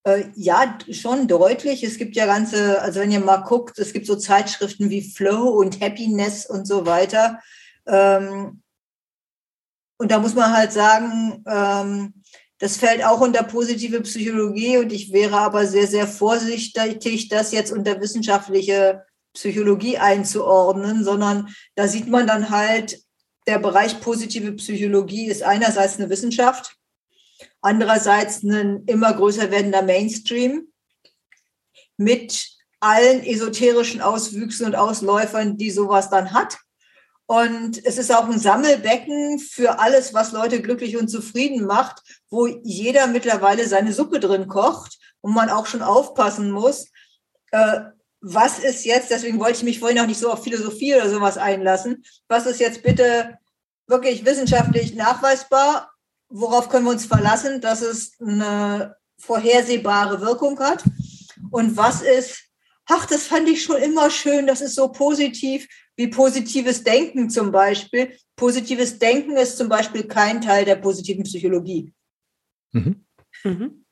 Äh, 0.07 0.29
ja, 0.35 0.77
schon 0.91 1.27
deutlich. 1.27 1.83
Es 1.83 1.97
gibt 1.97 2.15
ja 2.15 2.25
ganze, 2.25 2.81
also 2.81 3.01
wenn 3.01 3.11
ihr 3.11 3.19
mal 3.19 3.37
guckt, 3.43 3.77
es 3.77 3.91
gibt 3.91 4.05
so 4.07 4.15
Zeitschriften 4.15 4.89
wie 4.89 5.01
Flow 5.01 5.49
und 5.49 5.81
Happiness 5.81 6.45
und 6.45 6.65
so 6.65 6.85
weiter. 6.85 7.41
Ähm, 7.85 8.61
und 9.99 10.11
da 10.11 10.19
muss 10.19 10.33
man 10.35 10.53
halt 10.55 10.71
sagen, 10.71 11.43
ähm, 11.47 12.13
Das 12.59 12.77
fällt 12.77 13.03
auch 13.05 13.21
unter 13.21 13.43
positive 13.43 14.01
Psychologie 14.01 14.77
und 14.77 14.91
ich 14.91 15.11
wäre 15.13 15.37
aber 15.37 15.67
sehr, 15.67 15.87
sehr 15.87 16.07
vorsichtig, 16.07 17.29
das 17.29 17.51
jetzt 17.51 17.71
unter 17.71 18.01
wissenschaftliche 18.01 19.03
Psychologie 19.33 19.99
einzuordnen, 19.99 21.03
sondern 21.03 21.49
da 21.75 21.87
sieht 21.87 22.07
man 22.07 22.25
dann 22.25 22.49
halt, 22.49 22.99
der 23.47 23.59
Bereich 23.59 23.99
positive 24.01 24.53
Psychologie 24.53 25.27
ist 25.27 25.43
einerseits 25.43 25.99
eine 25.99 26.09
Wissenschaft, 26.09 26.76
andererseits 27.61 28.43
ein 28.43 28.83
immer 28.85 29.13
größer 29.13 29.51
werdender 29.51 29.81
Mainstream 29.81 30.67
mit 31.97 32.49
allen 32.79 33.23
esoterischen 33.23 34.01
Auswüchsen 34.01 34.67
und 34.67 34.75
Ausläufern, 34.75 35.57
die 35.57 35.71
sowas 35.71 36.09
dann 36.09 36.33
hat. 36.33 36.57
Und 37.25 37.83
es 37.85 37.97
ist 37.97 38.13
auch 38.15 38.29
ein 38.29 38.39
Sammelbecken 38.39 39.39
für 39.39 39.79
alles, 39.79 40.13
was 40.13 40.31
Leute 40.31 40.61
glücklich 40.61 40.95
und 40.95 41.09
zufrieden 41.09 41.65
macht, 41.65 42.01
wo 42.29 42.47
jeder 42.47 43.07
mittlerweile 43.07 43.67
seine 43.67 43.91
Suppe 43.91 44.19
drin 44.19 44.47
kocht 44.47 44.97
und 45.21 45.33
man 45.33 45.49
auch 45.49 45.65
schon 45.65 45.81
aufpassen 45.81 46.51
muss, 46.51 46.89
äh, 47.51 47.81
was 48.21 48.59
ist 48.59 48.85
jetzt, 48.85 49.11
deswegen 49.11 49.39
wollte 49.39 49.57
ich 49.57 49.63
mich 49.63 49.79
vorhin 49.79 49.99
auch 49.99 50.05
nicht 50.05 50.19
so 50.19 50.31
auf 50.31 50.43
Philosophie 50.43 50.95
oder 50.95 51.09
sowas 51.09 51.37
einlassen, 51.37 52.03
was 52.27 52.45
ist 52.45 52.59
jetzt 52.59 52.81
bitte 52.81 53.37
wirklich 53.87 54.25
wissenschaftlich 54.25 54.95
nachweisbar, 54.95 55.91
worauf 56.29 56.69
können 56.69 56.85
wir 56.85 56.91
uns 56.91 57.05
verlassen, 57.05 57.61
dass 57.61 57.81
es 57.81 58.13
eine 58.19 58.95
vorhersehbare 59.19 60.21
Wirkung 60.21 60.59
hat 60.59 60.83
und 61.51 61.77
was 61.77 62.01
ist, 62.01 62.43
ach, 62.85 63.05
das 63.05 63.27
fand 63.27 63.49
ich 63.49 63.63
schon 63.63 63.81
immer 63.81 64.09
schön, 64.09 64.47
das 64.47 64.61
ist 64.61 64.75
so 64.75 64.89
positiv, 64.89 65.67
wie 65.95 66.07
positives 66.07 66.83
Denken 66.83 67.29
zum 67.29 67.51
Beispiel. 67.51 68.15
Positives 68.35 68.99
Denken 68.99 69.35
ist 69.35 69.57
zum 69.57 69.67
Beispiel 69.67 70.03
kein 70.03 70.41
Teil 70.41 70.63
der 70.63 70.75
positiven 70.75 71.23
Psychologie. 71.23 71.93
Mhm. 72.71 73.05
Mhm. 73.43 73.85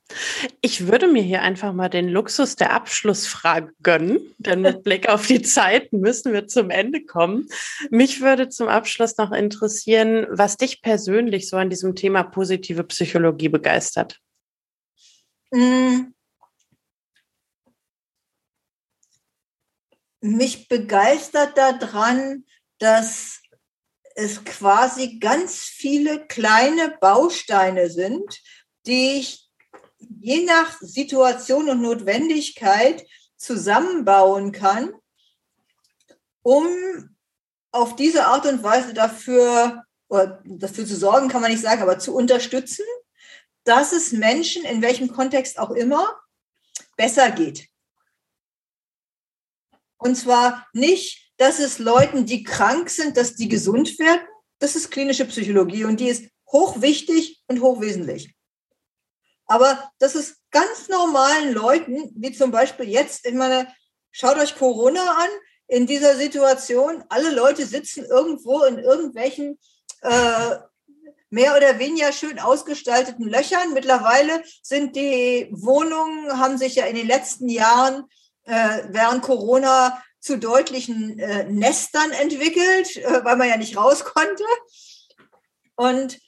Ich 0.60 0.86
würde 0.86 1.08
mir 1.08 1.22
hier 1.22 1.42
einfach 1.42 1.72
mal 1.72 1.88
den 1.88 2.08
Luxus 2.08 2.54
der 2.54 2.72
Abschlussfrage 2.72 3.72
gönnen, 3.82 4.34
denn 4.38 4.60
mit 4.60 4.84
Blick 4.84 5.08
auf 5.08 5.26
die 5.26 5.42
Zeit 5.42 5.92
müssen 5.92 6.32
wir 6.32 6.46
zum 6.46 6.70
Ende 6.70 7.04
kommen. 7.04 7.48
Mich 7.90 8.20
würde 8.20 8.48
zum 8.48 8.68
Abschluss 8.68 9.16
noch 9.16 9.32
interessieren, 9.32 10.26
was 10.30 10.56
dich 10.56 10.80
persönlich 10.82 11.48
so 11.48 11.56
an 11.56 11.70
diesem 11.70 11.96
Thema 11.96 12.22
positive 12.22 12.84
Psychologie 12.84 13.48
begeistert. 13.48 14.20
Mm. 15.52 16.12
mich 20.26 20.68
begeistert 20.68 21.56
daran, 21.56 22.44
dass 22.78 23.40
es 24.14 24.44
quasi 24.44 25.18
ganz 25.18 25.60
viele 25.60 26.26
kleine 26.26 26.96
Bausteine 27.00 27.90
sind, 27.90 28.40
die 28.86 29.18
ich 29.18 29.45
je 29.98 30.44
nach 30.44 30.80
Situation 30.80 31.68
und 31.68 31.82
Notwendigkeit 31.82 33.06
zusammenbauen 33.36 34.52
kann, 34.52 34.92
um 36.42 36.66
auf 37.72 37.96
diese 37.96 38.26
Art 38.26 38.46
und 38.46 38.62
Weise 38.62 38.94
dafür, 38.94 39.84
oder 40.08 40.42
dafür 40.44 40.86
zu 40.86 40.96
sorgen, 40.96 41.28
kann 41.28 41.42
man 41.42 41.50
nicht 41.50 41.62
sagen, 41.62 41.82
aber 41.82 41.98
zu 41.98 42.14
unterstützen, 42.14 42.84
dass 43.64 43.92
es 43.92 44.12
Menschen, 44.12 44.64
in 44.64 44.80
welchem 44.80 45.08
Kontext 45.08 45.58
auch 45.58 45.70
immer, 45.70 46.18
besser 46.96 47.30
geht. 47.30 47.68
Und 49.98 50.16
zwar 50.16 50.66
nicht, 50.72 51.32
dass 51.36 51.58
es 51.58 51.78
Leuten, 51.78 52.26
die 52.26 52.44
krank 52.44 52.90
sind, 52.90 53.16
dass 53.16 53.34
die 53.34 53.48
gesund 53.48 53.98
werden. 53.98 54.26
Das 54.58 54.76
ist 54.76 54.90
klinische 54.90 55.24
Psychologie 55.26 55.84
und 55.84 56.00
die 56.00 56.08
ist 56.08 56.30
hochwichtig 56.50 57.42
und 57.46 57.60
hochwesentlich. 57.60 58.35
Aber 59.46 59.90
das 59.98 60.14
ist 60.14 60.36
ganz 60.50 60.88
normalen 60.88 61.52
Leuten, 61.52 62.10
wie 62.16 62.32
zum 62.32 62.50
Beispiel 62.50 62.88
jetzt, 62.88 63.26
ich 63.26 63.34
meine, 63.34 63.68
schaut 64.10 64.38
euch 64.38 64.56
Corona 64.56 65.02
an, 65.02 65.28
in 65.68 65.86
dieser 65.86 66.16
Situation, 66.16 67.04
alle 67.08 67.30
Leute 67.30 67.66
sitzen 67.66 68.04
irgendwo 68.04 68.62
in 68.64 68.78
irgendwelchen 68.78 69.58
äh, 70.02 70.56
mehr 71.30 71.56
oder 71.56 71.78
weniger 71.78 72.12
schön 72.12 72.38
ausgestalteten 72.38 73.28
Löchern. 73.28 73.72
Mittlerweile 73.72 74.42
sind 74.62 74.94
die 74.94 75.48
Wohnungen, 75.50 76.38
haben 76.38 76.56
sich 76.56 76.76
ja 76.76 76.86
in 76.86 76.96
den 76.96 77.08
letzten 77.08 77.48
Jahren 77.48 78.04
äh, 78.44 78.84
während 78.88 79.22
Corona 79.22 80.02
zu 80.20 80.38
deutlichen 80.38 81.18
äh, 81.18 81.44
Nestern 81.44 82.10
entwickelt, 82.12 82.96
äh, 82.96 83.24
weil 83.24 83.36
man 83.36 83.48
ja 83.48 83.56
nicht 83.56 83.76
raus 83.76 84.04
konnte. 84.04 84.44
Und 85.74 86.18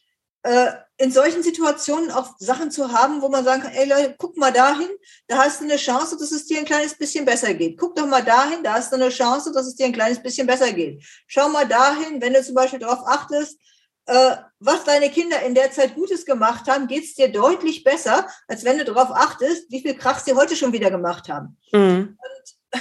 äh, 0.43 0.73
in 0.99 1.13
solchen 1.13 1.43
Situationen 1.43 2.11
auch 2.11 2.35
Sachen 2.39 2.71
zu 2.71 2.93
haben, 2.93 3.23
wo 3.23 3.29
man 3.29 3.45
sagen 3.45 3.63
kann, 3.63 3.73
ey 3.73 3.89
Leute, 3.89 4.15
guck 4.19 4.37
mal 4.37 4.53
dahin, 4.53 4.89
da 5.29 5.39
hast 5.39 5.61
du 5.61 5.65
eine 5.65 5.77
Chance, 5.77 6.17
dass 6.19 6.33
es 6.33 6.47
dir 6.47 6.59
ein 6.59 6.65
kleines 6.65 6.97
bisschen 6.97 7.25
besser 7.25 7.55
geht. 7.55 7.79
Guck 7.79 7.95
doch 7.97 8.07
mal 8.07 8.25
dahin, 8.25 8.63
da 8.63 8.75
hast 8.75 8.91
du 8.93 8.97
eine 8.97 9.09
Chance, 9.09 9.53
dass 9.53 9.67
es 9.67 9.77
dir 9.77 9.87
ein 9.87 9.93
kleines 9.93 10.21
bisschen 10.23 10.47
besser 10.47 10.73
geht. 10.73 11.05
Schau 11.27 11.49
mal 11.49 11.67
dahin, 11.67 12.21
wenn 12.21 12.35
du 12.35 12.43
zum 12.43 12.55
Beispiel 12.55 12.81
darauf 12.81 13.07
achtest, 13.07 13.59
äh, 14.07 14.37
was 14.59 14.85
deine 14.85 15.11
Kinder 15.11 15.43
in 15.43 15.55
der 15.55 15.71
Zeit 15.71 15.95
Gutes 15.95 16.25
gemacht 16.25 16.67
haben, 16.67 16.89
geht 16.89 17.05
es 17.05 17.15
dir 17.15 17.31
deutlich 17.31 17.85
besser, 17.85 18.27
als 18.49 18.65
wenn 18.65 18.79
du 18.79 18.85
darauf 18.85 19.11
achtest, 19.11 19.71
wie 19.71 19.83
viel 19.83 19.95
Krach 19.95 20.19
sie 20.19 20.35
heute 20.35 20.57
schon 20.57 20.73
wieder 20.73 20.91
gemacht 20.91 21.29
haben. 21.29 21.59
Mhm. 21.73 22.19
Und 22.19 22.81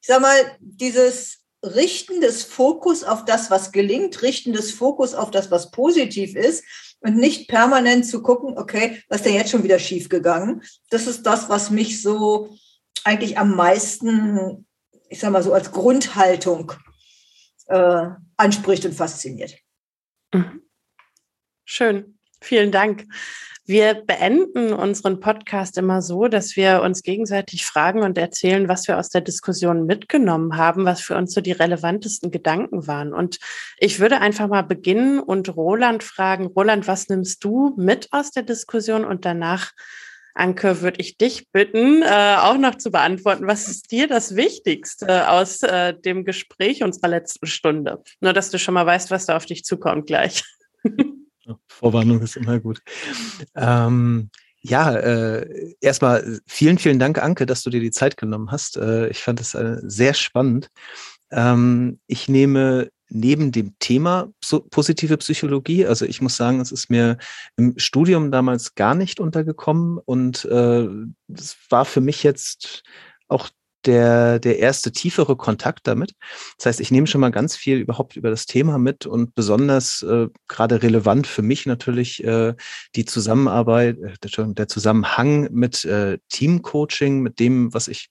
ich 0.00 0.06
sag 0.06 0.20
mal, 0.20 0.56
dieses 0.58 1.38
Richten 1.62 2.20
des 2.20 2.44
Fokus 2.44 3.02
auf 3.02 3.24
das, 3.24 3.50
was 3.50 3.72
gelingt, 3.72 4.22
Richten 4.22 4.52
des 4.52 4.72
Fokus 4.72 5.14
auf 5.14 5.30
das, 5.30 5.50
was 5.50 5.70
positiv 5.70 6.36
ist 6.36 6.64
und 7.00 7.16
nicht 7.16 7.48
permanent 7.48 8.06
zu 8.06 8.22
gucken, 8.22 8.56
okay, 8.58 9.02
was 9.08 9.18
ist 9.18 9.26
denn 9.26 9.34
jetzt 9.34 9.50
schon 9.50 9.64
wieder 9.64 9.78
schiefgegangen? 9.78 10.62
Das 10.90 11.06
ist 11.06 11.24
das, 11.24 11.48
was 11.48 11.70
mich 11.70 12.02
so 12.02 12.56
eigentlich 13.04 13.38
am 13.38 13.54
meisten, 13.54 14.66
ich 15.08 15.20
sag 15.20 15.30
mal 15.30 15.42
so 15.42 15.52
als 15.52 15.72
Grundhaltung 15.72 16.72
äh, 17.66 18.08
anspricht 18.36 18.84
und 18.84 18.94
fasziniert. 18.94 19.56
Mhm. 20.32 20.62
Schön. 21.64 22.18
Vielen 22.40 22.70
Dank. 22.70 23.06
Wir 23.68 23.94
beenden 23.94 24.72
unseren 24.72 25.18
Podcast 25.18 25.76
immer 25.76 26.00
so, 26.00 26.28
dass 26.28 26.54
wir 26.54 26.82
uns 26.82 27.02
gegenseitig 27.02 27.66
fragen 27.66 28.02
und 28.04 28.16
erzählen, 28.16 28.68
was 28.68 28.86
wir 28.86 28.96
aus 28.96 29.08
der 29.08 29.22
Diskussion 29.22 29.86
mitgenommen 29.86 30.56
haben, 30.56 30.84
was 30.84 31.00
für 31.00 31.16
uns 31.16 31.34
so 31.34 31.40
die 31.40 31.50
relevantesten 31.50 32.30
Gedanken 32.30 32.86
waren. 32.86 33.12
Und 33.12 33.40
ich 33.78 33.98
würde 33.98 34.20
einfach 34.20 34.46
mal 34.46 34.62
beginnen 34.62 35.18
und 35.18 35.56
Roland 35.56 36.04
fragen, 36.04 36.46
Roland, 36.46 36.86
was 36.86 37.08
nimmst 37.08 37.42
du 37.42 37.74
mit 37.76 38.06
aus 38.12 38.30
der 38.30 38.44
Diskussion? 38.44 39.04
Und 39.04 39.24
danach, 39.24 39.72
Anke, 40.34 40.80
würde 40.80 41.00
ich 41.00 41.18
dich 41.18 41.50
bitten, 41.50 42.02
äh, 42.02 42.36
auch 42.38 42.58
noch 42.58 42.76
zu 42.76 42.92
beantworten, 42.92 43.48
was 43.48 43.66
ist 43.66 43.90
dir 43.90 44.06
das 44.06 44.36
Wichtigste 44.36 45.28
aus 45.28 45.64
äh, 45.64 45.92
dem 45.92 46.24
Gespräch 46.24 46.84
unserer 46.84 47.08
letzten 47.08 47.48
Stunde? 47.48 48.00
Nur, 48.20 48.32
dass 48.32 48.50
du 48.50 48.60
schon 48.60 48.74
mal 48.74 48.86
weißt, 48.86 49.10
was 49.10 49.26
da 49.26 49.36
auf 49.36 49.46
dich 49.46 49.64
zukommt 49.64 50.06
gleich. 50.06 50.44
Vorwarnung 51.68 52.20
ist 52.20 52.36
immer 52.36 52.60
gut. 52.60 52.82
Ähm, 53.54 54.30
ja, 54.60 54.94
äh, 54.94 55.74
erstmal 55.80 56.40
vielen, 56.46 56.78
vielen 56.78 56.98
Dank, 56.98 57.22
Anke, 57.22 57.46
dass 57.46 57.62
du 57.62 57.70
dir 57.70 57.80
die 57.80 57.92
Zeit 57.92 58.16
genommen 58.16 58.50
hast. 58.50 58.76
Äh, 58.76 59.08
ich 59.08 59.22
fand 59.22 59.40
es 59.40 59.54
äh, 59.54 59.76
sehr 59.82 60.14
spannend. 60.14 60.70
Ähm, 61.30 62.00
ich 62.06 62.28
nehme 62.28 62.90
neben 63.08 63.52
dem 63.52 63.78
Thema 63.78 64.32
positive 64.70 65.16
Psychologie, 65.18 65.86
also 65.86 66.04
ich 66.04 66.20
muss 66.20 66.36
sagen, 66.36 66.60
es 66.60 66.72
ist 66.72 66.90
mir 66.90 67.18
im 67.56 67.78
Studium 67.78 68.32
damals 68.32 68.74
gar 68.74 68.96
nicht 68.96 69.20
untergekommen 69.20 69.98
und 69.98 70.44
äh, 70.46 70.88
es 71.32 71.56
war 71.70 71.84
für 71.84 72.00
mich 72.00 72.24
jetzt 72.24 72.82
auch 73.28 73.48
der, 73.86 74.38
der 74.38 74.58
erste 74.58 74.92
tiefere 74.92 75.36
Kontakt 75.36 75.86
damit. 75.86 76.14
Das 76.58 76.66
heißt, 76.66 76.80
ich 76.80 76.90
nehme 76.90 77.06
schon 77.06 77.20
mal 77.20 77.30
ganz 77.30 77.56
viel 77.56 77.78
überhaupt 77.78 78.16
über 78.16 78.30
das 78.30 78.46
Thema 78.46 78.78
mit 78.78 79.06
und 79.06 79.34
besonders 79.34 80.02
äh, 80.02 80.28
gerade 80.48 80.82
relevant 80.82 81.26
für 81.26 81.42
mich 81.42 81.66
natürlich 81.66 82.22
äh, 82.24 82.54
die 82.94 83.04
Zusammenarbeit, 83.04 83.98
äh, 83.98 84.54
der 84.54 84.68
Zusammenhang 84.68 85.48
mit 85.52 85.84
äh, 85.84 86.18
Teamcoaching, 86.28 87.20
mit 87.20 87.38
dem, 87.38 87.72
was 87.72 87.88
ich 87.88 88.08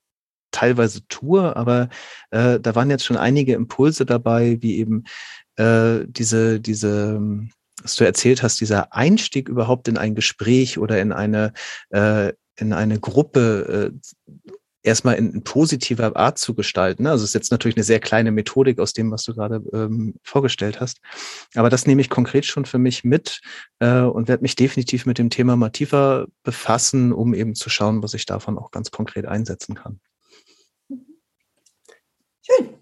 teilweise 0.51 1.05
tue, 1.07 1.55
aber 1.55 1.89
äh, 2.32 2.59
da 2.59 2.76
waren 2.76 2.89
jetzt 2.89 3.03
schon 3.03 3.17
einige 3.17 3.53
Impulse 3.53 4.05
dabei, 4.05 4.57
wie 4.61 4.78
eben 4.78 5.03
äh, 5.57 6.05
diese, 6.07 6.61
diese, 6.61 7.19
was 7.82 7.95
du 7.97 8.05
erzählt 8.05 8.41
hast, 8.41 8.61
dieser 8.61 8.93
Einstieg 8.93 9.49
überhaupt 9.49 9.88
in 9.88 9.97
ein 9.97 10.15
Gespräch 10.15 10.78
oder 10.80 11.01
in 11.01 11.11
eine, 11.11 11.51
äh, 11.89 12.32
in 12.57 12.71
eine 12.71 12.99
Gruppe 12.99 13.91
äh, 13.91 14.51
erstmal 14.86 15.16
in, 15.16 15.32
in, 15.32 15.44
positiver 15.44 16.16
Art 16.16 16.38
zu 16.38 16.54
gestalten. 16.54 17.04
Ne? 17.04 17.12
Also 17.12 17.24
es 17.24 17.32
ist 17.32 17.34
jetzt 17.34 17.52
natürlich 17.52 17.76
eine 17.76 17.84
sehr 17.84 18.00
kleine 18.00 18.32
Methodik 18.32 18.80
aus 18.80 18.94
dem, 18.94 19.12
was 19.12 19.24
du 19.24 19.34
gerade 19.34 19.62
ähm, 19.74 20.16
vorgestellt 20.24 20.80
hast. 20.80 21.00
Aber 21.56 21.70
das 21.70 21.86
nehme 21.86 22.02
ich 22.02 22.10
konkret 22.10 22.46
schon 22.46 22.66
für 22.66 22.78
mich 22.78 23.04
mit 23.04 23.42
äh, 23.80 24.02
und 24.02 24.28
werde 24.28 24.44
mich 24.44 24.56
definitiv 24.56 25.06
mit 25.06 25.18
dem 25.18 25.30
Thema 25.30 25.56
mal 25.56 25.70
tiefer 25.70 26.28
befassen, 26.44 27.12
um 27.12 27.34
eben 27.34 27.56
zu 27.56 27.70
schauen, 27.70 28.04
was 28.04 28.14
ich 28.14 28.26
davon 28.26 28.58
auch 28.58 28.72
ganz 28.72 28.92
konkret 28.92 29.26
einsetzen 29.26 29.76
kann. 29.76 30.00
Schön. 32.42 32.80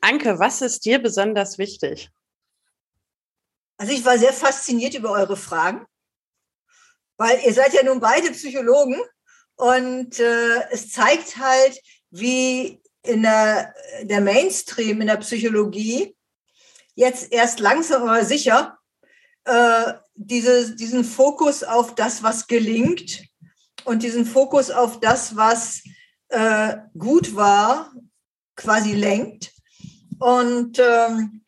Anke, 0.00 0.38
was 0.38 0.62
ist 0.62 0.84
dir 0.84 0.98
besonders 1.00 1.58
wichtig? 1.58 2.10
Also 3.76 3.92
ich 3.92 4.04
war 4.04 4.18
sehr 4.18 4.32
fasziniert 4.32 4.94
über 4.94 5.10
eure 5.12 5.36
Fragen. 5.36 5.86
weil 7.16 7.40
ihr 7.44 7.52
seid 7.52 7.74
ja 7.74 7.82
nun 7.82 7.98
beide 8.00 8.30
Psychologen 8.30 8.96
und 9.58 10.20
äh, 10.20 10.70
es 10.70 10.90
zeigt 10.92 11.36
halt, 11.36 11.80
wie 12.10 12.80
in 13.02 13.22
der, 13.22 13.74
der 14.02 14.20
Mainstream 14.20 15.00
in 15.00 15.08
der 15.08 15.16
Psychologie 15.16 16.16
jetzt 16.94 17.32
erst 17.32 17.58
langsam 17.58 18.02
aber 18.02 18.24
sicher 18.24 18.78
äh, 19.44 19.94
diese, 20.14 20.76
diesen 20.76 21.04
Fokus 21.04 21.64
auf 21.64 21.94
das, 21.94 22.22
was 22.22 22.46
gelingt 22.46 23.24
und 23.84 24.02
diesen 24.02 24.26
Fokus 24.26 24.70
auf 24.70 25.00
das, 25.00 25.34
was 25.34 25.82
äh, 26.28 26.76
gut 26.96 27.34
war, 27.34 27.92
quasi 28.54 28.94
lenkt. 28.94 29.52
Und 30.20 30.78
ähm, 30.78 31.42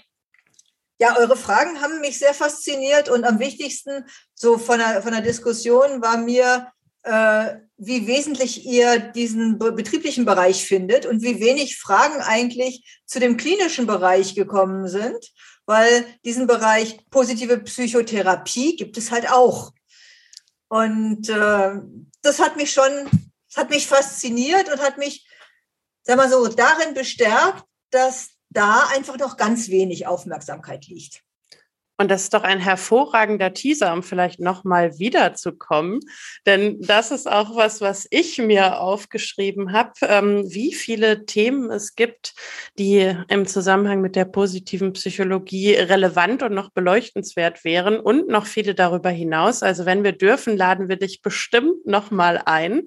ja, 0.98 1.16
eure 1.16 1.36
Fragen 1.36 1.80
haben 1.80 2.00
mich 2.00 2.18
sehr 2.18 2.34
fasziniert 2.34 3.08
und 3.08 3.24
am 3.24 3.38
wichtigsten 3.38 4.04
so 4.34 4.58
von 4.58 4.78
der, 4.78 5.02
von 5.02 5.12
der 5.12 5.22
Diskussion 5.22 6.02
war 6.02 6.16
mir, 6.16 6.72
wie 7.02 8.06
wesentlich 8.06 8.66
ihr 8.66 8.98
diesen 8.98 9.58
betrieblichen 9.58 10.26
Bereich 10.26 10.66
findet 10.66 11.06
und 11.06 11.22
wie 11.22 11.40
wenig 11.40 11.78
Fragen 11.78 12.20
eigentlich 12.20 13.00
zu 13.06 13.20
dem 13.20 13.38
klinischen 13.38 13.86
Bereich 13.86 14.34
gekommen 14.34 14.86
sind, 14.86 15.32
weil 15.64 16.04
diesen 16.24 16.46
Bereich 16.46 16.98
positive 17.10 17.58
Psychotherapie 17.60 18.76
gibt 18.76 18.98
es 18.98 19.10
halt 19.10 19.30
auch. 19.30 19.72
Und 20.68 21.28
äh, 21.28 21.80
das 22.22 22.38
hat 22.38 22.56
mich 22.56 22.72
schon, 22.72 22.92
hat 23.56 23.70
mich 23.70 23.86
fasziniert 23.86 24.70
und 24.70 24.80
hat 24.80 24.98
mich, 24.98 25.26
sag 26.02 26.16
mal 26.16 26.28
so, 26.28 26.46
darin 26.48 26.94
bestärkt, 26.94 27.64
dass 27.90 28.30
da 28.50 28.88
einfach 28.94 29.16
noch 29.16 29.36
ganz 29.36 29.68
wenig 29.68 30.06
Aufmerksamkeit 30.06 30.86
liegt. 30.86 31.22
Und 32.00 32.10
das 32.10 32.22
ist 32.22 32.32
doch 32.32 32.44
ein 32.44 32.60
hervorragender 32.60 33.52
Teaser, 33.52 33.92
um 33.92 34.02
vielleicht 34.02 34.40
nochmal 34.40 34.98
wiederzukommen. 34.98 36.00
Denn 36.46 36.80
das 36.80 37.10
ist 37.10 37.30
auch 37.30 37.54
was, 37.56 37.82
was 37.82 38.06
ich 38.08 38.38
mir 38.38 38.80
aufgeschrieben 38.80 39.74
habe, 39.74 39.92
ähm, 40.04 40.44
wie 40.48 40.72
viele 40.72 41.26
Themen 41.26 41.70
es 41.70 41.96
gibt, 41.96 42.32
die 42.78 43.14
im 43.28 43.46
Zusammenhang 43.46 44.00
mit 44.00 44.16
der 44.16 44.24
positiven 44.24 44.94
Psychologie 44.94 45.74
relevant 45.74 46.42
und 46.42 46.54
noch 46.54 46.70
beleuchtenswert 46.70 47.64
wären 47.64 48.00
und 48.00 48.28
noch 48.28 48.46
viele 48.46 48.74
darüber 48.74 49.10
hinaus. 49.10 49.62
Also 49.62 49.84
wenn 49.84 50.02
wir 50.02 50.12
dürfen, 50.12 50.56
laden 50.56 50.88
wir 50.88 50.96
dich 50.96 51.20
bestimmt 51.20 51.84
nochmal 51.84 52.40
ein. 52.46 52.84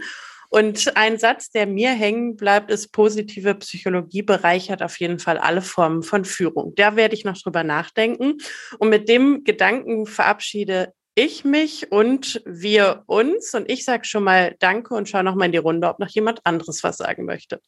Und 0.54 0.96
ein 0.96 1.18
Satz, 1.18 1.50
der 1.50 1.66
mir 1.66 1.90
hängen 1.90 2.36
bleibt, 2.36 2.70
ist, 2.70 2.92
positive 2.92 3.56
Psychologie 3.56 4.22
bereichert 4.22 4.84
auf 4.84 5.00
jeden 5.00 5.18
Fall 5.18 5.40
alle 5.40 5.64
Formen 5.64 6.04
von 6.04 6.26
Führung. 6.26 6.76
Da 6.76 6.96
werde 6.96 7.16
ich 7.16 7.26
noch 7.26 7.36
drüber 7.42 7.64
nachdenken. 7.64 8.38
Und 8.78 8.90
mit 8.90 9.10
dem 9.10 9.44
Gedanken 9.44 10.06
verabschiede 10.06 10.94
ich 11.16 11.44
mich 11.44 11.92
und 11.92 12.40
wir 12.46 13.02
uns. 13.08 13.56
Und 13.56 13.68
ich 13.68 13.84
sage 13.84 14.06
schon 14.06 14.26
mal 14.26 14.56
Danke 14.60 14.94
und 14.94 15.10
schaue 15.10 15.24
noch 15.24 15.34
mal 15.34 15.46
in 15.46 15.54
die 15.54 15.58
Runde, 15.58 15.88
ob 15.88 15.98
noch 15.98 16.10
jemand 16.10 16.46
anderes 16.46 16.84
was 16.84 16.98
sagen 16.98 17.26
möchte. 17.26 17.60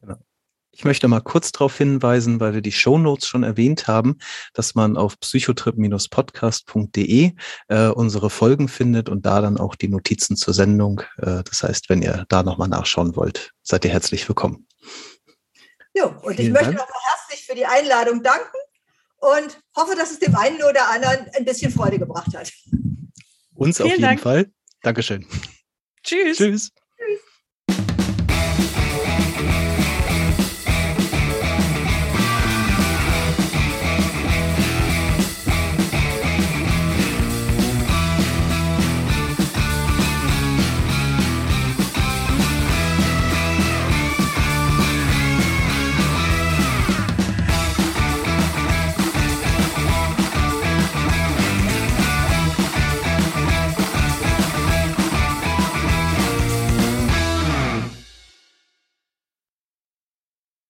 Genau. 0.00 0.16
Ich 0.74 0.84
möchte 0.84 1.06
mal 1.06 1.20
kurz 1.20 1.52
darauf 1.52 1.76
hinweisen, 1.76 2.40
weil 2.40 2.54
wir 2.54 2.62
die 2.62 2.72
Show 2.72 2.96
Notes 2.96 3.28
schon 3.28 3.42
erwähnt 3.42 3.88
haben, 3.88 4.16
dass 4.54 4.74
man 4.74 4.96
auf 4.96 5.20
psychotrip-podcast.de 5.20 7.32
äh, 7.68 7.88
unsere 7.88 8.30
Folgen 8.30 8.68
findet 8.68 9.10
und 9.10 9.26
da 9.26 9.42
dann 9.42 9.58
auch 9.58 9.74
die 9.74 9.88
Notizen 9.88 10.34
zur 10.36 10.54
Sendung. 10.54 11.02
Äh, 11.18 11.42
das 11.44 11.62
heißt, 11.62 11.90
wenn 11.90 12.00
ihr 12.00 12.24
da 12.28 12.42
nochmal 12.42 12.68
nachschauen 12.68 13.16
wollt, 13.16 13.52
seid 13.62 13.84
ihr 13.84 13.90
herzlich 13.90 14.26
willkommen. 14.26 14.66
Ja, 15.94 16.06
und 16.06 16.36
Vielen 16.36 16.48
ich 16.48 16.54
möchte 16.54 16.72
nochmal 16.72 16.88
herzlich 17.10 17.44
für 17.44 17.54
die 17.54 17.66
Einladung 17.66 18.22
danken 18.22 18.56
und 19.18 19.60
hoffe, 19.76 19.94
dass 19.94 20.10
es 20.10 20.20
dem 20.20 20.34
einen 20.34 20.62
oder 20.62 20.90
anderen 20.90 21.26
ein 21.36 21.44
bisschen 21.44 21.70
Freude 21.70 21.98
gebracht 21.98 22.34
hat. 22.34 22.50
Uns 23.54 23.76
Vielen 23.76 23.86
auf 23.86 23.92
jeden 23.92 24.02
Dank. 24.02 24.20
Fall. 24.20 24.50
Dankeschön. 24.82 25.26
Tschüss. 26.02 26.38
Tschüss. 26.38 26.72